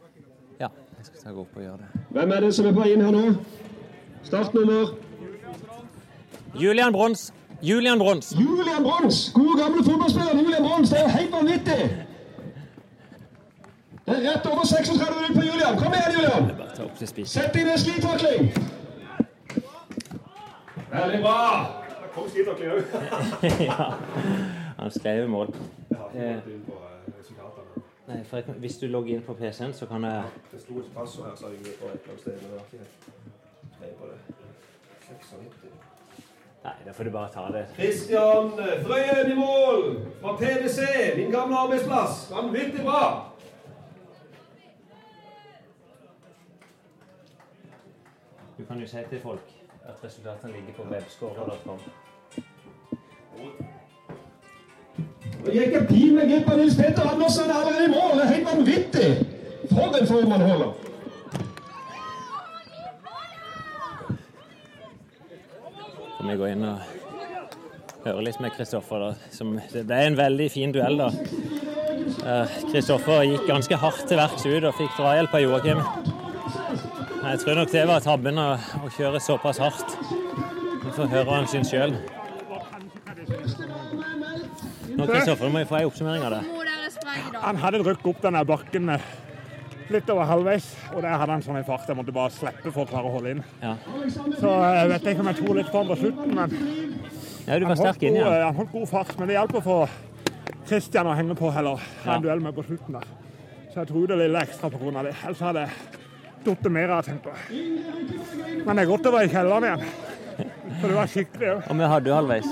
Ja, 1.15 1.21
jeg 1.29 1.33
gå 1.33 1.41
opp 1.41 1.55
og 1.57 1.61
gjøre 1.63 1.77
det. 1.77 2.01
Hvem 2.15 2.31
er 2.31 2.39
det 2.45 2.53
som 2.55 2.65
er 2.69 2.73
på 2.77 2.83
inn 2.91 3.01
her 3.05 3.11
nå? 3.11 3.23
Startnummer 4.23 4.93
Julian 6.55 6.93
Brons. 6.93 7.33
Julian 7.61 7.99
Brons. 7.99 8.33
Julian 8.39 8.83
Brons! 8.83 9.31
Gode, 9.33 9.57
gamle 9.63 9.83
fotballspiller 9.83 10.37
Julian 10.41 10.63
Brons. 10.63 10.89
Det 10.89 10.99
er 10.99 11.03
jo 11.03 11.09
helt 11.17 11.31
vanvittig! 11.31 11.81
Det 14.07 14.15
er 14.15 14.21
rett 14.31 14.45
over 14.47 14.63
36 14.65 15.15
minutter 15.15 15.35
på 15.35 15.45
Julian. 15.47 15.77
Kom 15.81 15.93
igjen, 15.93 16.13
Julian! 16.15 17.25
Sett 17.27 17.55
inn 17.59 17.67
en 17.73 17.79
slitakling! 17.81 18.51
Veldig 20.91 21.19
bra. 21.21 21.39
Kom 22.15 22.29
skidåkning 22.31 22.71
òg. 22.71 22.81
ja. 23.69 23.89
Han 24.79 24.91
skrev 24.95 25.27
mål. 25.29 25.51
Jeg 25.89 25.97
har 25.97 26.07
ikke 26.07 26.23
Eh. 26.23 26.35
gått 26.35 26.47
inn 26.53 26.63
på 26.69 26.77
eh, 26.77 27.11
resultatene. 27.19 27.83
Nei, 28.07 28.23
for 28.23 28.37
jeg, 28.37 28.45
hvis 28.63 28.77
du 28.77 28.87
logger 28.87 29.15
inn 29.15 29.23
på 29.23 29.33
PC-en, 29.33 29.73
så 29.73 29.85
kan 29.85 30.03
jeg 30.03 30.23
Det 30.51 30.61
sto 30.61 30.79
et 30.79 30.91
passord 30.95 31.25
her, 31.27 31.35
sa 31.35 31.47
jeg 31.51 31.59
på 31.79 31.89
et 31.91 31.91
eller 31.91 32.09
annet 32.09 32.19
sted. 32.21 32.33
Men 32.41 32.43
det 32.43 32.51
var 32.51 32.65
ikke 32.65 32.85
greie 33.79 33.93
på 33.99 34.05
det. 34.11 34.19
96. 35.07 35.87
Nei, 36.63 36.73
da 36.85 36.91
får 36.91 37.03
du 37.03 37.11
bare 37.11 37.29
ta 37.33 37.43
det. 37.51 37.65
Christian 37.75 38.51
Frøyen 38.85 39.31
i 39.31 39.35
mål 39.35 39.83
fra 40.21 40.35
PwC, 40.39 40.79
min 41.17 41.31
gamle 41.31 41.57
arbeidsplass. 41.57 42.31
Vanvittig 42.31 42.83
bra! 42.83 43.03
Du 48.57 48.65
kan 48.65 48.79
jo 48.79 48.87
si 48.87 49.03
til 49.09 49.21
folk 49.21 49.53
at 49.83 50.03
resultatene 50.03 50.53
ligger 50.53 50.73
på 50.73 50.83
webscorer.com. 50.91 51.79
Nå 55.47 55.53
gikk 55.55 55.75
jeg 55.77 55.87
pinlig 55.87 56.25
glipp 56.27 56.47
av 56.51 56.57
Nils 56.59 56.75
Petter 56.75 57.05
Andersen 57.07 57.51
allerede 57.53 57.85
i 57.85 57.91
mål. 57.93 58.17
Det 58.17 58.23
er 58.25 58.31
helt 58.33 58.47
vanvittig! 58.49 59.11
For 59.69 59.95
en 59.95 60.09
form 60.09 60.33
han 60.33 60.43
holder. 60.43 60.73
Vi 66.27 66.35
gå 66.35 66.49
inn 66.51 66.65
og 66.67 66.81
høre 68.03 68.25
litt 68.25 68.41
med 68.43 68.51
Kristoffer, 68.57 69.05
det 69.71 69.85
er 69.85 70.09
en 70.09 70.19
veldig 70.19 70.49
fin 70.51 70.75
duell, 70.75 70.99
da. 70.99 71.07
Eh, 72.27 72.59
Kristoffer 72.67 73.23
gikk 73.29 73.47
ganske 73.47 73.79
hardt 73.79 74.03
til 74.09 74.19
verks 74.19 74.43
ut 74.43 74.67
og 74.67 74.75
fikk 74.75 74.99
drahjelp 74.99 75.39
av 75.39 75.45
Joakim. 75.45 75.81
Jeg 77.21 77.43
tror 77.45 77.61
nok 77.61 77.71
det 77.71 77.87
var 77.87 78.03
tabben 78.03 78.43
å, 78.43 78.49
kjøre 78.97 79.23
såpass 79.23 79.63
hardt. 79.63 79.95
Vi 80.83 80.91
får 80.91 81.13
høre 81.15 81.27
hva 81.29 81.39
han 81.39 81.51
syns 81.55 81.71
sjøl. 81.71 81.95
Nå, 84.97 85.05
Kristoffer, 85.05 85.49
må 85.53 85.61
jeg 85.61 85.69
få 85.69 85.77
en 85.79 85.87
oppsummering 85.91 86.23
av 86.25 86.33
det. 86.37 86.41
Han 87.43 87.59
hadde 87.61 87.81
rykket 87.85 88.07
opp 88.09 88.21
denne 88.23 88.41
bakken 88.49 88.89
eh, 88.95 89.03
litt 89.93 90.09
over 90.09 90.25
halvveis, 90.27 90.71
og 90.95 91.03
der 91.05 91.13
hadde 91.21 91.35
han 91.35 91.43
sånn 91.45 91.59
en 91.59 91.67
fart 91.67 91.87
jeg 91.87 91.97
måtte 91.99 92.15
bare 92.15 92.33
slippe 92.33 92.71
for 92.73 92.83
å 92.83 92.89
klare 92.89 93.07
å 93.09 93.13
holde 93.13 93.35
inn. 93.35 93.43
Ja. 93.61 93.75
Så 94.41 94.49
eh, 94.49 94.79
jeg 94.81 94.89
vet 94.95 95.09
ikke 95.13 95.23
om 95.25 95.29
jeg 95.31 95.39
tok 95.41 95.53
litt 95.59 95.69
på 95.73 95.83
han 95.83 95.91
på 95.93 95.99
slutten, 96.01 96.33
men 96.39 96.57
Ja, 97.47 97.55
du 97.61 97.63
var 97.63 97.75
han 97.77 97.83
holdt, 97.85 98.01
god, 98.01 98.17
ja. 98.17 98.31
eh, 98.33 98.45
han 98.49 98.57
holdt 98.57 98.73
god 98.73 98.89
fart. 98.91 99.13
Men 99.19 99.29
det 99.31 99.37
hjalp 99.37 99.53
å 99.55 99.63
få 99.63 99.77
Christian 100.67 101.07
å 101.07 101.13
henge 101.15 101.37
på 101.39 101.51
heller. 101.55 101.85
Ha 102.03 102.17
en 102.17 102.17
Ja. 102.17 102.25
duell 102.25 102.43
med 102.43 102.57
på 102.57 102.65
slutten 102.67 102.97
der. 102.97 103.05
Så 103.71 103.83
jeg 103.83 103.87
tror 103.93 104.07
det 104.09 104.17
lille 104.23 104.41
ekstra 104.41 104.67
av 104.73 105.03
det. 105.05 105.13
Ellers 105.23 105.39
hadde 105.45 105.63
jeg 105.67 105.71
datt 106.47 106.71
mer 106.71 106.89
av, 106.97 107.05
tenker 107.05 107.31
jeg. 107.37 108.65
Men 108.65 108.75
det 108.75 108.83
er 108.83 108.89
godt 108.89 109.05
å 109.07 109.13
være 109.13 109.29
i 109.29 109.31
kjelleren 109.35 109.69
igjen. 109.69 109.85
For 110.81 110.87
det 110.91 110.95
var 110.97 111.07
skikkelig 111.13 111.47
òg. 111.53 111.61
Og 111.71 111.77
vi 111.79 111.87
hadde 111.93 112.09
jo 112.11 112.17
halvveis. 112.17 112.49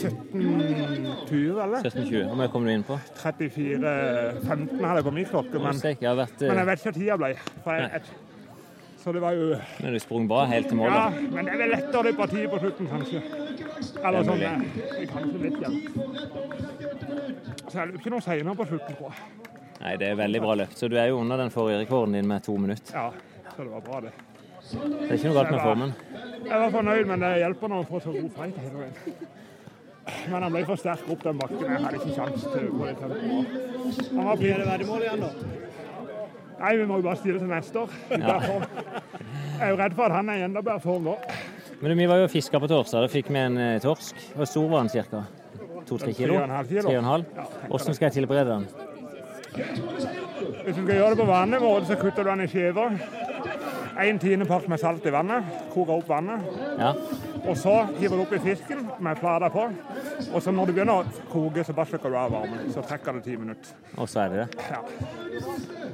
17.20, 0.00 1.60
eller? 1.64 1.84
17.20. 1.84 2.24
Hvor 2.30 2.40
mye 2.40 2.50
kom 2.52 2.66
du 2.66 2.72
inn 2.72 2.86
på. 2.86 2.96
34.15 3.20 4.80
hadde 4.80 4.96
jeg 4.96 5.06
på 5.06 5.14
min 5.18 5.28
klokke, 5.30 5.62
men, 5.62 5.84
jeg 5.84 6.18
vært 6.24 6.44
men 6.46 6.60
jeg 6.62 6.68
vet 6.70 6.82
ikke 6.82 6.90
hva 6.90 6.98
tida 6.98 7.20
ble. 7.20 7.32
For 7.64 7.78
jeg, 7.78 7.90
jeg, 7.94 8.28
så 9.00 9.12
det 9.16 9.22
var 9.24 9.32
jo 9.32 9.56
Men 9.80 9.94
du 9.94 9.98
sprang 9.98 10.26
bra 10.28 10.44
helt 10.44 10.68
til 10.68 10.76
mål, 10.76 10.90
Ja, 10.92 11.06
men 11.32 11.46
det 11.48 11.54
er 11.54 11.60
vel 11.62 11.70
lettere 11.72 12.02
det 12.04 12.16
partiet 12.18 12.50
på 12.52 12.58
slutten, 12.60 12.88
kanskje. 12.90 13.22
Eller 14.04 14.18
er 14.18 14.24
sånn. 14.28 14.42
det 14.42 14.50
er 14.50 15.06
Kanskje 15.14 15.38
litt 15.46 15.58
ja. 15.64 15.70
Så 17.70 17.78
jeg 17.78 17.86
løp 17.88 18.00
ikke 18.00 18.12
noe 18.12 18.24
senere 18.24 18.56
på 18.58 18.66
slutten, 18.68 18.98
tror 18.98 19.14
jeg. 19.14 19.56
Nei, 19.80 19.94
det 19.96 20.10
er 20.10 20.18
veldig 20.20 20.40
bra 20.44 20.56
løpt. 20.60 20.76
Så 20.76 20.90
du 20.92 20.98
er 21.00 21.08
jo 21.08 21.20
under 21.22 21.40
den 21.40 21.52
forrige 21.54 21.80
rekorden 21.80 22.18
din 22.18 22.28
med 22.28 22.44
to 22.44 22.56
minutter. 22.60 22.92
Ja, 22.92 23.46
så 23.54 23.64
det 23.64 23.70
var 23.72 23.86
bra, 23.86 24.00
det. 24.04 24.12
Det 24.70 25.08
er 25.08 25.16
ikke 25.16 25.30
noe 25.30 25.38
galt 25.38 25.54
med 25.54 25.62
formen. 25.64 25.94
Jeg 26.44 26.58
var 26.60 26.72
fornøyd, 26.74 27.06
men 27.08 27.24
det 27.24 27.30
hjelper 27.40 27.72
nå 27.72 27.78
å 27.80 27.86
få 27.88 28.00
så 28.04 28.12
god 28.12 28.32
fight 28.36 28.58
hele 28.60 28.82
veien. 28.82 29.30
Men 30.30 30.44
han 30.46 30.52
ble 30.54 30.62
for 30.68 30.80
sterk 30.80 31.08
opp 31.12 31.24
den 31.26 31.40
bakken. 31.40 31.64
Jeg 31.64 31.82
hadde 31.84 32.00
ikke 32.00 32.14
sjans 32.16 32.46
til 32.46 32.68
å 32.68 32.76
gå 32.76 32.88
det 32.88 32.96
tempoet. 33.00 33.58
Han 34.10 34.28
var 34.30 34.40
Blir 34.40 34.62
det 34.62 34.68
veddemål 34.68 35.06
igjen, 35.06 35.24
da? 35.26 35.30
Nei, 36.60 36.74
vi 36.76 36.86
må 36.88 36.98
jo 37.00 37.06
bare 37.06 37.16
stille 37.16 37.40
til 37.40 37.48
neste 37.48 37.84
år. 37.86 37.94
Ja. 38.20 38.36
Jeg 39.60 39.66
er 39.66 39.72
jo 39.74 39.78
redd 39.80 39.94
for 39.96 40.08
at 40.08 40.16
han 40.16 40.28
er 40.32 40.40
i 40.40 40.44
enda 40.46 40.62
bedre 40.64 40.80
form 40.80 41.08
nå. 41.08 41.14
Men 41.80 41.96
vi 41.96 42.06
var 42.08 42.20
jo 42.20 42.28
og 42.28 42.32
fiska 42.32 42.60
på 42.60 42.68
torsdag. 42.68 43.06
Da 43.06 43.12
fikk 43.12 43.28
vi 43.32 43.40
en 43.40 43.56
eh, 43.60 43.80
torsk. 43.80 44.16
Hvor 44.36 44.48
stor 44.48 44.68
var 44.72 44.84
den 44.84 45.08
ca.? 45.08 45.22
To-tre 45.88 46.12
kilo. 46.16 46.36
Tre 46.40 46.84
og 46.84 46.98
en 46.98 47.08
halv? 47.08 47.42
Hvordan 47.68 47.96
skal 47.96 48.06
jeg 48.08 48.16
tilberede 48.20 48.56
den? 48.58 48.66
Hvis 49.50 50.76
du 50.76 50.82
skal 50.84 50.94
gjøre 50.94 51.10
det 51.14 51.18
på 51.20 51.28
vanlig 51.28 51.60
måte, 51.64 51.88
så 51.88 51.96
kutter 52.00 52.24
du 52.24 52.30
den 52.30 52.44
i 52.44 52.48
skiver. 52.52 52.96
En 54.00 54.18
tiendepart 54.18 54.68
med 54.68 54.80
salt 54.80 55.04
i 55.06 55.10
vannet. 55.12 55.44
Koker 55.74 55.92
opp 55.98 56.08
vannet. 56.08 56.44
Ja. 56.78 56.92
Og 57.44 57.56
så 57.56 57.74
hiver 57.98 58.16
du 58.16 58.22
oppi 58.22 58.38
fisken 58.44 58.86
med 59.02 59.18
flata 59.20 59.48
på. 59.52 59.66
Og 60.32 60.42
så 60.42 60.52
når 60.54 60.70
det 60.70 60.74
begynner 60.78 61.02
å 61.02 61.26
koke, 61.32 61.64
så 61.64 61.74
bare 61.76 61.90
slukker 61.92 62.12
du 62.12 62.16
av 62.20 62.32
varmen. 62.32 62.70
Så 62.72 62.84
trekker 62.86 63.18
det 63.18 63.24
ti 63.26 63.36
minutter. 63.36 63.74
Og 63.96 64.08
så 64.08 64.22
er 64.24 64.32
det 64.32 64.42
det. 64.42 64.66
Ja. 64.70 64.80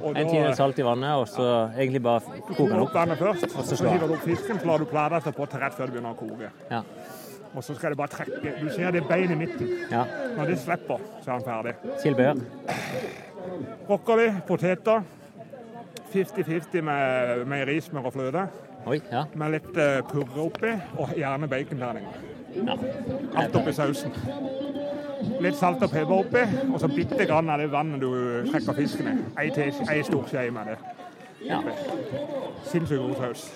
Og 0.01 0.15
En 0.15 0.29
tiende 0.29 0.55
salt 0.55 0.79
i 0.79 0.85
vannet, 0.85 1.13
og 1.19 1.27
så 1.27 1.47
egentlig 1.77 2.01
bare 2.05 2.21
koke 2.21 2.55
koker 2.55 2.73
den 2.73 2.79
opp 2.81 2.89
opp. 2.89 2.95
vannet 2.95 3.17
først, 3.19 3.47
Og 3.57 3.65
så 3.65 3.75
så 3.77 3.89
hiver 3.89 4.07
du 4.07 4.13
opp 4.13 4.25
fisken, 4.27 4.59
så 4.59 4.65
lar 4.67 4.77
du 4.77 4.85
plata 4.85 5.19
stå 5.19 5.31
på 5.31 5.45
til 5.49 5.59
rett 5.59 5.73
før 5.73 5.85
det 5.85 5.93
begynner 5.97 6.13
å 6.13 6.19
koke. 6.19 6.51
Ja. 6.71 6.81
Og 7.55 7.63
så 7.63 7.75
skal 7.75 7.89
det 7.91 7.97
bare 7.97 8.07
trekke. 8.13 8.53
Du 8.61 8.69
ser 8.69 8.91
det 8.91 9.07
beinet 9.07 9.31
i 9.31 9.35
midten. 9.35 9.67
ja. 9.91 10.03
Når 10.37 10.45
det 10.45 10.59
slipper, 10.59 10.99
så 11.23 11.31
er 11.31 11.39
den 11.39 11.47
ferdig. 11.47 11.75
Tilbehør. 12.03 12.35
Brokkoli, 13.87 14.31
poteter. 14.47 15.03
50-50 16.17 16.81
med 16.87 17.45
meierismør 17.51 18.09
og 18.09 18.13
fløte. 18.17 18.47
Oi, 18.87 18.99
ja. 19.11 19.25
Med 19.35 19.51
litt 19.57 19.77
eh, 19.77 19.99
purre 20.07 20.45
oppi, 20.47 20.73
og 20.97 21.13
gjerne 21.17 21.49
baconterninger. 21.51 22.21
ja. 22.57 22.77
Alt 23.37 23.55
oppi 23.59 23.73
sausen. 23.75 24.13
Litt 25.43 25.57
salt 25.59 25.81
og 25.83 25.91
pepper 25.91 26.13
oppi, 26.21 26.43
og 26.71 26.79
så 26.81 26.87
bitte 26.91 27.25
grann 27.27 27.49
av 27.49 27.59
det 27.61 27.67
vannet 27.73 28.01
du 28.01 28.09
trekker 28.51 28.77
fisken 28.77 29.09
i. 29.11 29.15
Ei, 29.43 29.49
ei 29.91 30.03
stor 30.07 30.27
skje 30.29 30.45
med 30.55 30.71
det. 30.71 30.77
ja. 31.49 31.59
Sinnssykt 32.69 33.01
god 33.01 33.15
saus. 33.21 33.47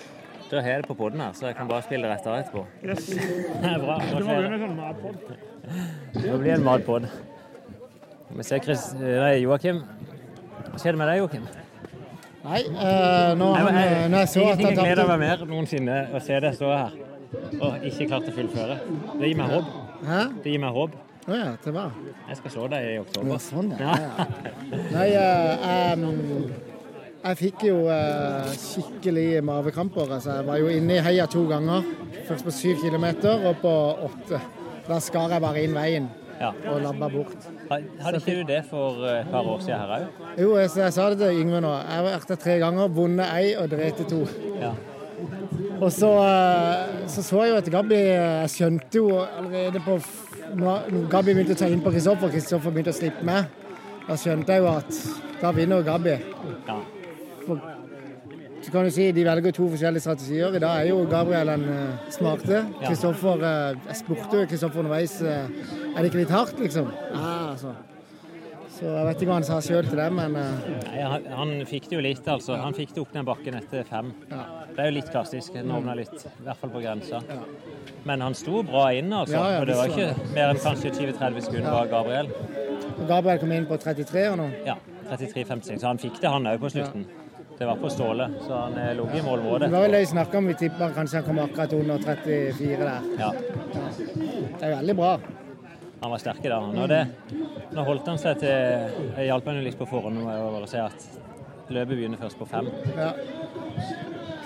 Da 0.50 0.60
har 0.60 0.68
jeg 0.74 0.82
det 0.82 0.88
på 0.90 0.94
poden 0.98 1.20
her, 1.24 1.32
så 1.32 1.46
jeg 1.48 1.56
kan 1.56 1.68
bare 1.70 1.82
spille 1.86 2.08
rett 2.10 2.26
av 2.28 2.36
etterpå. 2.42 2.66
Yes. 2.84 3.06
Det 3.62 3.76
bra. 3.80 3.96
Du 4.04 4.18
må 4.26 4.34
begynne 4.36 4.52
det. 4.52 4.60
sånn 4.60 4.76
matpod. 4.76 5.16
Det 6.18 6.38
blir 6.42 6.52
en 6.58 6.66
matpod. 6.66 7.06
Vi 8.36 8.44
ser 8.44 8.60
Chris, 8.64 8.90
nei, 9.00 9.38
Joakim. 9.46 9.80
Hva 10.68 10.80
skjedde 10.82 10.98
med 11.00 11.08
deg, 11.08 11.22
Joakim? 11.22 11.48
Nei, 12.42 12.60
eh, 12.66 13.34
nå, 13.38 13.48
Nei, 13.54 13.62
men 13.64 13.74
han, 13.74 13.82
jeg- 13.82 13.92
eh, 14.02 14.08
når 14.10 14.18
jeg 14.24 14.28
så 14.32 14.44
at 14.52 14.58
jeg 14.64 14.76
gleder 14.76 15.06
meg 15.12 15.18
mer 15.22 15.44
noensinne 15.46 15.98
å 16.12 16.20
se 16.22 16.40
deg 16.42 16.54
stå 16.58 16.70
her 16.74 16.92
og 17.62 17.84
ikke 17.88 18.08
klart 18.10 18.26
å 18.28 18.32
fullføre. 18.36 18.74
Det 19.20 19.28
gir 19.30 19.36
meg 19.38 19.50
håp. 19.54 19.68
Hæ? 20.04 20.18
Det 20.42 20.52
gir 20.52 20.60
meg 20.60 20.74
håp. 20.74 20.96
Å 21.22 21.36
ja, 21.38 21.52
til 21.62 21.72
hva? 21.76 21.84
Jeg 22.28 22.36
skal 22.40 22.50
slå 22.50 22.64
deg 22.72 22.82
i 22.88 22.94
Ja, 22.96 23.00
oktober. 23.04 23.38
sånn, 23.38 23.70
ja. 23.78 23.94
ja. 23.94 24.26
Nei, 24.90 25.06
eh, 25.14 25.92
um, 25.94 26.52
jeg 27.22 27.38
fikk 27.38 27.62
jo 27.68 27.76
eh, 27.94 28.50
skikkelig 28.58 29.28
mavekramper. 29.46 30.10
Altså, 30.18 30.34
jeg 30.40 30.46
var 30.50 30.58
jo 30.58 30.66
inne 30.74 30.96
i 30.98 31.04
heia 31.06 31.28
to 31.30 31.44
ganger. 31.48 31.86
Først 32.26 32.44
på 32.48 32.50
syv 32.58 32.82
kilometer 32.82 33.46
og 33.48 33.62
på 33.62 33.74
åtte. 34.08 34.40
Da 34.88 34.98
skar 34.98 35.30
jeg 35.30 35.40
bare 35.46 35.62
inn 35.62 35.74
veien 35.78 36.10
Ja. 36.40 36.50
og 36.70 36.80
labba 36.82 37.08
bort. 37.12 37.44
Hadde 37.70 38.18
ikke 38.18 38.34
du 38.40 38.46
det 38.48 38.62
for 38.70 39.04
eh, 39.06 39.20
et 39.20 39.28
par 39.30 39.46
år 39.46 39.60
siden 39.62 39.78
her 39.78 39.92
òg? 39.96 40.22
Jo, 40.40 40.56
jeg, 40.58 40.70
jeg 40.76 40.92
sa 40.96 41.10
det 41.12 41.18
til 41.20 41.40
Yngve 41.42 41.60
nå. 41.62 41.72
Jeg 41.78 41.98
har 41.98 42.06
vært 42.08 42.32
der 42.32 42.40
tre 42.42 42.56
ganger, 42.62 42.88
vunnet 42.88 43.28
ei 43.36 43.52
og 43.60 43.68
drept 43.70 44.02
to. 44.10 44.22
Ja. 44.60 44.72
Og 45.82 45.92
så, 45.92 46.10
eh, 46.24 47.06
så 47.10 47.22
så 47.22 47.42
jeg 47.44 47.52
jo 47.52 47.56
at 47.60 47.70
Gabby 47.70 47.94
Jeg 47.98 48.50
skjønte 48.50 48.98
jo 48.98 49.20
allerede 49.22 49.80
på 49.84 49.98
Når 50.58 50.88
Gabby 51.10 51.34
begynte 51.34 51.54
å 51.54 51.58
ta 51.60 51.68
inn 51.70 51.82
på 51.84 51.92
Kristoffer, 51.94 52.30
Kristoffer 52.32 52.70
begynte 52.74 52.90
å 52.92 52.96
slippe 52.96 53.22
meg, 53.24 53.46
da 54.08 54.16
skjønte 54.18 54.52
jeg 54.56 54.64
jo 54.64 54.72
at 54.72 54.98
da 55.42 55.52
vinner 55.56 55.82
Gabby. 55.86 56.16
ja. 56.68 56.80
For, 57.46 57.58
så 58.62 58.70
kan 58.70 58.84
du 58.86 58.90
si 58.94 59.08
de 59.12 59.24
velger 59.26 59.54
to 59.56 59.68
forskjellige 59.72 60.04
strategier. 60.04 60.54
I 60.54 60.60
dag 60.62 60.80
er 60.82 60.90
jo 60.92 61.00
Gabriel 61.10 61.50
den 61.50 61.64
eh, 61.68 62.10
smarte. 62.14 62.64
Kristoffer 62.84 63.42
eh, 63.48 63.78
Jeg 63.88 64.02
spurte 64.04 64.42
jo 64.42 64.50
Kristoffer 64.50 64.84
underveis 64.84 65.16
eh, 65.22 65.48
er 65.92 65.96
det 65.98 66.10
ikke 66.12 66.20
litt 66.22 66.34
hardt, 66.34 66.60
liksom. 66.62 66.92
Ja, 67.10 67.32
altså. 67.52 67.74
Så 68.72 68.88
jeg 68.88 69.06
vet 69.06 69.20
ikke 69.20 69.28
hva 69.28 69.34
han 69.36 69.44
sa 69.46 69.58
sjøl 69.62 69.86
til 69.86 69.98
det, 70.00 70.06
men 70.14 70.36
eh, 70.38 70.68
Nei, 70.86 71.02
han, 71.06 71.26
han 71.38 71.50
fikk 71.68 71.90
det 71.90 71.98
jo 71.98 72.04
litt, 72.06 72.28
altså. 72.30 72.56
Han 72.62 72.74
fikk 72.74 72.94
det 72.94 73.02
opp 73.02 73.12
den 73.14 73.26
bakken 73.28 73.58
etter 73.58 73.86
fem. 73.88 74.12
Ja. 74.30 74.44
Det 74.72 74.84
er 74.84 74.92
jo 74.92 74.96
litt 74.96 75.10
klassisk. 75.12 75.54
Den 75.58 75.74
åpna 75.74 75.96
litt, 75.98 76.14
i 76.16 76.46
hvert 76.46 76.62
fall 76.62 76.72
på 76.72 76.82
grensa. 76.82 77.20
Men 78.08 78.24
han 78.24 78.34
sto 78.38 78.62
bra 78.66 78.88
inn, 78.96 79.12
altså. 79.12 79.36
Ja, 79.36 79.56
ja, 79.56 79.62
og 79.62 79.68
det 79.70 79.78
var 79.78 79.92
ikke 79.92 80.30
mer 80.36 80.54
enn 80.54 80.62
kanskje 80.62 80.94
20-30 80.96 81.48
sekunder 81.48 81.76
bak 81.76 81.92
Gabriel. 81.92 82.32
Gabriel 83.10 83.42
kom 83.42 83.54
inn 83.58 83.66
på 83.70 83.78
33 83.82 84.24
og 84.32 84.38
nå. 84.40 84.48
Ja, 84.66 84.78
33-56. 85.10 85.82
Så 85.82 85.90
han 85.90 86.00
fikk 86.02 86.22
det, 86.22 86.30
han 86.32 86.48
òg, 86.50 86.62
på 86.62 86.72
slutten. 86.72 87.06
Det 87.58 87.66
var 87.68 87.76
på 87.76 87.90
Ståle, 87.90 88.28
så 88.46 88.54
han 88.54 88.78
eh, 88.78 88.94
lå 88.96 89.04
i 89.04 89.20
Det 89.60 89.68
var 89.70 89.80
vel 89.84 89.92
det 89.92 90.00
vi 90.00 90.06
snakka 90.06 90.38
om. 90.38 90.46
Vi 90.46 90.54
tippa 90.54 90.90
kanskje 90.90 91.16
han 91.20 91.24
kom 91.26 91.38
akkurat 91.38 91.72
under 91.72 91.98
34 91.98 92.78
der. 92.78 93.00
Ja, 93.18 93.32
Det 94.58 94.66
er 94.66 94.76
veldig 94.76 94.96
bra. 94.96 95.18
han 96.00 96.10
var 96.10 96.18
sterk 96.18 96.44
i 96.44 96.48
dag. 96.48 96.62
han. 96.62 96.88
Det, 96.88 97.06
nå 97.72 97.82
holdt 97.86 98.06
han 98.06 98.18
seg 98.18 98.38
til 98.38 98.48
Jeg 98.48 99.26
hjalp 99.28 99.46
jo 99.46 99.60
litt 99.62 99.78
på 99.78 99.86
forhånd 99.86 100.18
nå, 100.18 100.26
å 100.26 100.62
å 100.62 100.66
si 100.66 100.80
at 100.82 101.06
løpet 101.68 101.96
begynner 101.96 102.18
først 102.18 102.38
på 102.38 102.46
fem. 102.48 102.68
Ja. 102.96 103.12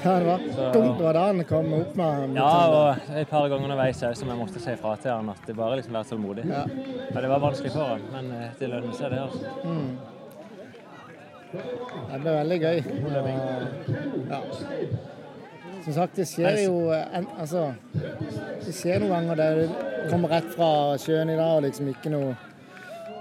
Ja, 0.05 0.19
det 0.19 0.27
var 0.27 0.73
dumt. 0.73 1.01
Var 1.01 1.13
da 1.17 1.23
han 1.27 1.45
kom 1.45 1.73
opp 1.75 1.97
med 1.97 2.29
med 2.29 2.37
Ja, 2.37 2.67
og 2.69 3.15
et 3.17 3.29
par 3.31 3.49
ganger 3.49 3.65
underveis 3.65 4.03
òg 4.07 4.15
som 4.19 4.29
jeg 4.31 4.39
måtte 4.39 4.61
si 4.63 4.75
fra 4.79 4.93
til 5.03 5.11
han 5.11 5.31
at 5.33 5.47
det 5.49 5.57
bare 5.57 5.79
liksom 5.81 5.97
være 5.97 6.11
tålmodig. 6.13 6.45
Ja. 6.51 6.65
Ja, 7.15 7.21
det 7.21 7.31
var 7.33 7.43
vanskelig 7.43 7.73
for 7.75 7.95
han, 7.95 8.05
men 8.13 8.31
eh, 8.37 8.53
det 8.61 8.69
lønner 8.71 8.95
seg, 8.95 9.11
det. 9.11 9.25
altså. 9.25 9.57
Mm. 9.65 10.16
Det 11.57 12.23
ble 12.23 12.35
veldig 12.37 12.59
gøy. 12.63 12.81
Og, 13.11 13.29
ja. 14.31 14.41
Som 15.87 15.95
sagt, 15.95 16.17
det 16.19 16.27
skjer 16.27 16.65
jo 16.65 16.89
eh, 16.91 17.05
en, 17.15 17.29
Altså, 17.39 17.69
det 18.65 18.75
skjer 18.75 19.05
noen 19.05 19.13
ganger 19.15 19.39
der 19.39 19.61
du 19.61 20.11
kommer 20.11 20.35
rett 20.35 20.49
fra 20.55 20.71
sjøen 21.03 21.31
i 21.31 21.39
dag 21.39 21.61
og 21.61 21.65
liksom 21.67 21.91
ikke 21.93 22.11
noe 22.15 22.33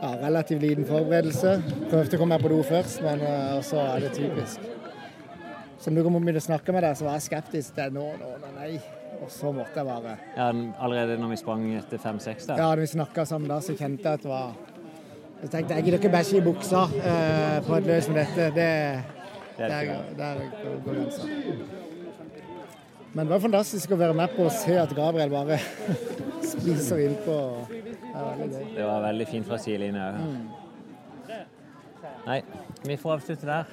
ja, 0.02 0.12
relativt 0.22 0.64
liten 0.64 0.88
forberedelse. 0.90 1.56
Prøvde 1.92 2.18
å 2.18 2.22
komme 2.22 2.36
meg 2.36 2.46
på 2.46 2.52
do 2.52 2.60
først, 2.66 3.02
men 3.06 3.22
uh, 3.26 3.60
så 3.66 3.82
er 3.96 4.06
det 4.06 4.16
typisk. 4.18 4.66
Når 5.86 6.00
du 6.00 6.06
kom 6.08 6.18
opp 6.18 6.26
med 6.26 6.38
å 6.40 6.42
snakke 6.42 6.74
med 6.74 6.82
deg, 6.86 6.98
så 6.98 7.06
var 7.06 7.20
jeg 7.20 7.28
skeptisk 7.28 7.76
til 7.78 7.94
nå, 7.94 8.06
nå, 8.18 8.30
nå, 8.42 8.54
nei. 8.58 8.72
Og 9.22 9.30
så 9.32 9.52
måtte 9.56 9.80
jeg 9.80 9.88
bare 9.88 10.16
Ja, 10.36 10.50
allerede 10.84 11.16
når 11.22 11.36
vi 11.36 11.38
sprang 11.40 11.68
etter 11.78 12.02
fem-seks. 12.02 12.50
Ja, 12.50 12.58
når 12.74 12.82
vi 12.84 12.88
snakka 12.96 13.26
sammen 13.30 13.52
da, 13.52 13.62
så 13.64 13.78
kjente 13.78 14.04
jeg 14.04 14.20
at 14.20 14.26
det 14.26 14.32
var 14.32 14.58
Så 15.42 15.50
tenkte 15.52 15.74
jeg 15.74 15.78
jeg 15.78 15.84
gidder 15.84 16.00
ikke 16.00 16.14
bæsje 16.16 16.38
i 16.40 16.44
buksa 16.46 16.86
eh, 17.00 17.58
på 17.68 17.76
et 17.78 17.90
løs 17.90 18.08
som 18.08 18.16
dette. 18.18 18.50
Det, 18.56 18.70
Det 19.58 19.66
er 19.66 19.68
der, 19.70 20.04
der 20.18 20.40
går 20.86 20.94
grensa. 20.94 21.28
Men 23.16 23.26
det 23.26 23.32
var 23.32 23.40
fantastisk 23.40 23.92
å 23.96 23.98
være 24.00 24.16
med 24.18 24.34
på 24.36 24.48
å 24.48 24.52
se 24.52 24.76
at 24.80 24.92
Gabriel 24.96 25.32
bare 25.32 25.60
spiser 26.52 27.04
innpå. 27.06 27.38
Det 27.70 28.12
var 28.14 28.36
veldig 28.42 28.60
gøy. 28.60 28.74
Det 28.76 28.88
var 28.90 29.06
veldig 29.06 29.28
fint 29.32 29.48
fra 29.48 29.60
sidelinja 29.64 30.10
òg. 30.12 30.22
Nei, 32.26 32.40
vi 32.84 32.96
får 32.98 33.14
avslutte 33.20 33.46
der. 33.48 33.68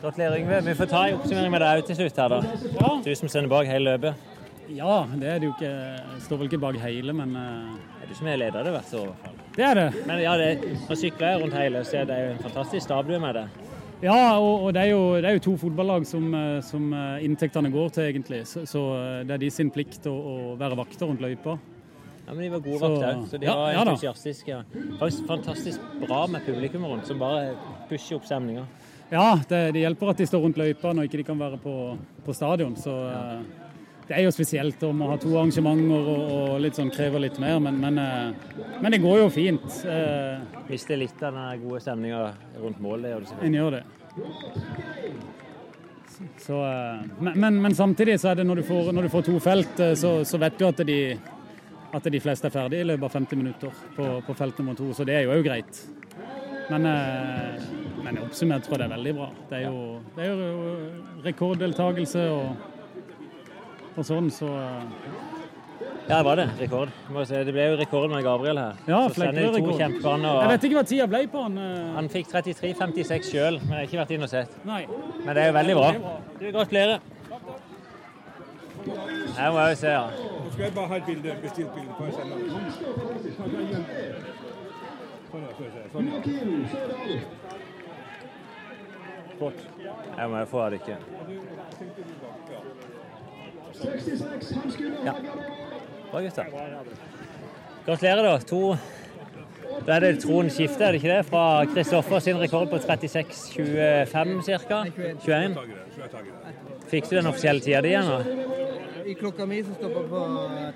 Gratulerer, 0.00 0.36
Yngve. 0.38 0.60
Vi 0.68 0.74
får 0.78 0.88
ta 0.92 1.02
en 1.08 1.18
oppsummering 1.18 1.52
med 1.52 1.62
deg 1.64 1.82
òg 1.82 1.88
til 1.90 1.98
slutt 1.98 2.20
her, 2.22 2.34
da. 2.36 2.90
Du 3.04 3.10
som 3.18 3.28
sender 3.32 3.50
bak 3.50 3.66
hele 3.68 3.96
løpet. 3.96 4.28
Ja, 4.70 5.00
det 5.18 5.26
er 5.26 5.40
det 5.42 5.48
jo 5.48 5.54
ikke. 5.56 5.70
Jeg 5.74 6.24
står 6.28 6.40
vel 6.40 6.48
ikke 6.52 6.62
bak 6.62 6.78
hele, 6.84 7.14
men 7.20 7.34
eh, 7.36 7.70
Det 7.98 8.06
er 8.06 8.12
du 8.12 8.18
som 8.20 8.30
er 8.30 8.38
leder 8.44 8.68
det 8.68 8.74
hvert 8.76 8.94
år, 9.00 9.08
i 9.08 9.10
hvert 9.10 9.24
fall. 9.26 9.39
Det 9.56 9.64
er 9.66 9.74
det. 9.74 9.88
Men 10.06 10.22
ja, 10.22 10.36
det, 10.38 10.50
å 10.86 10.96
sykler 10.98 11.40
rundt 11.42 11.56
hele, 11.58 11.82
så 11.84 12.04
det 12.06 12.16
er 12.16 12.28
jo 12.28 12.36
en 12.36 12.44
fantastisk 12.44 12.92
er 12.94 13.20
med 13.22 13.34
det. 13.40 13.46
Ja, 14.00 14.38
og, 14.40 14.62
og 14.64 14.70
det, 14.72 14.86
er 14.86 14.94
jo, 14.94 15.00
det 15.20 15.28
er 15.28 15.34
jo 15.36 15.42
to 15.44 15.56
fotballag 15.60 16.06
som, 16.08 16.30
eh, 16.32 16.60
som 16.64 16.86
eh, 16.96 17.24
inntektene 17.26 17.68
går 17.72 17.90
til, 17.92 18.06
egentlig. 18.08 18.46
Så, 18.48 18.62
så 18.68 18.84
eh, 18.96 19.18
det 19.28 19.34
er 19.36 19.42
de 19.42 19.50
sin 19.52 19.72
plikt 19.74 20.08
å, 20.08 20.14
å 20.14 20.36
være 20.60 20.78
vakter 20.78 21.10
rundt 21.10 21.20
løypa. 21.20 21.58
Ja, 22.24 22.32
men 22.32 22.40
de 22.46 22.48
var 22.54 22.62
gode 22.64 22.78
Så- 22.78 22.88
vakter 22.88 23.08
òg, 23.10 23.26
så 23.28 23.40
de 23.42 23.48
ja, 23.50 23.56
var 23.58 23.80
entusiastiske. 23.82 24.62
Ja. 24.62 25.10
Fantastisk 25.28 25.84
bra 26.00 26.22
med 26.32 26.46
publikum 26.46 26.86
rundt, 26.88 27.10
som 27.10 27.20
bare 27.20 27.56
pusher 27.90 28.16
opp 28.16 28.24
stemninga. 28.28 28.64
Ja, 29.10 29.34
det, 29.50 29.72
det 29.74 29.82
hjelper 29.82 30.12
at 30.14 30.22
de 30.22 30.28
står 30.30 30.46
rundt 30.46 30.60
løypa 30.60 30.94
når 30.94 31.08
ikke 31.08 31.20
de 31.20 31.26
kan 31.26 31.40
være 31.40 31.58
på, 31.60 31.74
på 32.24 32.36
stadion. 32.38 32.76
Så 32.80 32.94
eh, 33.10 33.40
det 34.10 34.16
er 34.18 34.24
jo 34.26 34.30
spesielt 34.34 34.80
om 34.82 35.04
å 35.04 35.08
ha 35.12 35.16
to 35.22 35.30
arrangementer 35.38 36.08
og, 36.10 36.22
og 36.34 36.54
litt 36.64 36.74
sånn 36.74 36.88
krever 36.90 37.22
litt 37.22 37.36
mer, 37.38 37.60
men, 37.62 37.76
men, 37.78 37.98
eh, 38.02 38.56
men 38.82 38.90
det 38.90 38.98
går 39.04 39.20
jo 39.20 39.28
fint. 39.30 39.66
Eh, 39.86 40.40
Mister 40.66 40.98
litt 40.98 41.20
av 41.22 41.36
den 41.36 41.60
gode 41.62 41.78
stemninga 41.84 42.24
rundt 42.58 42.80
målet. 42.82 43.22
det. 43.22 43.36
En 43.46 43.54
gjør 43.54 43.76
det. 43.76 43.84
Så, 46.42 46.58
eh, 46.58 47.04
men, 47.22 47.60
men, 47.62 47.76
samtidig 47.78 48.16
så 48.18 48.32
er 48.32 48.40
det 48.40 48.48
når 48.48 48.64
du 48.64 48.64
får, 48.66 48.90
når 48.96 49.06
du 49.06 49.12
får 49.12 49.28
to 49.28 49.36
felt, 49.44 49.84
så, 50.02 50.10
så 50.26 50.40
vet 50.42 50.58
du 50.58 50.66
at 50.66 50.82
de, 50.90 50.98
at 51.94 52.10
de 52.10 52.22
fleste 52.26 52.50
er 52.50 52.56
ferdige 52.56 52.82
i 52.82 52.88
løpet 52.90 53.06
av 53.06 53.14
50 53.20 53.42
minutter 53.44 53.78
på, 53.94 54.08
på 54.26 54.36
felt 54.42 54.58
nummer 54.58 54.80
to, 54.80 54.90
så 54.90 55.06
det 55.06 55.20
er 55.20 55.28
jo 55.28 55.36
òg 55.36 55.46
greit. 55.46 55.84
Men, 56.70 56.82
men 58.02 58.18
oppsummert 58.24 58.66
tror 58.66 58.74
jeg 58.74 58.82
det 58.82 58.90
er 58.90 58.96
veldig 58.96 59.14
bra. 59.22 59.30
Det 59.46 59.62
er 59.62 59.64
jo, 59.70 59.86
det 60.18 60.26
er 60.26 60.34
jo 60.34 60.66
rekorddeltakelse 61.30 62.26
og, 62.34 62.68
og 63.96 64.04
sånn, 64.06 64.30
så 64.34 64.46
eh, 64.46 64.82
Ja, 66.10 66.16
det 66.18 66.24
var 66.26 66.36
det. 66.40 66.46
Rekord. 66.58 66.90
Må 67.14 67.22
si, 67.24 67.34
Det 67.46 67.52
ble 67.54 67.64
jo 67.70 67.76
rekord 67.78 68.10
med 68.10 68.24
Gabriel 68.26 68.58
her. 68.58 68.74
Ja, 68.90 69.00
Flekkerød-rekord. 69.14 69.78
Jeg 69.80 70.48
vet 70.50 70.64
ikke 70.66 70.78
hva 70.80 70.84
tida 70.88 71.06
ble 71.10 71.20
på 71.30 71.42
han. 71.44 71.58
eh. 71.58 71.92
han 71.96 72.08
fikk 72.10 72.26
33,56 72.32 73.30
sjøl, 73.30 73.60
men 73.62 73.70
jeg 73.70 73.78
har 73.78 73.86
ikke 73.88 74.00
vært 74.02 74.14
inn 74.16 74.26
og 74.26 74.32
sett. 74.32 74.50
Nei. 74.66 74.82
Men 75.24 75.30
det 75.36 75.42
er 75.44 75.48
jo 75.52 75.56
veldig 75.60 75.76
bra. 75.78 75.90
Du, 76.40 76.46
Gratulerer. 76.50 76.98
Her 79.36 79.50
må 79.52 79.58
jeg 79.60 79.70
jo 79.70 79.78
se, 79.84 79.90
ja. 79.92 80.04
Nå 80.10 80.50
skal 80.50 80.64
jeg 80.64 80.74
bare 80.74 80.88
ha 80.90 80.96
et 80.96 81.06
bilde, 81.06 81.36
bestilt 81.44 81.70
bilde 81.76 81.92
på. 81.94 82.02
Sånn, 82.16 82.28
ja. 82.32 82.36
se. 85.60 85.82
Sånn, 85.92 86.06
ja. 86.10 86.20
Flott. 89.38 89.60
Jeg 90.18 90.28
må 90.28 90.36
jo 90.42 90.46
få 90.50 90.64
det 90.72 90.80
ikke. 90.82 90.96
Ja. 95.04 95.14
Bra, 96.10 96.20
gutter. 96.20 96.46
Gratulerer, 97.86 98.22
da. 98.22 98.38
To 98.50 98.76
Da 99.86 99.94
er 99.96 100.00
det 100.04 100.20
troen 100.20 100.50
skifte, 100.52 100.84
er 100.84 100.92
det 100.92 101.00
ikke 101.00 101.12
det? 101.14 101.26
Fra 101.30 101.44
Kristoffer 101.70 102.20
sin 102.20 102.36
rekord 102.40 102.68
på 102.68 102.76
36,25 102.82 104.42
ca. 104.68 104.80
21. 105.24 105.56
Fikk 106.90 107.08
du 107.08 107.14
den 107.16 107.26
offisielle 107.30 107.64
tida 107.64 107.80
di 107.80 107.88
igjen? 107.94 108.10
da? 108.10 108.18
I 109.10 109.14
klokka 109.18 109.46
mi 109.48 109.62
så 109.64 109.72
stopper 109.74 110.04
på 110.10 110.20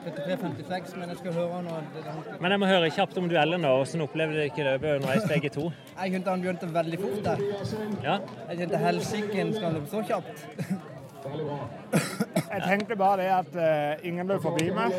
33,56, 0.07 0.97
men 0.99 1.13
jeg 1.13 1.19
skal 1.21 1.37
høre 1.37 1.61
nå 1.67 1.75
Men 2.41 2.51
jeg 2.55 2.61
må 2.63 2.67
høre 2.71 2.89
kjapt 2.91 3.19
om 3.21 3.29
duellen. 3.29 3.63
da. 3.63 3.75
Hvordan 3.77 4.07
opplevde 4.07 4.35
dere 4.39 4.49
ikke 4.51 4.65
løpet 4.71 4.97
underveis, 4.97 5.29
begge 5.29 5.53
to? 5.55 5.69
Jeg 6.01 6.17
kjente 6.17 6.31
han 6.33 6.41
begynte 6.47 6.73
veldig 6.75 6.99
fort 7.05 7.21
der. 7.29 7.39
Ja. 8.03 8.17
Jeg 8.49 8.59
kjente 8.63 8.83
helsiken 8.87 9.55
skal 9.55 9.69
han 9.69 9.75
løpe 9.79 9.91
så 9.93 10.03
kjapt? 10.09 10.37
Jeg 12.55 12.63
tenkte 12.69 12.97
bare 12.97 13.17
det 13.23 13.31
at 13.35 13.57
uh, 13.59 14.07
ingen 14.07 14.31
løp 14.31 14.43
forbi 14.45 14.69
meg. 14.75 14.95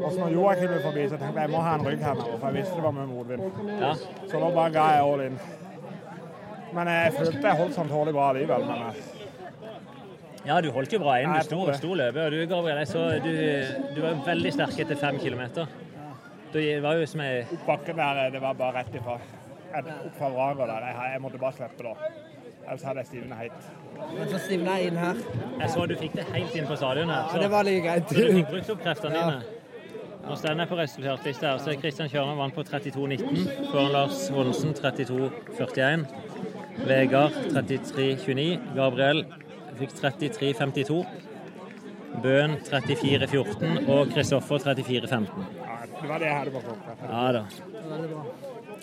Og 0.00 0.10
så 0.12 0.18
når 0.20 0.34
Joakim 0.34 0.72
løp 0.72 0.82
forbi, 0.88 1.06
så 1.08 1.20
tenkte 1.20 1.40
jeg 1.40 1.46
jeg 1.48 1.54
må 1.54 1.62
ha 1.62 1.74
en 1.78 1.86
rygg 1.86 2.02
her 2.02 2.18
nå, 2.18 2.26
for 2.32 2.46
jeg 2.48 2.56
visste 2.58 2.78
det 2.78 2.84
var 2.86 2.94
med 2.96 3.10
motvind. 3.12 3.62
Ja. 3.78 3.92
Så 4.26 4.42
da 4.42 4.50
bare 4.58 4.74
ga 4.74 4.86
jeg 4.96 5.06
all 5.06 5.24
in. 5.28 5.40
Men 6.74 6.90
jeg 6.92 7.14
følte 7.16 7.44
jeg 7.46 7.60
holdt 7.62 7.76
sånn 7.78 7.90
tålelig 7.92 8.16
bra 8.16 8.28
likevel. 8.36 8.66
Men 8.68 8.86
eh, 8.88 9.02
Ja, 10.48 10.60
du 10.64 10.70
holdt 10.72 10.94
jo 10.94 11.00
bra 11.02 11.18
inn. 11.22 11.34
Du 11.34 11.46
sto, 11.46 11.60
sto 11.76 11.94
løpet. 11.98 12.22
Og 12.24 12.34
du, 12.34 12.38
Gabriel, 12.50 12.82
jeg 12.82 12.90
så 12.92 13.04
du, 13.24 13.32
du 13.96 14.00
var 14.04 14.24
veldig 14.26 14.54
sterk 14.56 14.80
etter 14.84 15.00
fem 15.00 15.20
kilometer. 15.22 15.68
Det 16.52 16.64
var 16.80 16.96
jo 16.96 17.08
som 17.08 17.20
ei 17.20 17.42
bakken 17.66 17.98
der, 18.00 18.24
eh, 18.24 18.32
det 18.32 18.40
var 18.42 18.56
bare 18.58 18.80
rett 18.80 18.94
ifra. 18.96 19.18
Opp 19.78 20.14
fra 20.16 20.30
vraket 20.32 20.70
der. 20.70 20.88
Jeg, 20.88 21.12
jeg 21.12 21.22
måtte 21.24 21.40
bare 21.42 21.56
slippe 21.58 21.84
da. 21.84 22.12
Ellers 22.68 22.82
hadde 22.84 23.00
jeg 23.04 23.06
stivna 23.06 23.34
helt. 23.40 23.68
Så 24.30 24.38
stivna 24.44 24.74
jeg 24.78 24.90
inn 24.92 24.98
her. 25.00 25.20
Jeg 25.60 25.70
så 25.72 25.86
du 25.88 25.94
fikk 25.96 26.16
det 26.18 26.24
helt 26.34 26.56
inn 26.58 26.66
på 26.68 26.76
stadion 26.76 27.08
her. 27.12 27.30
Ja, 27.32 27.40
det 27.42 27.50
var 27.50 27.64
like 27.64 27.84
greit. 27.86 28.10
Så 28.12 28.26
du 28.26 28.32
fikk 28.38 28.50
brukt 28.52 28.70
opp 28.74 28.82
kreftene 28.84 29.14
Ja. 29.14 29.30
dine. 29.30 29.42
Nå 30.28 30.34
står 30.36 30.58
jeg 30.58 30.68
på 30.68 30.76
resultatlista 30.76 31.46
her, 31.52 31.58
så 31.58 31.70
er 31.72 31.78
Kristian 31.80 32.08
Kjørner 32.12 32.36
vant 32.36 32.54
på 32.54 32.62
32,19. 32.62 33.46
Foran 33.70 33.92
Lars 33.92 34.28
Honsen 34.34 34.74
32,41. 34.76 36.04
Vegard 36.84 37.32
33,29. 37.54 38.58
Gabriel 38.76 39.24
fikk 39.78 39.94
33,52. 39.96 41.06
Bøen 42.22 42.58
34,14 42.66 43.88
og 43.88 44.12
Kristoffer 44.12 44.58
34,15. 44.58 45.28
Ja, 45.64 45.80
det 46.02 46.08
var 46.08 46.18
det 46.18 46.26
jeg 46.26 46.36
hadde 46.36 46.50
på 46.50 46.60
klokka. 46.60 46.96
Ja 47.08 47.32
da. 47.32 47.44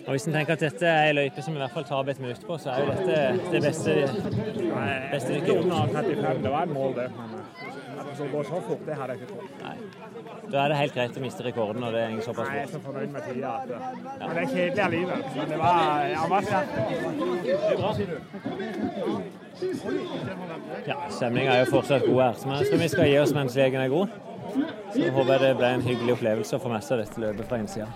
Bra. 0.06 0.12
Og 0.12 0.12
Hvis 0.14 0.26
en 0.26 0.32
tenker 0.32 0.52
at 0.52 0.60
dette 0.60 0.86
er 0.86 1.08
en 1.10 1.16
løype 1.18 1.42
som 1.42 1.54
i 1.54 1.58
hvert 1.58 1.72
fall 1.74 1.84
tar 1.84 2.10
et 2.10 2.20
minutt 2.20 2.44
på, 2.46 2.58
så 2.62 2.70
er 2.70 2.78
jo 2.78 2.86
dette 2.92 3.14
det 3.50 3.62
beste, 3.62 3.94
beste 5.10 5.34
du 5.34 5.40
kan 5.40 5.48
gjøre. 5.50 5.86
35, 5.92 6.42
det 6.42 6.50
var 6.52 6.62
et 6.62 6.74
mål, 6.74 6.94
det. 6.94 7.06
Men 7.16 7.34
eh, 7.34 8.00
at 8.00 8.06
det 8.18 8.30
gå 8.32 8.42
så 8.44 8.60
fort, 8.68 8.82
det 8.86 8.94
hadde 9.00 9.12
jeg 9.12 9.20
ikke 9.20 9.32
trodd. 9.32 9.48
Da 10.52 10.56
er 10.62 10.68
det 10.68 10.76
helt 10.78 10.94
greit 10.94 11.16
å 11.18 11.20
miste 11.24 11.42
rekorden 11.46 11.80
når 11.82 11.90
det 11.96 12.02
er 12.04 12.10
såpass 12.22 12.46
fort. 12.46 12.52
Nei, 12.52 12.58
Jeg 12.60 12.68
er 12.68 12.72
så 12.76 12.80
fornøyd 12.84 13.10
med 13.16 13.22
tida 13.26 13.48
at 13.56 13.68
eh, 13.70 13.78
Men 14.20 14.28
det 14.30 14.42
er 14.44 14.48
kjedelig 14.54 14.82
allikevel. 14.86 15.20
Men 15.40 15.46
det 15.50 15.58
var 15.64 15.74
Han 16.20 16.30
var 16.30 16.42
sterk. 16.46 16.68
Ja, 20.86 20.96
Stemninga 21.10 21.50
er 21.50 21.64
jo 21.64 21.70
fortsatt 21.72 22.06
god 22.06 22.20
her, 22.22 22.34
så 22.38 22.44
jeg 22.60 22.70
tror 22.70 22.80
vi 22.84 22.88
skal 22.94 23.10
gi 23.10 23.18
oss 23.24 23.34
mens 23.34 23.58
legen 23.58 23.80
er 23.82 23.90
god. 23.90 24.08
Så 24.94 25.10
håper 25.10 25.32
jeg 25.32 25.40
det 25.42 25.56
ble 25.58 25.68
en 25.74 25.82
hyggelig 25.84 26.12
opplevelse 26.20 26.52
å 26.56 26.62
få 26.62 26.68
med 26.70 26.84
seg 26.86 27.02
dette 27.02 27.20
løpet 27.20 27.50
fra 27.50 27.58
innsida. 27.58 27.88